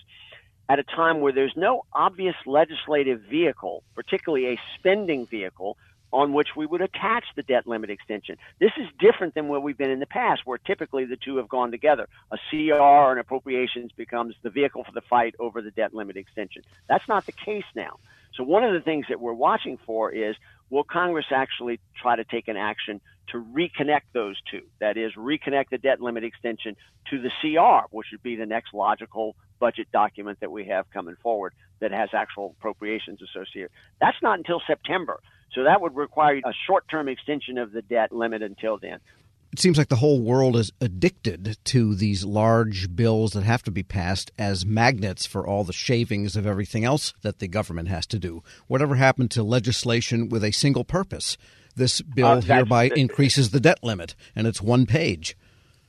at 0.69 0.80
a 0.80 0.84
time 0.84 1.19
where 1.21 1.34
there's 1.34 1.56
no 1.56 1.84
obvious 1.93 2.36
legislative 2.45 3.21
vehicle, 3.30 3.84
particularly 3.95 4.54
a 4.54 4.60
spending 4.78 5.26
vehicle, 5.26 5.78
on 6.13 6.34
which 6.34 6.50
we 6.56 6.65
would 6.65 6.82
attach 6.82 7.24
the 7.36 7.43
debt 7.43 7.65
limit 7.67 7.89
extension. 7.89 8.38
This 8.60 8.71
is 8.78 8.88
different 9.00 9.34
than 9.34 9.47
where 9.47 9.60
we've 9.60 9.78
been 9.78 9.89
in 9.89 10.00
the 10.00 10.06
past, 10.06 10.41
where 10.45 10.58
typically 10.58 11.06
the 11.06 11.15
two 11.15 11.38
have 11.38 11.47
gone 11.47 11.71
together. 11.71 12.08
A 12.32 12.38
CR 12.50 13.12
and 13.12 13.19
appropriations 13.19 13.91
becomes 13.93 14.36
the 14.41 14.50
vehicle 14.50 14.84
for 14.84 14.91
the 14.91 15.02
fight 15.02 15.36
over 15.39 15.62
the 15.62 15.71
debt 15.71 15.93
limit 15.93 16.17
extension. 16.17 16.63
That's 16.88 17.08
not 17.08 17.26
the 17.26 17.32
case 17.32 17.65
now. 17.76 17.97
So 18.36 18.43
one 18.43 18.63
of 18.63 18.74
the 18.74 18.82
things 18.82 19.06
that 19.10 19.19
we're 19.19 19.34
watching 19.34 19.78
for 19.86 20.12
is 20.12 20.36
will 20.69 20.84
Congress 20.84 21.26
actually 21.32 21.80
try 21.95 22.15
to 22.15 22.24
take 22.24 22.47
an 22.47 22.58
action 22.58 23.02
to 23.29 23.38
reconnect 23.38 24.01
those 24.13 24.36
two? 24.49 24.62
That 24.79 24.97
is, 24.97 25.13
reconnect 25.17 25.69
the 25.71 25.77
debt 25.77 26.01
limit 26.01 26.23
extension 26.23 26.75
to 27.10 27.21
the 27.21 27.29
CR, 27.41 27.88
which 27.95 28.07
would 28.12 28.23
be 28.23 28.36
the 28.36 28.45
next 28.45 28.73
logical 28.73 29.36
budget 29.60 29.88
document 29.91 30.39
that 30.41 30.51
we 30.51 30.65
have 30.65 30.89
coming 30.91 31.15
forward 31.21 31.53
that 31.79 31.91
has 31.91 32.10
actual 32.13 32.55
appropriations 32.60 33.19
associated. 33.21 33.71
That's 33.99 34.17
not 34.21 34.38
until 34.38 34.62
September. 34.65 35.19
So 35.53 35.63
that 35.63 35.81
would 35.81 35.95
require 35.95 36.38
a 36.38 36.53
short 36.67 36.86
term 36.89 37.10
extension 37.10 37.57
of 37.57 37.71
the 37.71 37.81
debt 37.81 38.12
limit 38.12 38.41
until 38.41 38.77
then. 38.77 38.99
It 39.51 39.60
seems 39.60 39.77
like 39.77 39.89
the 39.89 39.97
whole 39.97 40.21
world 40.21 40.55
is 40.55 40.71
addicted 40.79 41.57
to 41.65 41.93
these 41.93 42.23
large 42.23 42.95
bills 42.95 43.34
that 43.34 43.43
have 43.43 43.61
to 43.63 43.72
be 43.72 43.84
passed 43.84 44.32
as 44.39 44.65
magnets 44.65 45.26
for 45.26 45.45
all 45.45 45.65
the 45.65 45.74
shavings 45.74 46.38
of 46.38 46.47
everything 46.47 46.86
else 46.86 47.13
that 47.22 47.39
the 47.39 47.49
government 47.49 47.89
has 47.89 48.07
to 48.07 48.19
do. 48.19 48.43
Whatever 48.67 48.95
happened 48.95 49.30
to 49.32 49.43
legislation 49.43 50.30
with 50.30 50.45
a 50.45 50.51
single 50.51 50.86
purpose? 50.86 51.38
This 51.76 52.01
bill 52.01 52.28
uh, 52.28 52.41
hereby 52.41 52.91
increases 52.95 53.51
the 53.51 53.59
debt 53.59 53.84
limit, 53.84 54.15
and 54.36 54.47
it's 54.47 54.61
one 54.61 54.86
page 54.86 55.36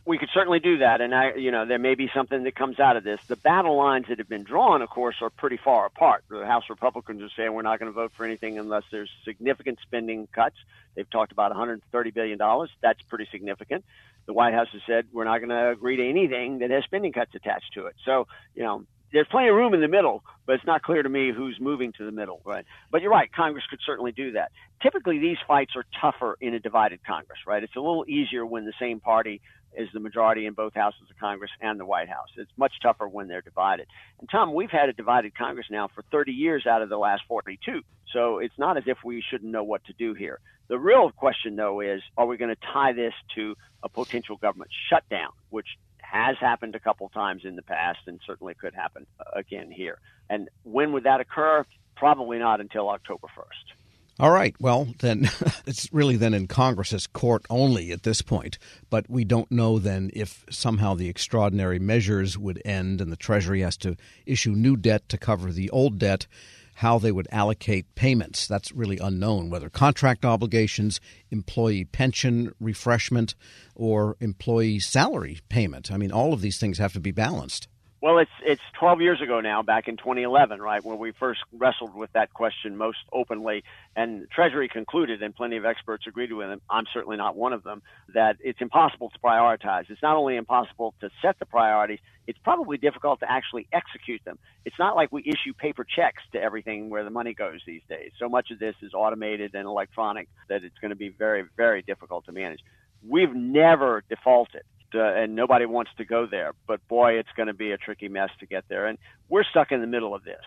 we 0.05 0.19
could 0.19 0.31
certainly 0.35 0.59
do 0.59 0.79
that, 0.79 1.01
and 1.01 1.15
I, 1.15 1.35
you 1.35 1.53
know, 1.53 1.65
there 1.65 1.79
may 1.79 1.95
be 1.95 2.11
something 2.13 2.43
that 2.43 2.57
comes 2.57 2.81
out 2.81 2.97
of 2.97 3.05
this. 3.05 3.21
The 3.29 3.37
battle 3.37 3.77
lines 3.77 4.07
that 4.09 4.19
have 4.19 4.29
been 4.29 4.43
drawn, 4.43 4.83
of 4.83 4.91
course, 4.91 5.17
are 5.21 5.31
pretty 5.31 5.57
far 5.57 5.87
apart. 5.87 6.25
The 6.29 6.45
House 6.45 6.65
Republicans 6.69 7.23
are 7.23 7.31
saying 7.37 7.53
we're 7.53 7.63
not 7.63 7.79
going 7.79 7.91
to 7.91 7.95
vote 7.95 8.13
for 8.17 8.25
anything 8.25 8.59
unless 8.59 8.83
there's 8.91 9.11
significant 9.25 9.79
spending 9.81 10.27
cuts. 10.33 10.57
They've 10.97 11.09
talked 11.09 11.31
about 11.31 11.53
130 11.53 12.11
billion 12.11 12.37
dollars. 12.37 12.71
That's 12.81 13.01
pretty 13.03 13.29
significant. 13.31 13.85
the 14.27 14.33
White 14.33 14.55
House 14.55 14.69
has 14.73 14.83
said 14.87 15.07
we're 15.13 15.25
not 15.25 15.39
going 15.39 15.51
to 15.51 15.71
agree 15.71 15.97
to 15.97 16.09
anything 16.09 16.59
that 16.59 16.71
has 16.71 16.83
spending 16.85 17.13
cuts 17.13 17.35
attached 17.37 17.73
to 17.75 17.87
it. 17.87 17.95
So, 18.05 18.27
you 18.57 18.65
know, 18.65 18.85
there's 19.13 19.27
plenty 19.31 19.49
of 19.49 19.55
room 19.55 19.75
in 19.75 19.81
the 19.81 19.89
middle, 19.89 20.25
but 20.47 20.55
it's 20.55 20.67
not 20.67 20.83
clear 20.83 21.03
to 21.03 21.09
me 21.09 21.33
who's 21.33 21.59
moving 21.61 21.93
to 21.99 22.05
the 22.05 22.13
middle, 22.13 22.41
right? 22.45 22.65
But 22.91 23.03
you're 23.03 23.11
right, 23.11 23.31
Congress 23.33 23.65
could 23.69 23.81
certainly 23.85 24.13
do 24.13 24.33
that. 24.33 24.53
Typically, 24.83 25.19
these 25.19 25.39
fights 25.47 25.73
are 25.77 25.85
tougher 26.01 26.37
in 26.41 26.55
a 26.55 26.61
divided 26.61 27.01
Congress, 27.05 27.39
right? 27.47 27.63
It's 27.63 27.77
a 27.77 27.81
little 27.81 28.05
easier 28.09 28.45
when 28.45 28.65
the 28.65 28.73
same 28.81 29.01
party 29.01 29.41
is 29.75 29.89
the 29.95 30.01
majority 30.01 30.47
in 30.47 30.53
both 30.53 30.75
houses 30.75 31.03
of 31.11 31.17
Congress 31.19 31.51
and 31.61 31.79
the 31.81 31.87
White 31.87 32.09
House. 32.09 32.29
It's 32.37 32.51
much 32.57 32.73
tougher 32.83 33.09
when 33.09 33.29
they're 33.29 33.43
divided. 33.43 33.87
And 34.21 34.29
Tom, 34.29 34.53
we've 34.55 34.71
had 34.71 34.89
a 34.89 34.93
divided 34.93 35.35
Congress 35.35 35.67
now 35.71 35.89
for 35.95 36.03
30 36.11 36.33
years 36.33 36.67
out 36.67 36.83
of 36.83 36.89
the 36.89 36.99
last 36.99 37.23
42. 37.29 37.81
So 38.13 38.39
it's 38.39 38.59
not 38.59 38.77
as 38.77 38.85
if 38.87 38.99
we 39.05 39.23
shouldn't 39.31 39.51
know 39.51 39.65
what 39.65 39.85
to 39.87 39.93
do 39.95 40.15
here. 40.15 40.41
The 40.69 40.79
real 40.79 41.11
question, 41.11 41.57
though, 41.57 41.81
is 41.81 42.03
are 42.17 42.27
we 42.27 42.37
going 42.37 42.55
to 42.55 42.61
tie 42.73 42.93
this 42.93 43.15
to 43.35 43.57
a 43.83 43.89
potential 43.89 44.37
government 44.37 44.71
shutdown, 44.91 45.31
which 45.51 45.67
has 46.13 46.37
happened 46.39 46.75
a 46.75 46.81
couple 46.81 47.09
times 47.09 47.43
in 47.45 47.57
the 47.57 47.63
past 47.63 48.01
and 48.07 48.21
certainly 48.27 48.53
could 48.55 48.75
happen 48.75 49.07
again 49.33 49.71
here. 49.71 49.99
And 50.29 50.51
when 50.63 50.93
would 50.93 51.05
that 51.05 51.21
occur? 51.21 51.65
Probably 51.97 52.39
not 52.39 52.61
until 52.61 52.91
October 52.91 53.29
1st. 53.37 53.73
All 54.21 54.31
right. 54.31 54.55
Well, 54.61 54.89
then 54.99 55.31
it's 55.67 55.89
really 55.91 56.17
then 56.17 56.35
in 56.35 56.49
Congress's 56.49 57.07
court 57.07 57.47
only 57.49 57.93
at 57.93 58.03
this 58.03 58.21
point. 58.21 58.59
But 58.91 59.09
we 59.09 59.25
don't 59.25 59.51
know 59.51 59.79
then 59.79 60.11
if 60.13 60.45
somehow 60.51 60.95
the 60.95 61.09
extraordinary 61.09 61.79
measures 61.79 62.37
would 62.37 62.61
end 62.63 63.01
and 63.01 63.11
the 63.11 63.17
Treasury 63.17 63.63
has 63.63 63.79
to 63.79 63.97
issue 64.27 64.53
new 64.53 64.77
debt 64.77 65.09
to 65.09 65.17
cover 65.17 65.51
the 65.51 65.71
old 65.71 65.99
debt 65.99 66.27
how 66.75 66.99
they 66.99 67.13
would 67.13 67.29
allocate 67.31 67.95
payments. 67.95 68.47
That's 68.47 68.73
really 68.73 68.99
unknown, 68.99 69.51
whether 69.51 69.69
contract 69.69 70.25
obligations, 70.25 71.01
employee 71.31 71.85
pension 71.85 72.53
refreshment, 72.61 73.35
or 73.75 74.17
employee 74.21 74.81
salary 74.81 75.41
payment. 75.49 75.91
I 75.93 75.97
mean, 75.97 76.13
all 76.13 76.33
of 76.33 76.41
these 76.41 76.59
things 76.59 76.79
have 76.79 76.93
to 76.95 77.01
be 77.01 77.11
balanced. 77.11 77.69
Well, 78.03 78.19
it's 78.19 78.33
it's 78.45 78.61
12 78.81 79.01
years 79.01 79.21
ago 79.23 79.41
now, 79.41 79.63
back 79.63 79.87
in 79.87 79.97
2011, 79.97 80.61
right, 80.61 80.85
when 80.85 80.99
we 80.99 81.13
first 81.13 81.39
wrestled 81.53 81.95
with 81.95 82.11
that 82.15 82.35
question 82.35 82.77
most 82.77 82.99
openly, 83.13 83.63
and 83.95 84.29
Treasury 84.29 84.69
concluded, 84.69 85.23
and 85.23 85.33
plenty 85.33 85.57
of 85.57 85.65
experts 85.65 86.05
agreed 86.09 86.33
with 86.33 86.51
him. 86.51 86.61
I'm 86.69 86.87
certainly 86.93 87.17
not 87.17 87.37
one 87.37 87.53
of 87.53 87.63
them. 87.63 87.81
That 88.13 88.39
it's 88.41 88.61
impossible 88.61 89.11
to 89.11 89.19
prioritize. 89.21 89.89
It's 89.89 90.03
not 90.03 90.17
only 90.17 90.35
impossible 90.35 90.95
to 91.01 91.11
set 91.23 91.39
the 91.39 91.47
priorities; 91.47 92.01
it's 92.27 92.41
probably 92.41 92.77
difficult 92.77 93.21
to 93.21 93.31
actually 93.31 93.69
execute 93.73 94.21
them. 94.25 94.37
It's 94.65 94.81
not 94.81 94.97
like 94.97 95.13
we 95.13 95.23
issue 95.23 95.55
paper 95.57 95.85
checks 95.85 96.25
to 96.33 96.43
everything 96.43 96.91
where 96.91 97.05
the 97.05 97.11
money 97.11 97.35
goes 97.35 97.61
these 97.65 97.83
days. 97.89 98.11
So 98.19 98.29
much 98.29 98.51
of 98.51 98.59
this 98.59 98.75
is 98.83 98.95
automated 98.95 99.55
and 99.55 99.65
electronic 99.65 100.27
that 100.49 100.65
it's 100.65 100.79
going 100.81 100.91
to 100.91 100.97
be 100.97 101.11
very, 101.11 101.45
very 101.57 101.83
difficult 101.83 102.25
to 102.25 102.33
manage. 102.33 102.59
We've 103.07 103.33
never 103.33 104.03
defaulted 104.09 104.63
uh, 104.95 105.03
and 105.03 105.35
nobody 105.35 105.67
wants 105.67 105.91
to 105.99 106.05
go 106.05 106.27
there. 106.27 106.53
But 106.67 106.87
boy, 106.89 107.15
it's 107.15 107.29
going 107.37 107.49
to 107.49 107.55
be 107.55 107.73
a 107.73 107.79
tricky 107.79 108.09
mess 108.09 108.31
to 108.41 108.47
get 108.47 108.65
there, 108.69 108.87
and 108.87 108.99
we're 109.29 109.45
stuck 109.45 109.73
in 109.73 109.81
the 109.81 109.87
middle 109.87 110.15
of 110.15 110.25
this. 110.25 110.43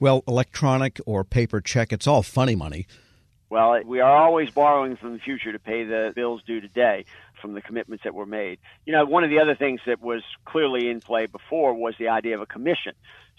Well, 0.00 0.22
electronic 0.28 1.00
or 1.06 1.24
paper 1.24 1.60
check, 1.60 1.92
it's 1.92 2.06
all 2.06 2.22
funny 2.22 2.54
money. 2.54 2.86
Well, 3.50 3.80
we 3.84 4.00
are 4.00 4.14
always 4.14 4.50
borrowing 4.50 4.96
from 4.96 5.14
the 5.14 5.18
future 5.18 5.52
to 5.52 5.58
pay 5.58 5.84
the 5.84 6.12
bills 6.14 6.42
due 6.46 6.60
today 6.60 7.06
from 7.40 7.54
the 7.54 7.62
commitments 7.62 8.04
that 8.04 8.14
were 8.14 8.26
made. 8.26 8.58
You 8.86 8.92
know, 8.92 9.04
one 9.04 9.24
of 9.24 9.30
the 9.30 9.40
other 9.40 9.54
things 9.54 9.80
that 9.86 10.00
was 10.00 10.22
clearly 10.44 10.88
in 10.88 11.00
play 11.00 11.26
before 11.26 11.74
was 11.74 11.94
the 11.98 12.08
idea 12.08 12.34
of 12.34 12.40
a 12.40 12.46
commission. 12.46 12.92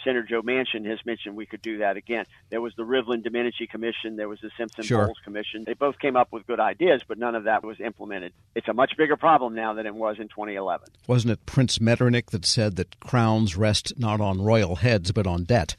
Senator 0.04 0.24
Joe 0.24 0.41
Manchin 0.41 0.86
has 0.86 1.00
mentioned 1.06 1.36
we 1.36 1.45
could 1.45 1.62
do 1.62 1.80
that 1.80 1.97
again. 1.97 2.26
There 2.50 2.62
was 2.62 2.74
the 2.76 2.84
Rivlin 2.84 3.22
Domenici 3.22 3.70
Commission, 3.70 4.16
there 4.16 4.30
was 4.30 4.39
the 4.41 4.50
Simpson 4.58 4.84
sure. 4.84 5.06
Bowles 5.06 5.20
Commission. 5.24 5.64
They 5.66 5.74
both 5.74 6.00
came 6.00 6.16
up 6.16 6.32
with 6.32 6.47
good 6.47 6.60
ideas, 6.60 7.02
but 7.08 7.18
none 7.18 7.36
of 7.36 7.43
that 7.43 7.64
was 7.64 7.80
implemented. 7.80 8.34
It's 8.56 8.68
a 8.68 8.74
much 8.74 8.95
bigger 8.97 9.18
problem 9.18 9.56
now 9.56 9.74
than 9.74 9.86
it 9.86 9.95
was 9.95 10.18
in 10.20 10.30
2011. 10.30 10.88
Wasn't 11.08 11.32
it 11.32 11.45
Prince 11.45 11.82
Metternich 11.82 12.28
that 12.28 12.45
said 12.45 12.76
that 12.78 13.00
crowns 13.00 13.58
rest 13.58 13.93
not 13.97 14.22
on 14.22 14.41
royal 14.41 14.78
heads 14.78 15.12
but 15.12 15.28
on 15.28 15.43
debt? 15.43 15.76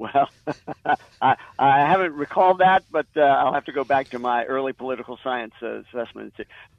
Well, 0.00 0.30
I, 1.20 1.36
I 1.58 1.80
haven't 1.80 2.14
recalled 2.14 2.58
that, 2.58 2.84
but 2.90 3.06
uh, 3.16 3.20
I'll 3.20 3.52
have 3.52 3.66
to 3.66 3.72
go 3.72 3.84
back 3.84 4.08
to 4.10 4.18
my 4.18 4.44
early 4.46 4.72
political 4.72 5.18
science 5.22 5.52
uh, 5.62 5.82
assessment. 5.82 6.34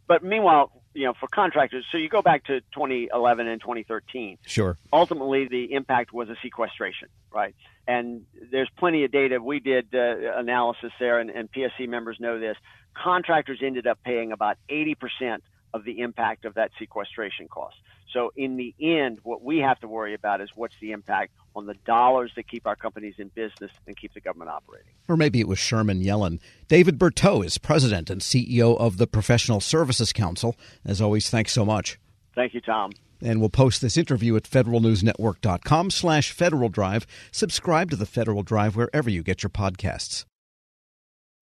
But 0.07 0.23
meanwhile, 0.23 0.71
you 0.93 1.05
know, 1.05 1.13
for 1.19 1.27
contractors, 1.27 1.85
so 1.91 1.97
you 1.97 2.09
go 2.09 2.21
back 2.21 2.45
to 2.45 2.61
2011 2.73 3.47
and 3.47 3.61
2013. 3.61 4.37
Sure. 4.45 4.77
Ultimately, 4.91 5.47
the 5.47 5.73
impact 5.73 6.13
was 6.13 6.29
a 6.29 6.35
sequestration, 6.41 7.07
right? 7.33 7.55
And 7.87 8.25
there's 8.51 8.69
plenty 8.77 9.03
of 9.03 9.11
data. 9.11 9.41
We 9.41 9.59
did 9.59 9.87
uh, 9.93 10.37
analysis 10.37 10.91
there, 10.99 11.19
and, 11.19 11.29
and 11.29 11.51
PSC 11.51 11.87
members 11.87 12.19
know 12.19 12.39
this. 12.39 12.57
Contractors 12.93 13.59
ended 13.63 13.87
up 13.87 13.99
paying 14.03 14.31
about 14.31 14.57
80% 14.69 15.39
of 15.73 15.83
the 15.83 15.99
impact 15.99 16.45
of 16.45 16.55
that 16.55 16.71
sequestration 16.77 17.47
cost. 17.47 17.75
So 18.13 18.31
in 18.35 18.57
the 18.57 18.75
end, 18.79 19.19
what 19.23 19.41
we 19.41 19.59
have 19.59 19.79
to 19.79 19.87
worry 19.87 20.13
about 20.13 20.41
is 20.41 20.49
what's 20.55 20.75
the 20.81 20.91
impact 20.91 21.31
on 21.55 21.65
the 21.65 21.75
dollars 21.85 22.31
that 22.35 22.47
keep 22.47 22.67
our 22.67 22.75
companies 22.75 23.15
in 23.17 23.29
business 23.29 23.71
and 23.87 23.95
keep 23.95 24.13
the 24.13 24.21
government 24.21 24.51
operating. 24.51 24.91
Or 25.07 25.17
maybe 25.17 25.39
it 25.39 25.47
was 25.47 25.59
Sherman 25.59 26.01
Yellen. 26.01 26.39
David 26.67 26.97
Berteau 26.97 27.45
is 27.45 27.57
president 27.57 28.09
and 28.09 28.21
CEO 28.21 28.77
of 28.77 28.97
the 28.97 29.07
Professional 29.07 29.59
Services 29.61 30.13
Council. 30.13 30.57
As 30.85 31.01
always, 31.01 31.29
thanks 31.29 31.51
so 31.51 31.65
much. 31.65 31.99
Thank 32.35 32.53
you, 32.53 32.61
Tom. 32.61 32.91
And 33.21 33.39
we'll 33.39 33.49
post 33.49 33.81
this 33.81 33.97
interview 33.97 34.35
at 34.35 34.43
federalnewsnetwork.com 34.43 35.91
slash 35.91 36.31
Federal 36.31 36.69
Drive. 36.69 37.05
Subscribe 37.31 37.91
to 37.91 37.95
the 37.95 38.05
Federal 38.05 38.41
Drive 38.41 38.75
wherever 38.75 39.09
you 39.09 39.21
get 39.21 39.43
your 39.43 39.51
podcasts. 39.51 40.25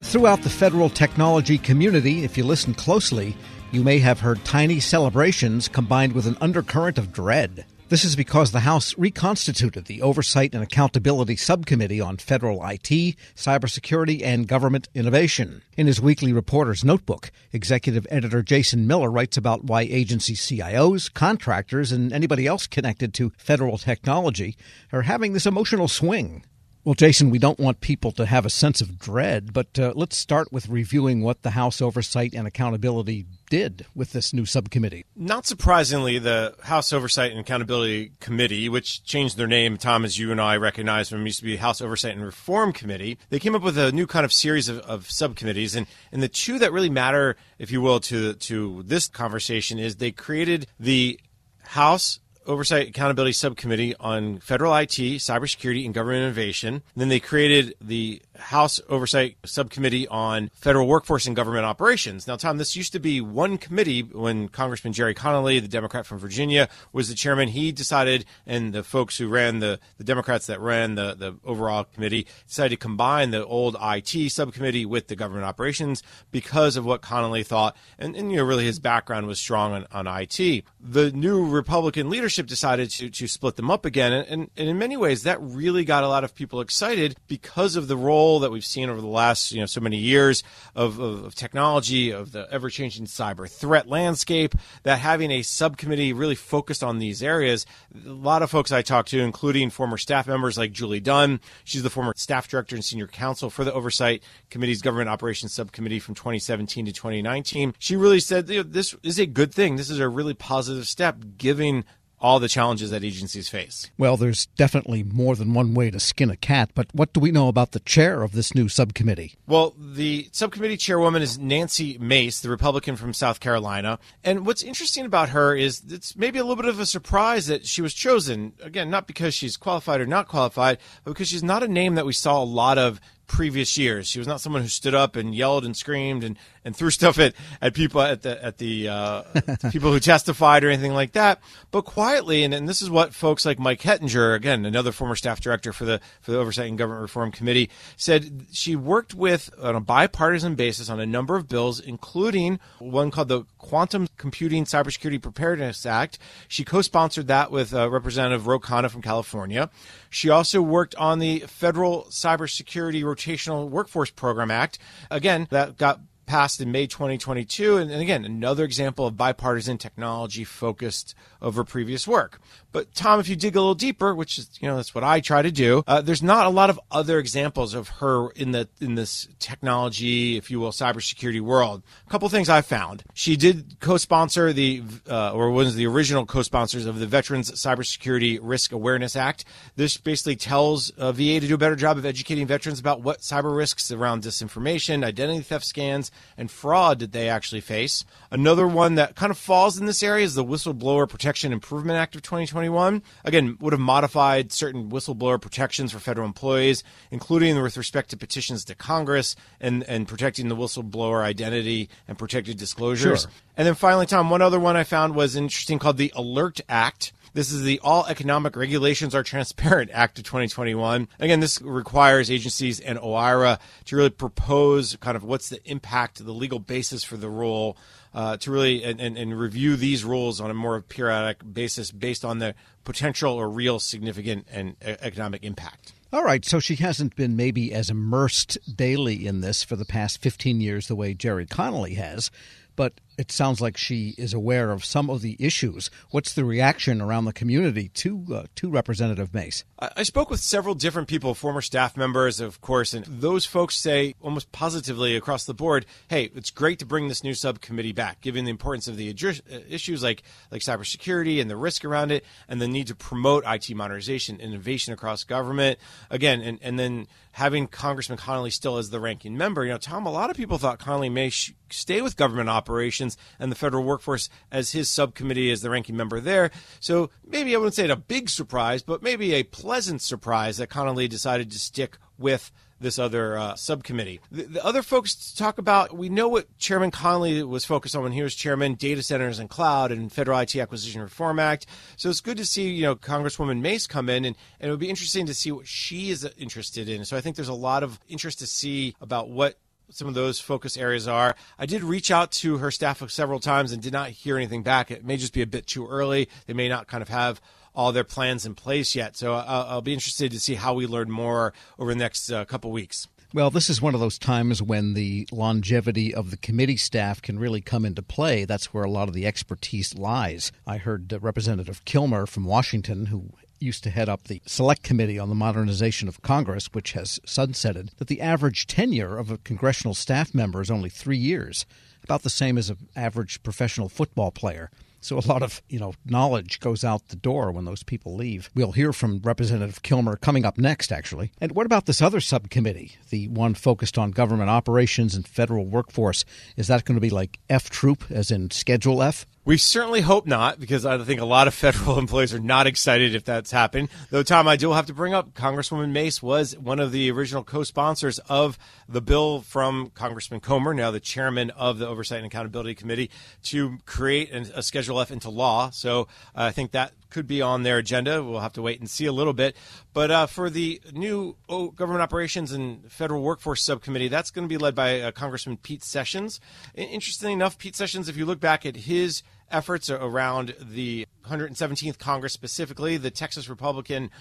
Throughout 0.01 0.43
the 0.43 0.49
federal 0.49 0.89
technology 0.89 1.57
community, 1.57 2.23
if 2.23 2.37
you 2.37 2.45
listen 2.45 2.73
closely, 2.73 3.35
you 3.71 3.83
may 3.83 3.99
have 3.99 4.19
heard 4.19 4.43
tiny 4.43 4.79
celebrations 4.79 5.67
combined 5.67 6.13
with 6.13 6.25
an 6.25 6.37
undercurrent 6.41 6.97
of 6.97 7.11
dread. 7.11 7.65
This 7.89 8.03
is 8.03 8.15
because 8.15 8.51
the 8.51 8.61
House 8.61 8.95
reconstituted 8.97 9.85
the 9.85 10.01
Oversight 10.01 10.53
and 10.53 10.61
Accountability 10.61 11.35
Subcommittee 11.35 11.99
on 11.99 12.17
Federal 12.17 12.63
IT, 12.65 13.15
Cybersecurity, 13.35 14.23
and 14.23 14.47
Government 14.47 14.87
Innovation. 14.93 15.63
In 15.75 15.87
his 15.87 16.01
weekly 16.01 16.31
reporter's 16.33 16.83
notebook, 16.83 17.31
executive 17.51 18.05
editor 18.11 18.43
Jason 18.43 18.85
Miller 18.85 19.09
writes 19.09 19.37
about 19.37 19.63
why 19.63 19.81
agency 19.81 20.33
CIOs, 20.35 21.11
contractors, 21.11 21.91
and 21.91 22.13
anybody 22.13 22.45
else 22.45 22.67
connected 22.67 23.13
to 23.15 23.31
federal 23.37 23.77
technology 23.77 24.55
are 24.91 25.03
having 25.03 25.33
this 25.33 25.47
emotional 25.47 25.87
swing. 25.87 26.43
Well, 26.85 26.95
Jason, 26.95 27.29
we 27.29 27.39
don't 27.39 27.59
want 27.59 27.81
people 27.81 28.11
to 28.13 28.25
have 28.25 28.45
a 28.45 28.49
sense 28.49 28.81
of 28.81 28.97
dread, 28.97 29.51
but 29.51 29.77
uh, 29.77 29.91
let's 29.95 30.15
start 30.15 30.53
with 30.53 30.69
reviewing 30.69 31.21
what 31.21 31.41
the 31.41 31.51
House 31.51 31.81
Oversight 31.81 32.33
and 32.33 32.47
Accountability 32.47 33.25
did 33.49 33.85
with 33.95 34.13
this 34.13 34.33
new 34.33 34.45
subcommittee. 34.45 35.05
Not 35.15 35.45
surprisingly, 35.45 36.19
the 36.19 36.55
House 36.63 36.93
Oversight 36.93 37.31
and 37.31 37.39
Accountability 37.39 38.11
Committee, 38.19 38.69
which 38.69 39.03
changed 39.03 39.37
their 39.37 39.47
name, 39.47 39.77
Tom, 39.77 40.05
as 40.05 40.17
you 40.17 40.31
and 40.31 40.39
I 40.39 40.57
recognize 40.57 41.09
from 41.09 41.25
used 41.25 41.39
to 41.39 41.45
be 41.45 41.57
House 41.57 41.81
Oversight 41.81 42.15
and 42.15 42.23
Reform 42.23 42.73
Committee, 42.73 43.17
they 43.29 43.39
came 43.39 43.55
up 43.55 43.61
with 43.61 43.77
a 43.77 43.91
new 43.91 44.07
kind 44.07 44.25
of 44.25 44.33
series 44.33 44.69
of, 44.69 44.79
of 44.79 45.09
subcommittees. 45.09 45.75
And, 45.75 45.87
and 46.11 46.23
the 46.23 46.29
two 46.29 46.59
that 46.59 46.71
really 46.71 46.89
matter, 46.89 47.35
if 47.57 47.71
you 47.71 47.81
will, 47.81 47.99
to, 48.01 48.33
to 48.33 48.83
this 48.83 49.07
conversation 49.07 49.79
is 49.79 49.95
they 49.95 50.11
created 50.11 50.67
the 50.79 51.19
House 51.61 52.19
Oversight 52.49 52.89
Accountability 52.89 53.33
Subcommittee 53.33 53.95
on 53.99 54.39
Federal 54.39 54.75
IT, 54.75 54.89
Cybersecurity, 54.89 55.85
and 55.85 55.93
Government 55.93 56.23
Innovation. 56.23 56.73
And 56.75 56.83
then 56.95 57.09
they 57.09 57.19
created 57.19 57.75
the 57.79 58.23
House 58.39 58.81
Oversight 58.89 59.37
Subcommittee 59.45 60.07
on 60.07 60.49
Federal 60.53 60.87
Workforce 60.87 61.25
and 61.25 61.35
Government 61.35 61.65
Operations. 61.65 62.27
Now, 62.27 62.35
Tom, 62.35 62.57
this 62.57 62.75
used 62.75 62.93
to 62.93 62.99
be 62.99 63.21
one 63.21 63.57
committee 63.57 64.01
when 64.01 64.47
Congressman 64.47 64.93
Jerry 64.93 65.13
Connolly, 65.13 65.59
the 65.59 65.67
Democrat 65.67 66.05
from 66.05 66.19
Virginia, 66.19 66.69
was 66.93 67.09
the 67.09 67.15
chairman. 67.15 67.49
He 67.49 67.71
decided, 67.71 68.25
and 68.47 68.73
the 68.73 68.83
folks 68.83 69.17
who 69.17 69.27
ran 69.27 69.59
the, 69.59 69.79
the 69.97 70.03
Democrats 70.03 70.47
that 70.47 70.59
ran 70.59 70.95
the, 70.95 71.15
the 71.15 71.35
overall 71.45 71.83
committee 71.83 72.27
decided 72.47 72.69
to 72.69 72.77
combine 72.77 73.31
the 73.31 73.45
old 73.45 73.75
IT 73.81 74.31
subcommittee 74.31 74.85
with 74.85 75.07
the 75.07 75.15
government 75.15 75.45
operations 75.45 76.01
because 76.31 76.77
of 76.77 76.85
what 76.85 77.01
Connolly 77.01 77.43
thought. 77.43 77.75
And, 77.97 78.15
and 78.15 78.31
you 78.31 78.37
know, 78.37 78.43
really 78.43 78.65
his 78.65 78.79
background 78.79 79.27
was 79.27 79.39
strong 79.39 79.73
on, 79.73 80.07
on 80.07 80.21
IT. 80.21 80.63
The 80.79 81.11
new 81.11 81.45
Republican 81.45 82.09
leadership 82.09 82.47
decided 82.47 82.89
to, 82.91 83.09
to 83.09 83.27
split 83.27 83.55
them 83.57 83.69
up 83.69 83.85
again. 83.85 84.13
And, 84.13 84.27
and, 84.27 84.49
and 84.57 84.69
in 84.69 84.77
many 84.77 84.97
ways, 84.97 85.23
that 85.23 85.41
really 85.41 85.85
got 85.85 86.03
a 86.03 86.07
lot 86.07 86.23
of 86.23 86.33
people 86.33 86.61
excited 86.61 87.17
because 87.27 87.75
of 87.75 87.87
the 87.87 87.97
role 87.97 88.28
role 88.29 88.39
that 88.39 88.51
we've 88.51 88.65
seen 88.65 88.89
over 88.89 89.01
the 89.01 89.07
last 89.07 89.51
you 89.51 89.59
know 89.59 89.65
so 89.65 89.81
many 89.81 89.97
years 89.97 90.43
of, 90.75 90.99
of, 90.99 91.25
of 91.25 91.35
technology, 91.35 92.11
of 92.11 92.31
the 92.31 92.47
ever 92.51 92.69
changing 92.69 93.05
cyber 93.05 93.49
threat 93.49 93.87
landscape, 93.87 94.53
that 94.83 94.99
having 94.99 95.31
a 95.31 95.41
subcommittee 95.41 96.13
really 96.13 96.35
focused 96.35 96.83
on 96.83 96.99
these 96.99 97.23
areas. 97.23 97.65
A 98.05 98.09
lot 98.09 98.43
of 98.43 98.51
folks 98.51 98.71
I 98.71 98.83
talked 98.83 99.09
to, 99.09 99.19
including 99.19 99.71
former 99.71 99.97
staff 99.97 100.27
members 100.27 100.59
like 100.59 100.71
Julie 100.71 100.99
Dunne, 100.99 101.39
she's 101.63 101.81
the 101.81 101.89
former 101.89 102.13
staff 102.15 102.47
director 102.47 102.75
and 102.75 102.85
senior 102.85 103.07
counsel 103.07 103.49
for 103.49 103.63
the 103.63 103.73
Oversight 103.73 104.21
Committee's 104.51 104.83
Government 104.83 105.09
Operations 105.09 105.53
Subcommittee 105.53 105.99
from 105.99 106.13
2017 106.13 106.85
to 106.85 106.93
2019. 106.93 107.73
She 107.79 107.95
really 107.95 108.19
said 108.19 108.45
this 108.45 108.95
is 109.01 109.17
a 109.17 109.25
good 109.25 109.51
thing. 109.51 109.75
This 109.75 109.89
is 109.89 109.99
a 109.99 110.07
really 110.07 110.35
positive 110.35 110.87
step, 110.87 111.17
giving 111.37 111.83
all 112.21 112.39
the 112.39 112.47
challenges 112.47 112.91
that 112.91 113.03
agencies 113.03 113.49
face. 113.49 113.89
Well, 113.97 114.17
there's 114.17 114.45
definitely 114.47 115.03
more 115.03 115.35
than 115.35 115.53
one 115.53 115.73
way 115.73 115.89
to 115.91 115.99
skin 115.99 116.29
a 116.29 116.35
cat, 116.35 116.71
but 116.73 116.87
what 116.93 117.13
do 117.13 117.19
we 117.19 117.31
know 117.31 117.47
about 117.47 117.71
the 117.71 117.79
chair 117.79 118.23
of 118.23 118.33
this 118.33 118.53
new 118.53 118.67
subcommittee? 118.67 119.35
Well, 119.47 119.73
the 119.77 120.29
subcommittee 120.31 120.77
chairwoman 120.77 121.21
is 121.21 121.37
Nancy 121.37 121.97
Mace, 121.97 122.41
the 122.41 122.49
Republican 122.49 122.95
from 122.95 123.13
South 123.13 123.39
Carolina. 123.39 123.99
And 124.23 124.45
what's 124.45 124.63
interesting 124.63 125.05
about 125.05 125.29
her 125.29 125.55
is 125.55 125.81
it's 125.89 126.15
maybe 126.15 126.39
a 126.39 126.43
little 126.43 126.61
bit 126.61 126.65
of 126.65 126.79
a 126.79 126.85
surprise 126.85 127.47
that 127.47 127.65
she 127.65 127.81
was 127.81 127.93
chosen. 127.93 128.53
Again, 128.61 128.89
not 128.89 129.07
because 129.07 129.33
she's 129.33 129.57
qualified 129.57 130.01
or 130.01 130.05
not 130.05 130.27
qualified, 130.27 130.77
but 131.03 131.11
because 131.11 131.29
she's 131.29 131.43
not 131.43 131.63
a 131.63 131.67
name 131.67 131.95
that 131.95 132.05
we 132.05 132.13
saw 132.13 132.41
a 132.41 132.45
lot 132.45 132.77
of 132.77 132.99
previous 133.29 133.77
years. 133.77 134.07
She 134.07 134.19
was 134.19 134.27
not 134.27 134.41
someone 134.41 134.61
who 134.61 134.67
stood 134.67 134.93
up 134.93 135.15
and 135.15 135.33
yelled 135.33 135.63
and 135.63 135.77
screamed 135.77 136.23
and, 136.23 136.37
and 136.65 136.75
threw 136.75 136.89
stuff 136.99 137.17
at, 137.19 137.33
at 137.61 137.73
people 137.73 138.01
at 138.01 138.23
the 138.23 138.43
at 138.43 138.57
the 138.57 138.89
uh, 138.89 139.23
people 139.71 139.93
who 139.93 139.99
testified 139.99 140.63
or 140.63 140.69
anything 140.69 140.93
like 140.93 141.13
that. 141.13 141.39
But 141.71 141.83
quietly, 141.83 142.43
and, 142.43 142.53
and 142.53 142.67
this 142.67 142.81
is 142.81 142.89
what 142.89 143.13
folks 143.13 143.45
like 143.45 143.59
Mike 143.59 143.81
Hettinger, 143.81 144.35
again 144.35 144.65
another 144.65 144.91
former 144.91 145.15
staff 145.15 145.39
director 145.39 145.71
for 145.71 145.85
the 145.85 146.01
for 146.19 146.31
the 146.31 146.39
Oversight 146.39 146.67
and 146.67 146.77
Government 146.77 147.03
Reform 147.03 147.31
Committee, 147.31 147.69
said 147.95 148.47
she 148.51 148.75
worked 148.75 149.13
with 149.13 149.49
on 149.61 149.75
a 149.75 149.79
bipartisan 149.79 150.55
basis 150.55 150.89
on 150.89 150.99
a 150.99 151.05
number 151.05 151.35
of 151.37 151.47
bills, 151.47 151.79
including 151.79 152.59
one 152.79 153.11
called 153.11 153.29
the 153.29 153.45
Quantum 153.57 154.07
Computing 154.17 154.65
Cybersecurity 154.65 155.21
Preparedness 155.21 155.85
Act. 155.85 156.17
She 156.47 156.65
co-sponsored 156.65 157.27
that 157.27 157.51
with 157.51 157.73
uh, 157.73 157.89
Representative 157.89 158.47
Ro 158.47 158.59
Khanna 158.59 158.89
from 158.89 159.01
California. 159.01 159.69
She 160.09 160.29
also 160.29 160.61
worked 160.61 160.95
on 160.95 161.19
the 161.19 161.39
Federal 161.41 162.05
Cybersecurity 162.05 163.03
Rotational 163.19 163.69
Workforce 163.69 164.11
Program 164.11 164.51
Act. 164.51 164.79
Again, 165.11 165.47
that 165.51 165.77
got 165.77 165.99
passed 166.25 166.61
in 166.61 166.71
May 166.71 166.87
2022. 166.87 167.77
And, 167.77 167.91
and, 167.91 168.01
again, 168.01 168.23
another 168.23 168.63
example 168.63 169.07
of 169.07 169.17
bipartisan 169.17 169.77
technology 169.77 170.43
focused 170.43 171.15
over 171.41 171.63
previous 171.63 172.07
work. 172.07 172.39
But 172.71 172.93
Tom, 172.93 173.19
if 173.19 173.27
you 173.27 173.35
dig 173.35 173.55
a 173.55 173.59
little 173.59 173.75
deeper, 173.75 174.13
which 174.13 174.37
is 174.37 174.49
you 174.61 174.67
know 174.67 174.75
that's 174.75 174.93
what 174.93 175.03
I 175.03 175.19
try 175.19 175.41
to 175.41 175.51
do, 175.51 175.83
uh, 175.87 176.01
there's 176.01 176.21
not 176.21 176.45
a 176.45 176.49
lot 176.49 176.69
of 176.69 176.79
other 176.91 177.17
examples 177.17 177.73
of 177.73 177.89
her 177.89 178.29
in 178.31 178.51
the 178.51 178.67
in 178.79 178.95
this 178.95 179.27
technology, 179.39 180.37
if 180.37 180.51
you 180.51 180.59
will, 180.59 180.71
cybersecurity 180.71 181.41
world. 181.41 181.83
A 182.07 182.09
couple 182.09 182.29
things 182.29 182.49
I 182.49 182.61
found. 182.61 183.03
She 183.13 183.35
did 183.35 183.77
co-sponsor 183.79 184.53
the 184.53 184.83
uh, 185.09 185.31
or 185.33 185.49
was 185.51 185.75
the 185.75 185.87
original 185.87 186.25
co-sponsors 186.25 186.85
of 186.85 186.99
the 186.99 187.07
Veterans 187.07 187.51
Cybersecurity 187.51 188.39
Risk 188.41 188.71
Awareness 188.71 189.15
Act. 189.15 189.45
This 189.75 189.97
basically 189.97 190.35
tells 190.35 190.91
uh, 190.91 191.11
VA 191.11 191.39
to 191.39 191.47
do 191.47 191.55
a 191.55 191.57
better 191.57 191.75
job 191.75 191.97
of 191.97 192.05
educating 192.05 192.45
veterans 192.45 192.79
about 192.79 193.01
what 193.01 193.19
cyber 193.19 193.55
risks 193.55 193.91
around 193.91 194.23
disinformation, 194.23 195.03
identity 195.03 195.41
theft 195.41 195.65
scans, 195.65 196.11
and 196.37 196.51
fraud 196.51 196.99
that 196.99 197.11
they 197.11 197.29
actually 197.29 197.61
face. 197.61 198.05
Another 198.31 198.67
one 198.67 198.95
that 198.95 199.15
kind 199.15 199.31
of 199.31 199.37
falls 199.37 199.79
in 199.79 199.85
this 199.85 200.03
area 200.03 200.25
is 200.25 200.35
the 200.35 200.45
Whistleblower 200.45 201.09
Protection 201.09 201.51
Improvement 201.51 201.97
Act 201.97 202.15
of 202.15 202.21
2021. 202.59 203.03
Again, 203.23 203.57
would 203.59 203.73
have 203.73 203.79
modified 203.79 204.51
certain 204.51 204.89
whistleblower 204.89 205.39
protections 205.39 205.91
for 205.91 205.99
federal 205.99 206.27
employees, 206.27 206.83
including 207.11 207.61
with 207.61 207.77
respect 207.77 208.09
to 208.09 208.17
petitions 208.17 208.65
to 208.65 208.75
Congress 208.75 209.35
and, 209.59 209.83
and 209.83 210.07
protecting 210.07 210.49
the 210.49 210.55
whistleblower 210.55 211.23
identity 211.23 211.89
and 212.07 212.17
protected 212.17 212.57
disclosures. 212.57 213.21
Sure. 213.21 213.31
And 213.57 213.67
then 213.67 213.75
finally, 213.75 214.05
Tom, 214.05 214.29
one 214.29 214.41
other 214.41 214.59
one 214.59 214.75
I 214.75 214.83
found 214.83 215.15
was 215.15 215.35
interesting 215.35 215.79
called 215.79 215.97
the 215.97 216.11
Alert 216.15 216.61
Act. 216.67 217.13
This 217.33 217.51
is 217.51 217.61
the 217.61 217.79
All 217.83 218.05
Economic 218.07 218.55
Regulations 218.55 219.13
Are 219.13 219.21
Transparent 219.21 219.91
Act 219.93 220.17
of 220.17 220.25
2021. 220.25 221.07
Again, 221.19 221.39
this 221.39 221.61
requires 221.61 222.31
agencies 222.31 222.79
and 222.79 222.97
OIRA 222.97 223.59
to 223.85 223.95
really 223.95 224.09
propose 224.09 224.95
kind 224.95 225.15
of 225.15 225.23
what's 225.23 225.49
the 225.49 225.63
impact, 225.69 226.25
the 226.25 226.31
legal 226.31 226.59
basis 226.59 227.03
for 227.03 227.17
the 227.17 227.29
rule, 227.29 227.77
uh, 228.13 228.37
to 228.37 228.51
really 228.51 228.83
and, 228.83 228.99
and, 228.99 229.39
review 229.39 229.75
these 229.75 230.03
rules 230.03 230.41
on 230.41 230.49
a 230.49 230.53
more 230.53 230.81
periodic 230.81 231.37
basis 231.53 231.91
based 231.91 232.25
on 232.25 232.39
the 232.39 232.55
potential 232.83 233.33
or 233.33 233.49
real 233.49 233.79
significant 233.79 234.47
and 234.51 234.75
economic 234.81 235.43
impact. 235.43 235.93
All 236.11 236.23
right, 236.23 236.43
so 236.43 236.59
she 236.59 236.75
hasn't 236.77 237.15
been 237.15 237.35
maybe 237.35 237.71
as 237.71 237.91
immersed 237.91 238.57
daily 238.75 239.27
in 239.27 239.41
this 239.41 239.63
for 239.63 239.75
the 239.75 239.85
past 239.85 240.21
15 240.21 240.59
years 240.59 240.87
the 240.87 240.95
way 240.95 241.13
Jerry 241.13 241.45
Connolly 241.45 241.93
has, 241.95 242.31
but 242.75 242.93
it 243.19 243.33
sounds 243.33 243.59
like 243.59 243.75
she 243.75 244.15
is 244.17 244.33
aware 244.33 244.71
of 244.71 244.85
some 244.85 245.09
of 245.09 245.21
the 245.21 245.35
issues. 245.39 245.91
What's 246.11 246.31
the 246.31 246.45
reaction 246.45 247.01
around 247.01 247.25
the 247.25 247.33
community 247.33 247.89
to 247.89 248.25
uh, 248.33 248.43
to 248.55 248.69
Representative 248.69 249.33
Mace? 249.33 249.65
I, 249.77 249.89
I 249.97 250.03
spoke 250.03 250.29
with 250.29 250.39
several 250.39 250.73
different 250.73 251.09
people, 251.09 251.33
former 251.35 251.59
staff 251.59 251.97
members, 251.97 252.39
of 252.39 252.61
course, 252.61 252.93
and 252.93 253.03
those 253.03 253.45
folks 253.45 253.75
say 253.75 254.15
almost 254.21 254.53
positively 254.53 255.17
across 255.17 255.43
the 255.43 255.53
board, 255.53 255.85
"Hey, 256.07 256.31
it's 256.33 256.49
great 256.49 256.79
to 256.79 256.85
bring 256.85 257.09
this 257.09 257.21
new 257.21 257.33
subcommittee 257.33 257.91
back, 257.91 258.21
given 258.21 258.45
the 258.45 258.51
importance 258.51 258.87
of 258.87 258.95
the 258.95 259.09
uh, 259.09 259.59
issues 259.67 260.01
like 260.01 260.23
like 260.49 260.61
cybersecurity 260.61 261.41
and 261.41 261.49
the 261.49 261.57
risk 261.57 261.83
around 261.83 262.11
it, 262.11 262.23
and 262.47 262.61
the 262.61 262.69
need 262.69 262.87
to 262.87 262.95
promote 262.95 263.43
IT 263.45 263.69
modernization, 263.75 264.39
innovation 264.39 264.93
across 264.93 265.25
government." 265.25 265.77
Again, 266.09 266.39
and 266.39 266.57
and 266.61 266.79
then 266.79 267.07
having 267.33 267.67
Congressman 267.67 268.17
Connolly 268.17 268.49
still 268.49 268.77
as 268.77 268.91
the 268.91 268.99
ranking 269.01 269.37
member, 269.37 269.65
you 269.65 269.71
know, 269.71 269.77
Tom, 269.77 270.05
a 270.05 270.11
lot 270.11 270.29
of 270.29 270.37
people 270.37 270.57
thought 270.57 270.79
Connolly 270.79 271.09
may 271.09 271.29
sh- 271.29 271.53
stay 271.69 272.01
with 272.01 272.15
government 272.15 272.49
operations 272.49 273.08
and 273.39 273.51
the 273.51 273.55
federal 273.55 273.83
workforce 273.83 274.29
as 274.51 274.71
his 274.71 274.89
subcommittee 274.89 275.51
as 275.51 275.61
the 275.61 275.69
ranking 275.69 275.97
member 275.97 276.19
there. 276.19 276.51
So 276.79 277.09
maybe 277.25 277.55
I 277.55 277.57
wouldn't 277.57 277.75
say 277.75 277.85
it 277.85 277.91
a 277.91 277.95
big 277.95 278.29
surprise, 278.29 278.83
but 278.83 279.03
maybe 279.03 279.33
a 279.33 279.43
pleasant 279.43 280.01
surprise 280.01 280.57
that 280.57 280.67
Connolly 280.67 281.07
decided 281.07 281.51
to 281.51 281.59
stick 281.59 281.97
with 282.17 282.51
this 282.79 282.97
other 282.97 283.37
uh, 283.37 283.55
subcommittee. 283.55 284.19
The, 284.31 284.43
the, 284.43 284.65
other 284.65 284.81
folks 284.81 285.13
to 285.15 285.37
talk 285.37 285.57
about, 285.57 285.95
we 285.95 286.09
know 286.09 286.27
what 286.27 286.57
Chairman 286.57 286.91
Connolly 286.91 287.43
was 287.43 287.65
focused 287.65 287.95
on 287.95 288.03
when 288.03 288.11
he 288.11 288.21
was 288.21 288.35
chairman: 288.35 288.75
data 288.75 289.03
centers 289.03 289.39
and 289.39 289.49
cloud 289.49 289.91
and 289.91 290.11
Federal 290.11 290.39
IT 290.39 290.55
Acquisition 290.55 291.01
Reform 291.01 291.39
Act. 291.39 291.65
So 291.97 292.09
it's 292.09 292.21
good 292.21 292.37
to 292.37 292.45
see 292.45 292.69
you 292.69 292.83
know 292.83 292.95
Congresswoman 292.95 293.61
Mace 293.61 293.87
come 293.87 294.09
in, 294.09 294.25
and, 294.25 294.35
and 294.59 294.69
it 294.69 294.71
would 294.71 294.79
be 294.79 294.89
interesting 294.89 295.25
to 295.25 295.33
see 295.33 295.51
what 295.51 295.67
she 295.67 296.09
is 296.09 296.27
interested 296.37 296.89
in. 296.89 297.05
So 297.05 297.17
I 297.17 297.21
think 297.21 297.35
there's 297.35 297.49
a 297.49 297.53
lot 297.53 297.83
of 297.83 297.99
interest 298.07 298.39
to 298.39 298.47
see 298.47 298.95
about 299.01 299.29
what 299.29 299.57
some 299.91 300.07
of 300.07 300.13
those 300.13 300.39
focus 300.39 300.77
areas 300.77 301.07
are. 301.07 301.35
I 301.57 301.65
did 301.65 301.83
reach 301.83 302.11
out 302.11 302.31
to 302.33 302.57
her 302.57 302.71
staff 302.71 303.07
several 303.09 303.39
times 303.39 303.71
and 303.71 303.81
did 303.81 303.93
not 303.93 304.09
hear 304.09 304.37
anything 304.37 304.63
back. 304.63 304.91
It 304.91 305.03
may 305.05 305.17
just 305.17 305.33
be 305.33 305.41
a 305.41 305.47
bit 305.47 305.67
too 305.67 305.87
early. 305.87 306.29
They 306.47 306.53
may 306.53 306.69
not 306.69 306.87
kind 306.87 307.01
of 307.01 307.09
have 307.09 307.41
all 307.75 307.91
their 307.91 308.03
plans 308.03 308.45
in 308.45 308.55
place 308.55 308.95
yet. 308.95 309.15
So 309.15 309.33
I'll, 309.33 309.65
I'll 309.67 309.81
be 309.81 309.93
interested 309.93 310.31
to 310.31 310.39
see 310.39 310.55
how 310.55 310.73
we 310.73 310.85
learn 310.85 311.09
more 311.09 311.53
over 311.77 311.93
the 311.93 311.99
next 311.99 312.31
uh, 312.31 312.45
couple 312.45 312.71
weeks. 312.71 313.07
Well, 313.31 313.51
this 313.51 313.69
is 313.69 313.79
one 313.79 313.93
of 313.93 313.99
those 313.99 314.17
times 314.17 314.59
when 314.59 314.95
the 314.95 315.27
longevity 315.31 316.15
of 316.15 316.31
the 316.31 316.37
committee 316.37 316.77
staff 316.77 317.21
can 317.21 317.37
really 317.37 317.61
come 317.61 317.85
into 317.85 318.01
play. 318.01 318.43
That's 318.43 318.73
where 318.73 318.83
a 318.83 318.89
lot 318.89 319.07
of 319.07 319.13
the 319.13 319.27
expertise 319.27 319.95
lies. 319.95 320.51
I 320.65 320.77
heard 320.77 321.13
uh, 321.13 321.19
Representative 321.19 321.85
Kilmer 321.85 322.25
from 322.25 322.45
Washington, 322.45 323.05
who 323.05 323.29
used 323.59 323.83
to 323.83 323.89
head 323.89 324.09
up 324.09 324.23
the 324.23 324.41
Select 324.45 324.83
Committee 324.83 325.19
on 325.19 325.29
the 325.29 325.35
Modernization 325.35 326.07
of 326.07 326.21
Congress, 326.21 326.67
which 326.73 326.93
has 326.93 327.19
sunsetted, 327.25 327.95
that 327.97 328.07
the 328.07 328.21
average 328.21 328.67
tenure 328.67 329.17
of 329.17 329.31
a 329.31 329.37
congressional 329.37 329.93
staff 329.93 330.33
member 330.33 330.61
is 330.61 330.71
only 330.71 330.89
three 330.89 331.17
years, 331.17 331.65
about 332.03 332.23
the 332.23 332.29
same 332.29 332.57
as 332.57 332.69
an 332.69 332.77
average 332.95 333.43
professional 333.43 333.89
football 333.89 334.31
player. 334.31 334.69
So 335.01 335.17
a 335.17 335.25
lot 335.27 335.43
of, 335.43 335.61
you 335.69 335.79
know, 335.79 335.93
knowledge 336.05 336.59
goes 336.59 336.83
out 336.83 337.07
the 337.07 337.15
door 337.15 337.51
when 337.51 337.63
those 337.63 337.83
people 337.83 338.15
leave. 338.15 338.49
We'll 338.53 338.73
hear 338.73 338.91
from 338.91 339.21
Representative 339.23 339.81
Kilmer 339.81 340.17
coming 340.17 340.43
up 340.43 340.57
next, 340.57 340.91
actually. 340.91 341.31
And 341.39 341.53
what 341.53 341.65
about 341.65 341.85
this 341.85 342.01
other 342.01 342.19
subcommittee, 342.19 342.97
the 343.09 343.29
one 343.29 343.53
focused 343.53 343.97
on 343.97 344.11
government 344.11 344.49
operations 344.49 345.15
and 345.15 345.25
federal 345.25 345.65
workforce? 345.65 346.25
Is 346.57 346.67
that 346.67 346.83
going 346.83 346.97
to 346.97 347.01
be 347.01 347.09
like 347.09 347.39
F 347.49 347.69
Troop, 347.69 348.03
as 348.09 348.29
in 348.29 348.51
Schedule 348.51 349.01
F? 349.01 349.25
We 349.45 349.57
certainly 349.57 350.01
hope 350.01 350.27
not, 350.27 350.59
because 350.59 350.85
I 350.85 350.97
think 351.03 351.21
a 351.21 351.25
lot 351.25 351.47
of 351.47 351.53
federal 351.55 351.97
employees 351.97 352.33
are 352.33 352.39
not 352.39 352.67
excited 352.67 353.15
if 353.15 353.23
that's 353.23 353.51
happened. 353.51 353.89
Though, 354.09 354.23
Tom, 354.23 354.47
I 354.47 354.55
do 354.55 354.73
have 354.73 354.85
to 354.87 354.93
bring 354.93 355.13
up 355.13 355.33
Congresswoman 355.33 355.91
Mace 355.91 356.21
was 356.21 356.57
one 356.57 356.79
of 356.79 356.91
the 356.91 357.09
original 357.11 357.43
co 357.43 357.63
sponsors 357.63 358.19
of 358.29 358.59
the 358.87 359.01
bill 359.01 359.41
from 359.41 359.91
Congressman 359.95 360.39
Comer, 360.41 360.73
now 360.73 360.91
the 360.91 360.99
chairman 360.99 361.51
of 361.51 361.79
the 361.79 361.87
Oversight 361.87 362.17
and 362.17 362.27
Accountability 362.27 362.75
Committee, 362.75 363.09
to 363.43 363.77
create 363.85 364.31
a 364.33 364.61
Schedule 364.61 364.99
F 364.99 365.09
into 365.09 365.29
law. 365.29 365.69
So 365.69 366.01
uh, 366.35 366.43
I 366.43 366.51
think 366.51 366.71
that 366.71 366.93
could 367.09 367.27
be 367.27 367.41
on 367.41 367.63
their 367.63 367.77
agenda. 367.77 368.23
We'll 368.23 368.39
have 368.39 368.53
to 368.53 368.61
wait 368.61 368.79
and 368.79 368.89
see 368.89 369.05
a 369.05 369.11
little 369.11 369.33
bit. 369.33 369.55
But 369.93 370.11
uh, 370.11 370.25
for 370.27 370.49
the 370.49 370.81
new 370.93 371.35
Government 371.47 372.01
Operations 372.01 372.51
and 372.51 372.89
Federal 372.91 373.21
Workforce 373.21 373.63
Subcommittee, 373.63 374.07
that's 374.07 374.31
going 374.31 374.47
to 374.47 374.49
be 374.49 374.57
led 374.57 374.75
by 374.75 375.01
uh, 375.01 375.11
Congressman 375.11 375.57
Pete 375.57 375.83
Sessions. 375.83 376.39
Interestingly 376.75 377.33
enough, 377.33 377.57
Pete 377.57 377.75
Sessions, 377.75 378.09
if 378.09 378.17
you 378.17 378.25
look 378.25 378.39
back 378.39 378.65
at 378.65 378.75
his 378.75 379.23
efforts 379.51 379.89
around 379.89 380.55
the 380.59 381.07
117th 381.25 381.97
Congress 381.97 382.33
specifically, 382.33 382.97
the 382.97 383.11
Texas 383.11 383.49
Republican 383.49 384.11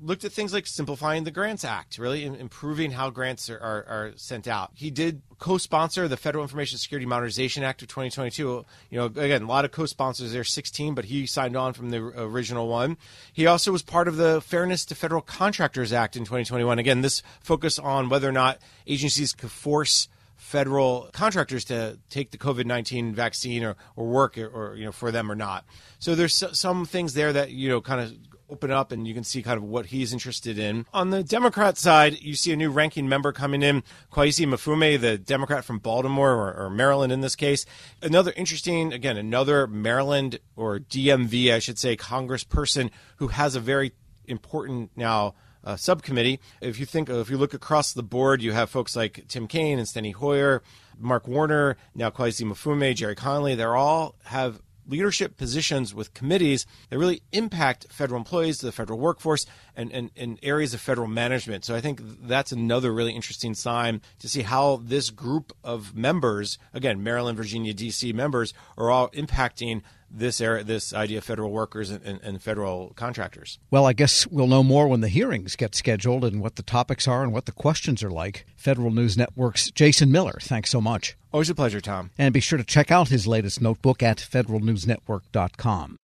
looked 0.00 0.24
at 0.24 0.32
things 0.32 0.52
like 0.52 0.66
simplifying 0.66 1.24
the 1.24 1.30
Grants 1.30 1.64
Act, 1.64 1.98
really 1.98 2.24
improving 2.24 2.90
how 2.90 3.10
grants 3.10 3.48
are, 3.48 3.58
are, 3.58 3.84
are 3.84 4.12
sent 4.16 4.46
out. 4.46 4.70
He 4.74 4.90
did 4.90 5.22
co-sponsor 5.38 6.08
the 6.08 6.16
Federal 6.16 6.42
Information 6.42 6.78
Security 6.78 7.06
Modernization 7.06 7.62
Act 7.62 7.82
of 7.82 7.88
2022. 7.88 8.64
You 8.90 8.98
know, 8.98 9.06
again, 9.06 9.42
a 9.42 9.46
lot 9.46 9.64
of 9.64 9.72
co-sponsors 9.72 10.32
there, 10.32 10.44
16, 10.44 10.94
but 10.94 11.06
he 11.06 11.26
signed 11.26 11.56
on 11.56 11.72
from 11.72 11.90
the 11.90 11.98
original 11.98 12.68
one. 12.68 12.96
He 13.32 13.46
also 13.46 13.72
was 13.72 13.82
part 13.82 14.08
of 14.08 14.16
the 14.16 14.40
Fairness 14.40 14.84
to 14.86 14.94
Federal 14.94 15.22
Contractors 15.22 15.92
Act 15.92 16.16
in 16.16 16.24
2021. 16.24 16.78
Again, 16.78 17.00
this 17.00 17.22
focus 17.40 17.78
on 17.78 18.08
whether 18.08 18.28
or 18.28 18.32
not 18.32 18.58
agencies 18.86 19.32
could 19.32 19.50
force 19.50 20.08
federal 20.36 21.08
contractors 21.12 21.64
to 21.64 21.98
take 22.10 22.30
the 22.30 22.36
COVID 22.36 22.66
nineteen 22.66 23.14
vaccine 23.14 23.64
or, 23.64 23.76
or 23.96 24.06
work 24.06 24.36
or, 24.36 24.46
or, 24.46 24.76
you 24.76 24.84
know 24.84 24.92
for 24.92 25.10
them 25.10 25.30
or 25.30 25.34
not. 25.34 25.64
So 25.98 26.14
there's 26.14 26.44
some 26.52 26.84
things 26.84 27.14
there 27.14 27.32
that 27.32 27.50
you 27.50 27.70
know 27.70 27.80
kind 27.80 28.00
of 28.00 28.12
open 28.54 28.70
up 28.70 28.92
and 28.92 29.04
you 29.04 29.14
can 29.14 29.24
see 29.24 29.42
kind 29.42 29.56
of 29.56 29.64
what 29.64 29.86
he's 29.86 30.12
interested 30.12 30.60
in. 30.60 30.86
On 30.94 31.10
the 31.10 31.24
Democrat 31.24 31.76
side, 31.76 32.20
you 32.20 32.36
see 32.36 32.52
a 32.52 32.56
new 32.56 32.70
ranking 32.70 33.08
member 33.08 33.32
coming 33.32 33.64
in, 33.64 33.82
Kweisi 34.12 34.46
Mfume, 34.46 35.00
the 35.00 35.18
Democrat 35.18 35.64
from 35.64 35.80
Baltimore 35.80 36.30
or, 36.30 36.54
or, 36.54 36.70
Maryland 36.70 37.12
in 37.12 37.20
this 37.20 37.34
case. 37.34 37.66
Another 38.00 38.32
interesting, 38.36 38.92
again, 38.92 39.16
another 39.16 39.66
Maryland 39.66 40.38
or 40.54 40.78
DMV, 40.78 41.52
I 41.52 41.58
should 41.58 41.80
say, 41.80 41.96
congressperson 41.96 42.90
who 43.16 43.28
has 43.28 43.56
a 43.56 43.60
very 43.60 43.90
important 44.26 44.92
now 44.94 45.34
uh, 45.64 45.74
subcommittee. 45.74 46.38
If 46.60 46.78
you 46.78 46.86
think, 46.86 47.10
if 47.10 47.28
you 47.28 47.36
look 47.36 47.54
across 47.54 47.92
the 47.92 48.04
board, 48.04 48.40
you 48.40 48.52
have 48.52 48.70
folks 48.70 48.94
like 48.94 49.24
Tim 49.26 49.48
Kaine 49.48 49.80
and 49.80 49.88
Steny 49.88 50.14
Hoyer, 50.14 50.62
Mark 50.96 51.26
Warner, 51.26 51.76
now 51.92 52.10
Kweisi 52.10 52.46
Mfume, 52.46 52.94
Jerry 52.94 53.16
Connolly. 53.16 53.56
They're 53.56 53.74
all 53.74 54.14
have 54.26 54.62
leadership 54.86 55.36
positions 55.36 55.94
with 55.94 56.14
committees 56.14 56.66
that 56.90 56.98
really 56.98 57.22
impact 57.32 57.86
federal 57.90 58.18
employees, 58.18 58.58
the 58.58 58.72
federal 58.72 58.98
workforce, 58.98 59.46
and, 59.76 59.92
and, 59.92 60.10
and, 60.16 60.38
areas 60.42 60.74
of 60.74 60.80
federal 60.80 61.08
management. 61.08 61.64
So 61.64 61.74
I 61.74 61.80
think 61.80 62.00
that's 62.02 62.52
another 62.52 62.92
really 62.92 63.12
interesting 63.12 63.54
sign 63.54 64.00
to 64.20 64.28
see 64.28 64.42
how 64.42 64.80
this 64.84 65.10
group 65.10 65.52
of 65.62 65.96
members, 65.96 66.58
again, 66.72 67.02
Maryland, 67.02 67.36
Virginia, 67.36 67.74
D.C. 67.74 68.12
members, 68.12 68.54
are 68.76 68.90
all 68.90 69.08
impacting 69.10 69.82
this 70.16 70.40
era, 70.40 70.62
this 70.62 70.94
idea 70.94 71.18
of 71.18 71.24
federal 71.24 71.50
workers 71.50 71.90
and, 71.90 72.04
and, 72.04 72.20
and, 72.22 72.42
federal 72.42 72.92
contractors. 72.94 73.58
Well, 73.70 73.86
I 73.86 73.92
guess 73.92 74.26
we'll 74.26 74.46
know 74.46 74.62
more 74.62 74.86
when 74.88 75.00
the 75.00 75.08
hearings 75.08 75.56
get 75.56 75.74
scheduled 75.74 76.24
and 76.24 76.40
what 76.40 76.56
the 76.56 76.62
topics 76.62 77.08
are 77.08 77.22
and 77.22 77.32
what 77.32 77.46
the 77.46 77.52
questions 77.52 78.02
are 78.02 78.10
like. 78.10 78.46
Federal 78.56 78.90
News 78.90 79.16
Network's 79.16 79.70
Jason 79.70 80.12
Miller, 80.12 80.38
thanks 80.40 80.70
so 80.70 80.80
much. 80.80 81.16
Always 81.32 81.50
a 81.50 81.54
pleasure, 81.54 81.80
Tom. 81.80 82.10
And 82.16 82.32
be 82.32 82.40
sure 82.40 82.58
to 82.58 82.64
check 82.64 82.90
out 82.90 83.08
his 83.08 83.26
latest 83.26 83.60
notebook 83.60 84.02
at 84.02 84.18
federalnewsnetwork.com. 84.18 85.96